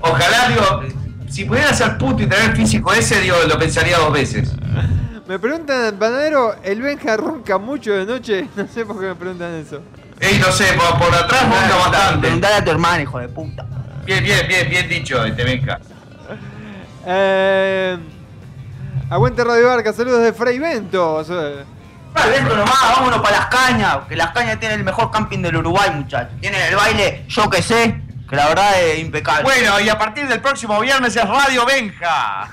[0.00, 0.82] Ojalá, digo,
[1.28, 4.52] si pudiera ser puto y tener el físico ese, digo, lo pensaría dos veces.
[5.28, 8.48] Me preguntan, bananero, ¿el Benja ronca mucho de noche?
[8.56, 9.82] No sé por qué me preguntan eso.
[10.20, 12.20] Ey, no sé, por, por atrás ronca bastante.
[12.20, 13.66] Preguntale a tu hermana, hijo de puta.
[14.04, 15.78] Bien, bien, bien, bien dicho, este Benja.
[17.04, 17.98] Eh,
[19.10, 20.28] aguante Radio Barca, saludos de.
[20.28, 21.64] Eh,
[22.14, 25.56] Para dentro nomás, vámonos para las cañas, que las cañas tienen el mejor camping del
[25.56, 26.32] Uruguay, muchachos.
[26.40, 29.42] Tienen el baile, yo que sé, que la verdad es impecable.
[29.42, 32.48] Bueno, y a partir del próximo viernes es Radio Benja.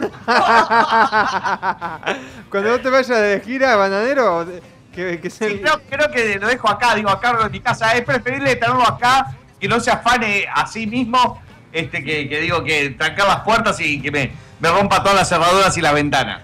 [2.50, 4.46] Cuando vos te vayas de gira, bananero,
[4.94, 7.94] creo, creo que lo dejo acá, digo, a cargo de mi casa.
[7.94, 11.42] Es preferible tenerlo acá, que no se afane a sí mismo,
[11.72, 15.30] este, que, que digo, que trancar las puertas y que me, me rompa todas las
[15.30, 16.42] cerraduras y las ventanas.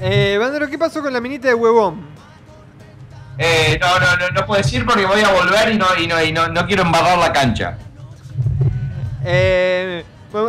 [0.00, 2.08] Eh, bananero, ¿qué pasó con la minita de huevón?
[3.36, 6.22] Eh, no, no, no, no puedo decir porque voy a volver y no, y no,
[6.22, 7.78] y no, no quiero embarrar la cancha.
[9.24, 10.04] Eh,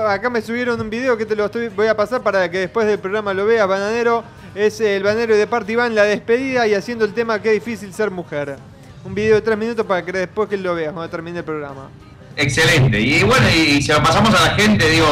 [0.07, 2.85] acá me subieron un video que te lo estoy, voy a pasar para que después
[2.87, 4.23] del programa lo veas, bananero.
[4.55, 8.11] Es el bananero de Party Van, la despedida y haciendo el tema Qué difícil ser
[8.11, 8.57] mujer.
[9.05, 11.89] Un video de tres minutos para que después que lo veas cuando termine el programa.
[12.35, 12.99] Excelente.
[12.99, 15.07] Y bueno, y se lo pasamos a la gente, digo,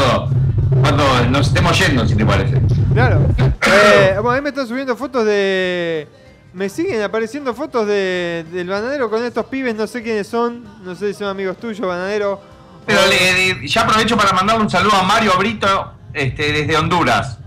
[0.82, 2.60] cuando nos estemos yendo, si te parece.
[2.94, 3.22] Claro.
[3.72, 6.08] Eh, bueno, ahí me están subiendo fotos de.
[6.54, 10.96] Me siguen apareciendo fotos de, del bananero con estos pibes, no sé quiénes son, no
[10.96, 12.42] sé si son amigos tuyos, bananero.
[12.88, 17.38] Pero le- ya aprovecho para mandarle un saludo a Mario Brito este, desde Honduras,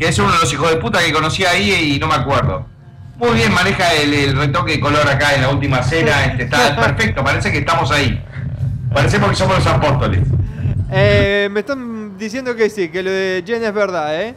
[0.00, 2.66] que es uno de los hijos de puta que conocí ahí y no me acuerdo.
[3.18, 6.74] Muy bien, maneja el, el retoque de color acá en la última cena, este, está
[6.74, 8.18] perfecto, parece que estamos ahí.
[8.94, 10.22] Parecemos que somos los apóstoles.
[10.90, 14.34] Eh, me están diciendo que sí, que lo de Jen es verdad, ¿eh?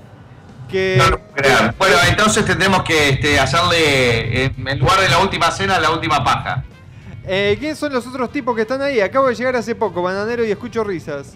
[0.70, 0.96] Que.
[0.98, 1.74] No lo puedo creer.
[1.78, 6.22] Bueno, entonces tendremos que este, hacerle, en, en lugar de la última cena, la última
[6.26, 6.66] paja.
[7.26, 9.00] Eh, ¿Quiénes son los otros tipos que están ahí?
[9.00, 11.36] Acabo de llegar hace poco, bananero, y escucho risas.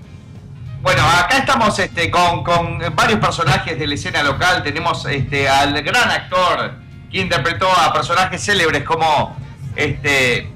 [0.87, 4.63] Bueno, acá estamos este, con, con varios personajes de la escena local.
[4.63, 6.75] Tenemos este, al gran actor
[7.11, 9.35] que interpretó a personajes célebres como
[9.75, 10.49] este,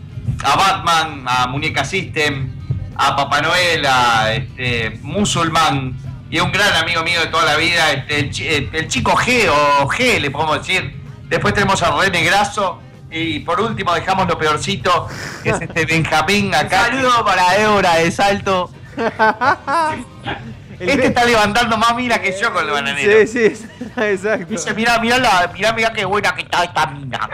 [0.46, 2.50] a Batman, a Muñeca System,
[2.96, 5.98] a Papá Noel, a este, Musulman
[6.30, 9.50] y un gran amigo mío de toda la vida, este, el, chi- el- chico G
[9.50, 10.98] o G, le podemos decir.
[11.28, 12.80] Después tenemos a René Grasso.
[13.14, 15.10] Y por último dejamos lo peorcito,
[15.44, 16.86] que es este Benjamín Un acá.
[16.86, 18.72] saludo para Débora de Salto.
[20.80, 23.28] Este está levantando más mira que yo con el bananero.
[23.28, 24.48] Sí, sí, exacto.
[24.48, 27.30] Dice, mira, mira la, mira, mira qué buena que está esta mina.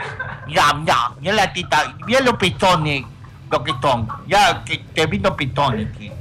[0.46, 3.04] Mira, mira, mira la tita, mira los pistones,
[3.50, 4.06] lo que son.
[4.26, 5.88] Ya que te vino pistones.
[5.96, 6.12] que-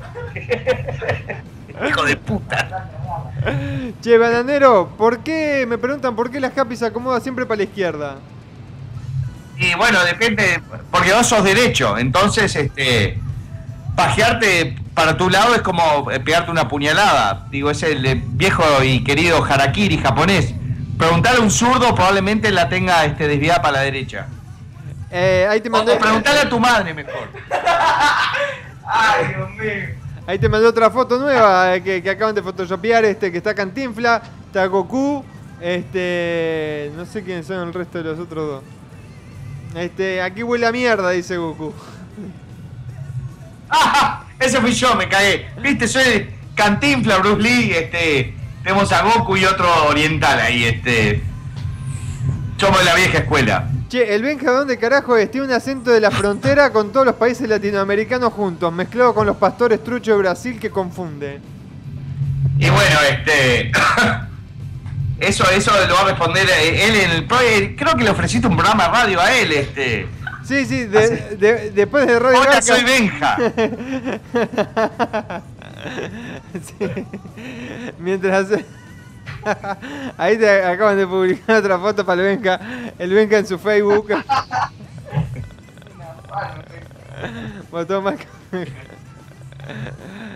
[1.86, 2.90] Hijo de puta.
[4.02, 7.64] Che, bananero, ¿por qué, me preguntan por qué las Happy se acomoda siempre para la
[7.64, 8.16] izquierda?
[9.58, 10.62] Y bueno, depende,
[10.92, 13.20] porque vos sos derecho, entonces este
[13.96, 17.46] pajearte para tu lado es como eh, pegarte una puñalada.
[17.52, 20.56] Digo, es el eh, viejo y querido harakiri japonés.
[20.98, 24.26] Preguntarle a un zurdo probablemente la tenga este, desviada para la derecha.
[25.12, 25.94] Eh, ahí te O, mandé.
[25.94, 27.30] o preguntarle a tu madre mejor.
[28.88, 29.96] Ay, Dios mío.
[30.26, 33.54] Ahí te mandé otra foto nueva eh, que, que acaban de photoshopear, este, que está
[33.54, 35.24] Cantinfla, está Goku,
[35.62, 36.92] este.
[36.96, 38.64] No sé quiénes son el resto de los otros dos.
[39.76, 41.72] Este, aquí huele a mierda, dice Goku.
[43.70, 44.24] ¡Ah!
[44.40, 45.48] Ese fui yo, me cagué.
[45.62, 48.34] Viste, soy Cantinfla, Bruce Lee, este.
[48.64, 51.22] Tenemos a Goku y otro oriental ahí, este.
[52.58, 53.70] Somos de la vieja escuela.
[53.90, 55.32] Che, el Benja, ¿dónde carajo es?
[55.32, 59.38] Tiene un acento de la frontera con todos los países latinoamericanos juntos, mezclado con los
[59.38, 61.40] pastores truchos de Brasil que confunde.
[62.60, 63.72] Y bueno, este.
[65.20, 68.56] Eso, eso lo va a responder eh, él en el Creo que le ofreciste un
[68.56, 70.08] programa de radio a él, este.
[70.48, 73.38] Sí, sí, de- de- después de Radio Hola, Garca- soy Benja.
[76.54, 76.76] Sí.
[78.00, 78.66] Mientras hace-
[80.18, 82.60] Ahí te acaban de publicar otra foto para el Benja.
[82.98, 84.08] El Benja en su Facebook.
[87.72, 88.16] Botón más.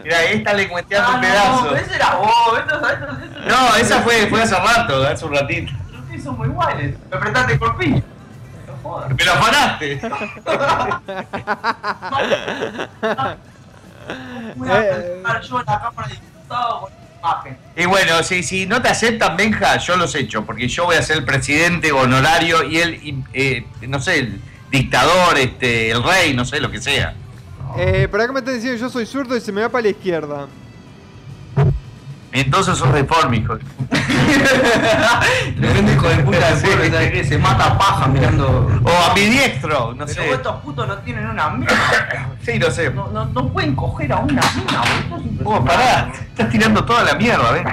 [0.04, 1.68] Mira, esta le cuenteaste Ah, un no, pedazo.
[1.70, 2.90] pero ese era vos, esto, esto,
[3.24, 5.72] esto, No, esa fue, fue hace rato, hace un ratito.
[5.88, 6.96] Pero ustedes son muy iguales.
[7.10, 8.04] Me apretaste el corpiño.
[9.18, 10.02] Me lo afanaste.
[14.56, 14.92] Voy a Eh.
[14.94, 17.58] presentar yo en la Cámara de Diputados con imagen.
[17.76, 21.02] Y bueno, si, si no te aceptan, Benja, yo los echo, porque yo voy a
[21.04, 24.42] ser el presidente honorario y él, y, eh, no sé, el
[24.72, 27.14] dictador, este, el rey, no sé, lo que sea.
[27.78, 29.90] Eh, pero acá me están diciendo yo soy zurdo y se me va para la
[29.90, 30.48] izquierda.
[32.34, 33.58] Entonces sos deforme, hijo.
[35.60, 37.24] Tremendo hijo de puta de pueblo, ¿sabes qué?
[37.24, 38.68] Se mata a paja mirando.
[38.84, 40.32] O ambidiestro, no Pero sé.
[40.32, 41.72] estos putos no tienen una mina.
[42.44, 42.90] Sí, no sé.
[42.90, 45.44] No, no, no pueden coger a una mina, boludo.
[45.44, 47.64] Vos, pará, estás tirando toda la mierda, ¿ves?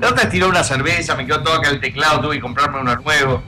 [0.00, 2.96] La otra tiró una cerveza, me quedó todo acá el teclado, tuve que comprarme uno
[2.96, 3.42] nuevo.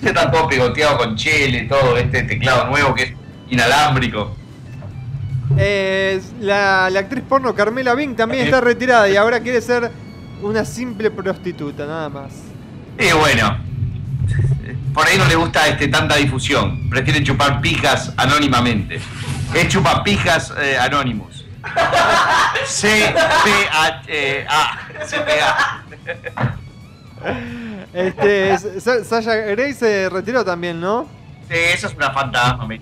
[0.00, 3.12] Ya está todo pegoteado con chile, todo este teclado nuevo que es
[3.50, 4.34] inalámbrico.
[5.58, 9.90] Eh, la, la actriz porno Carmela Bing también está retirada y ahora quiere ser
[10.42, 12.32] una simple prostituta, nada más.
[12.98, 13.56] Y bueno,
[14.94, 16.88] por ahí no le gusta este, tanta difusión.
[16.90, 19.00] Prefiere chupar pijas anónimamente.
[19.54, 21.44] Es chupapijas eh, Anonymous.
[22.66, 24.02] C-P-A.
[25.06, 25.82] C-P-A.
[27.92, 31.08] Este, Sa- Sasha Grey se retiró también, ¿no?
[31.48, 32.66] Sí, eso es una fantasma.
[32.66, 32.80] me-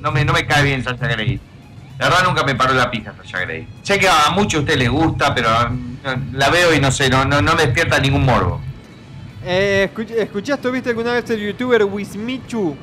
[0.00, 1.40] No me, no me cae bien Sasha Grey.
[1.98, 3.66] La verdad nunca me paró la pija Sasha Grey.
[3.82, 5.48] Sé que a muchos de ustedes les gusta, pero
[6.32, 8.60] la veo y no sé, no, no, no me despierta ningún morbo.
[9.44, 12.76] Eh, escuch- ¿Escuchaste o viste alguna vez el youtuber Wismichu?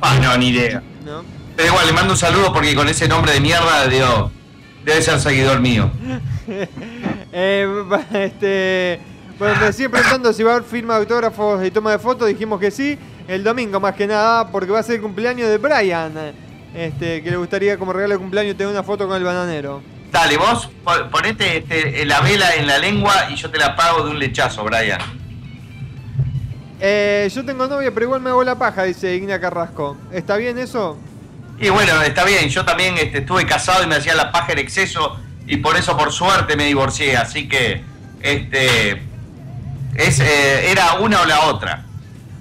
[0.00, 0.82] Ah, no, ni idea.
[1.04, 1.22] ¿No?
[1.56, 4.30] Pero igual, le mando un saludo porque con ese nombre de mierda, digo,
[4.84, 5.90] debe ser seguidor mío.
[7.30, 7.84] Eh,
[8.14, 8.98] este,
[9.38, 12.26] bueno, me sigue preguntando si va a haber firma de autógrafos y toma de fotos.
[12.26, 12.98] Dijimos que sí,
[13.28, 16.12] el domingo más que nada, porque va a ser el cumpleaños de Brian.
[16.74, 19.82] Este, que le gustaría como regalo de cumpleaños tener una foto con el bananero.
[20.10, 24.04] Dale, vos po- ponete este, la vela en la lengua y yo te la pago
[24.04, 25.00] de un lechazo, Brian.
[26.80, 29.96] Eh, yo tengo novia, pero igual me hago la paja, dice Igna Carrasco.
[30.12, 30.96] ¿Está bien eso?
[31.58, 34.58] Y bueno, está bien, yo también este, estuve casado y me hacía la paja en
[34.60, 37.82] exceso y por eso por suerte me divorcié, así que
[38.20, 39.02] este
[39.96, 41.84] es, eh, era una o la otra.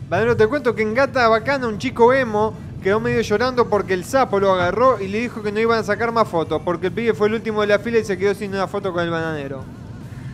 [0.08, 4.06] Bananero, te cuento que en Gata Bacana un chico emo quedó medio llorando porque el
[4.06, 6.94] sapo lo agarró y le dijo que no iban a sacar más fotos, porque el
[6.94, 9.10] pibe fue el último de la fila y se quedó sin una foto con el
[9.10, 9.64] bananero.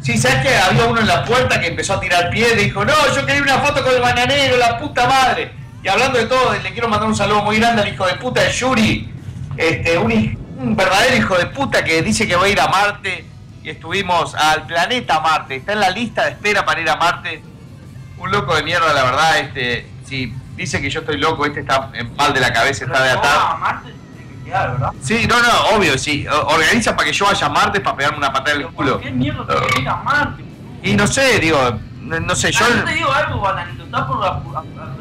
[0.02, 2.84] Sí, ¿sabes que Había uno en la puerta que empezó a tirar piedra y dijo,
[2.84, 5.52] no, yo quería una foto con el bananero, la puta madre.
[5.82, 8.42] Y hablando de todo, le quiero mandar un saludo muy grande al hijo de puta
[8.42, 9.14] de Yuri,
[9.58, 13.26] este, un, verdadero hijo de puta que dice que va a ir a Marte
[13.64, 17.42] y estuvimos al planeta Marte, está en la lista de espera para ir a Marte.
[18.18, 21.90] Un loco de mierda, la verdad, este, si dice que yo estoy loco, este está
[21.94, 24.92] en mal de la cabeza, está de que quedar, ¿verdad?
[25.02, 26.26] Sí, no, no, obvio, sí.
[26.28, 29.00] Organiza para que yo vaya a Marte para pegarme una patada en el culo.
[29.00, 30.44] ¿Qué mierda que ir a Marte?
[30.84, 31.58] Y no sé, digo,
[32.02, 32.66] no, sé, yo...
[32.66, 34.42] Ah, yo te digo algo, bananito, está por, la-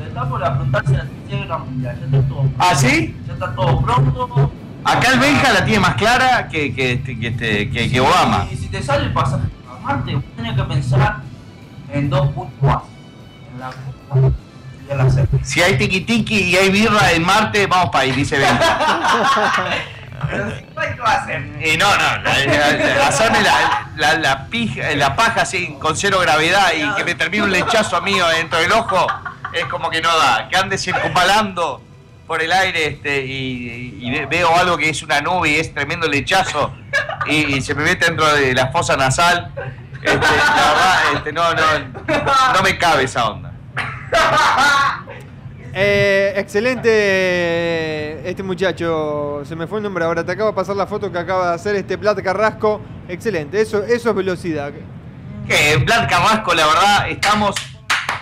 [0.06, 3.16] está por afrontarse la tercera guerra mundial, ya está todo ¿Ah, sí?
[3.26, 4.52] Ya está todo pronto.
[4.84, 8.46] Acá el Benja la tiene más clara que, que, este- que, este- que, que Obama.
[8.50, 11.16] Y si te sale el pasaje a Marte, vos tenés que pensar
[11.92, 12.82] en dos puntos.
[13.52, 13.70] En la
[15.42, 18.68] Si hay tiki tiki y hay birra en Marte, vamos para ahí, dice hacer.
[21.64, 22.30] Y no, no,
[23.06, 27.44] hacerme la, la, la, pija- la paja así con cero gravedad y que me termine
[27.44, 29.06] un lechazo mío dentro del ojo.
[29.52, 30.48] es como que no da.
[30.48, 31.82] Que ande circunvalando
[32.26, 35.74] por el aire este, y, y ve- veo algo que es una nube y es
[35.74, 36.72] tremendo lechazo
[37.26, 39.50] y, y se me mete dentro de la fosa nasal.
[40.02, 40.22] Este, la
[40.72, 41.62] verdad, este, no, no,
[42.54, 43.51] no me cabe esa onda.
[45.74, 50.86] Eh, excelente este muchacho, se me fue el nombre ahora, te acabo de pasar la
[50.86, 52.82] foto que acaba de hacer este Plat Carrasco.
[53.08, 54.70] Excelente, eso, eso es velocidad.
[55.48, 57.54] Que en Plan Carrasco, la verdad, estamos.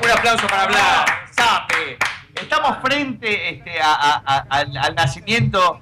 [0.04, 1.98] Un aplauso para Blas, Sape.
[2.40, 5.80] Estamos frente este, a- a- a- al, al nacimiento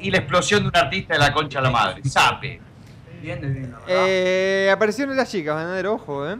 [0.00, 2.02] y la explosión de un artista de la concha de la madre.
[2.04, 2.60] Sape.
[3.86, 6.36] Eh, aparecieron las chicas, ganadero, ojo, eh.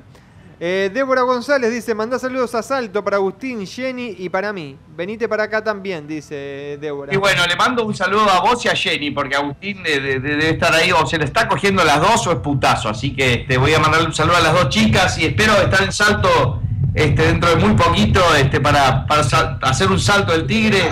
[0.65, 4.77] Eh, Débora González dice, mandá saludos a Salto para Agustín, Jenny y para mí.
[4.97, 7.13] Venite para acá también, dice Débora.
[7.13, 10.21] Y bueno, le mando un saludo a vos y a Jenny, porque Agustín de- de-
[10.21, 12.89] de- debe estar ahí, o se le está cogiendo las dos o es putazo.
[12.89, 15.83] Así que este, voy a mandarle un saludo a las dos chicas y espero estar
[15.83, 16.63] en salto
[16.95, 20.89] este, dentro de muy poquito este, para, para sal- hacer un salto del tigre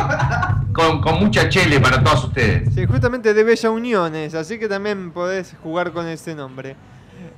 [0.72, 2.74] con, con mucha chele para todos ustedes.
[2.74, 6.74] Sí, justamente de Bella Uniones, así que también podés jugar con ese nombre.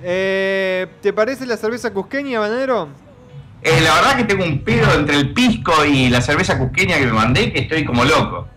[0.02, 2.88] Eh, ¿Te parece la cerveza cusqueña, Banero?
[3.62, 7.06] Eh, la verdad que tengo un pedo entre el pisco y la cerveza cusqueña que
[7.06, 8.48] me mandé que estoy como loco.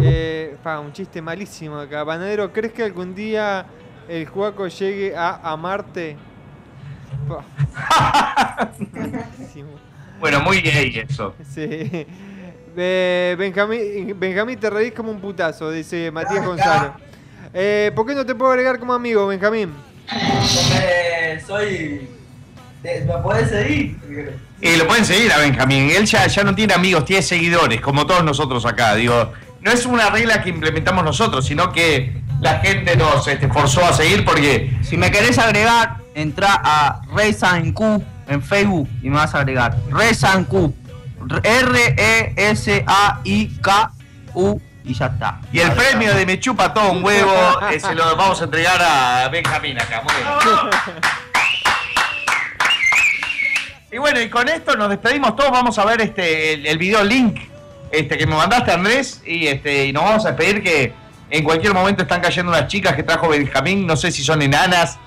[0.00, 2.04] Eh, pa, un chiste malísimo acá.
[2.04, 3.66] Banadero, ¿crees que algún día
[4.08, 6.16] el Juaco llegue a amarte?
[10.20, 11.34] Bueno, muy gay eso.
[11.48, 12.06] Sí.
[12.76, 16.94] Eh, Benjamín, Benjamín, te reís como un putazo, dice Matías Gonzalo.
[17.52, 19.72] Eh, ¿Por qué no te puedo agregar como amigo, Benjamín?
[21.46, 22.08] Soy.
[22.82, 23.96] ¿Me puedes seguir?
[24.60, 25.90] Y lo pueden seguir a Benjamín.
[25.90, 28.94] Él ya, ya no tiene amigos, tiene seguidores, como todos nosotros acá.
[28.94, 33.84] Digo, no es una regla que implementamos nosotros, sino que la gente nos este, forzó
[33.84, 34.76] a seguir porque.
[34.82, 37.02] Si me querés agregar, entra a
[37.74, 39.76] Q en Facebook y me vas a agregar.
[40.48, 40.74] Q
[41.42, 42.70] R-E-S-A-I-K-U
[44.84, 45.40] y ya está.
[45.52, 48.80] Y el premio de Me Chupa Todo un Huevo eh, se lo vamos a entregar
[48.82, 50.02] a Benjamín acá.
[50.02, 50.70] Muy bien.
[53.92, 55.50] Y bueno, y con esto nos despedimos todos.
[55.50, 57.40] Vamos a ver este el, el video link
[57.90, 59.22] este, que me mandaste, Andrés.
[59.26, 60.92] Y, este, y nos vamos a despedir que
[61.30, 63.86] en cualquier momento están cayendo unas chicas que trajo Benjamín.
[63.86, 64.98] No sé si son enanas,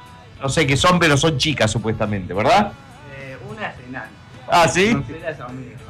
[0.41, 2.73] no sé qué son, pero son chicas supuestamente, ¿verdad?
[3.49, 4.09] una es enana.
[4.47, 4.95] Ah, ¿sí?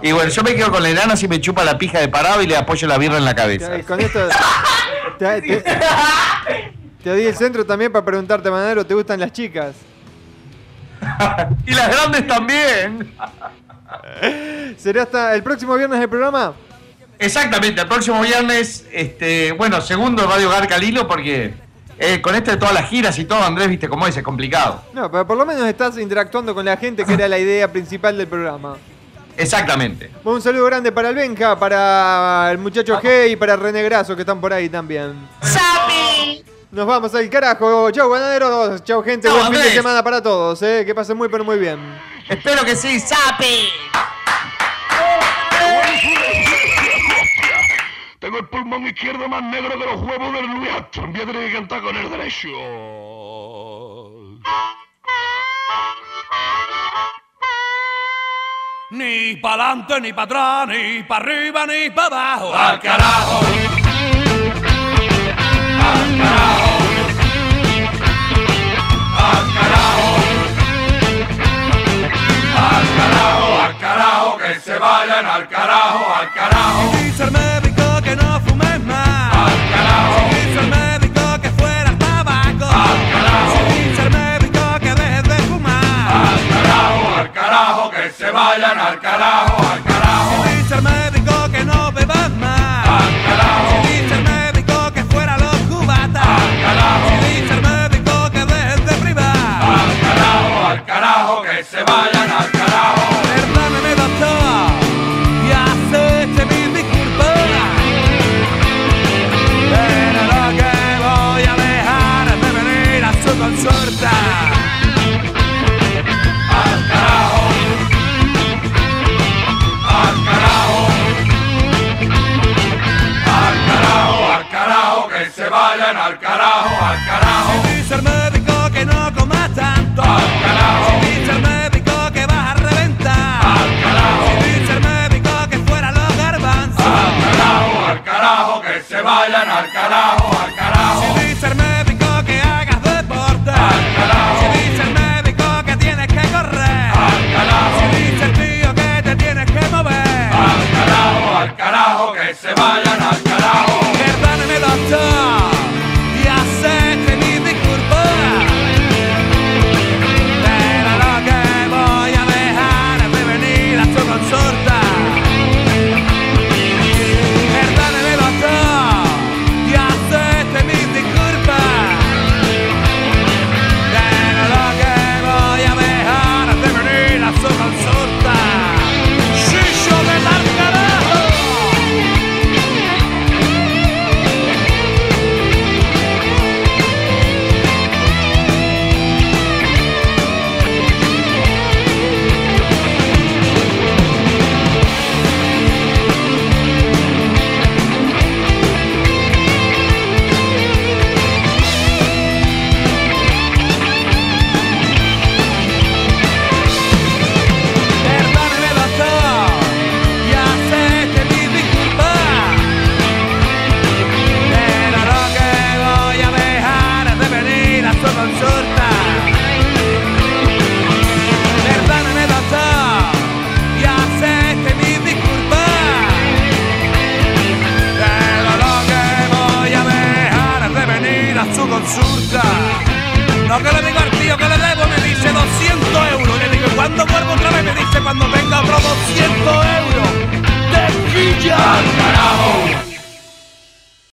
[0.03, 2.41] Y bueno, yo me quedo con la enana si me chupa la pija de parado
[2.41, 3.71] y le apoyo la birra en la cabeza.
[3.87, 4.19] Con esto.
[5.17, 5.63] Te, te-
[7.03, 9.75] te di el centro también para preguntarte, Banadero, ¿te gustan las chicas?
[11.65, 13.13] y las grandes también.
[14.77, 16.53] ¿Será hasta el próximo viernes el programa?
[17.19, 21.53] Exactamente, el próximo viernes, este, bueno, segundo Radio Garca Lilo, porque
[21.97, 24.83] eh, con esto de todas las giras y todo, Andrés, viste cómo es, es complicado.
[24.93, 28.17] No, pero por lo menos estás interactuando con la gente, que era la idea principal
[28.17, 28.75] del programa.
[29.37, 30.09] Exactamente.
[30.23, 34.15] Bueno, un saludo grande para el Benja, para el muchacho G y para René Grasso,
[34.15, 35.13] que están por ahí también.
[36.73, 37.91] Nos vamos al carajo.
[37.91, 38.83] Chau, ganaderos.
[38.83, 39.27] Chau, gente.
[39.27, 40.59] Chau, Buen fin de semana para todos.
[40.63, 40.83] Eh.
[40.83, 41.77] Que pasen muy, pero muy bien.
[42.27, 43.69] Espero que sí, sape.
[48.17, 51.11] Tengo el pulmón izquierdo más negro que los huevos del Luis Armstrong.
[51.11, 52.47] Voy a tener que cantar con el derecho.
[58.93, 62.53] Ni pa'lante, ni para atrás, ni para arriba, ni para abajo.
[62.53, 63.82] ¡Al carajo!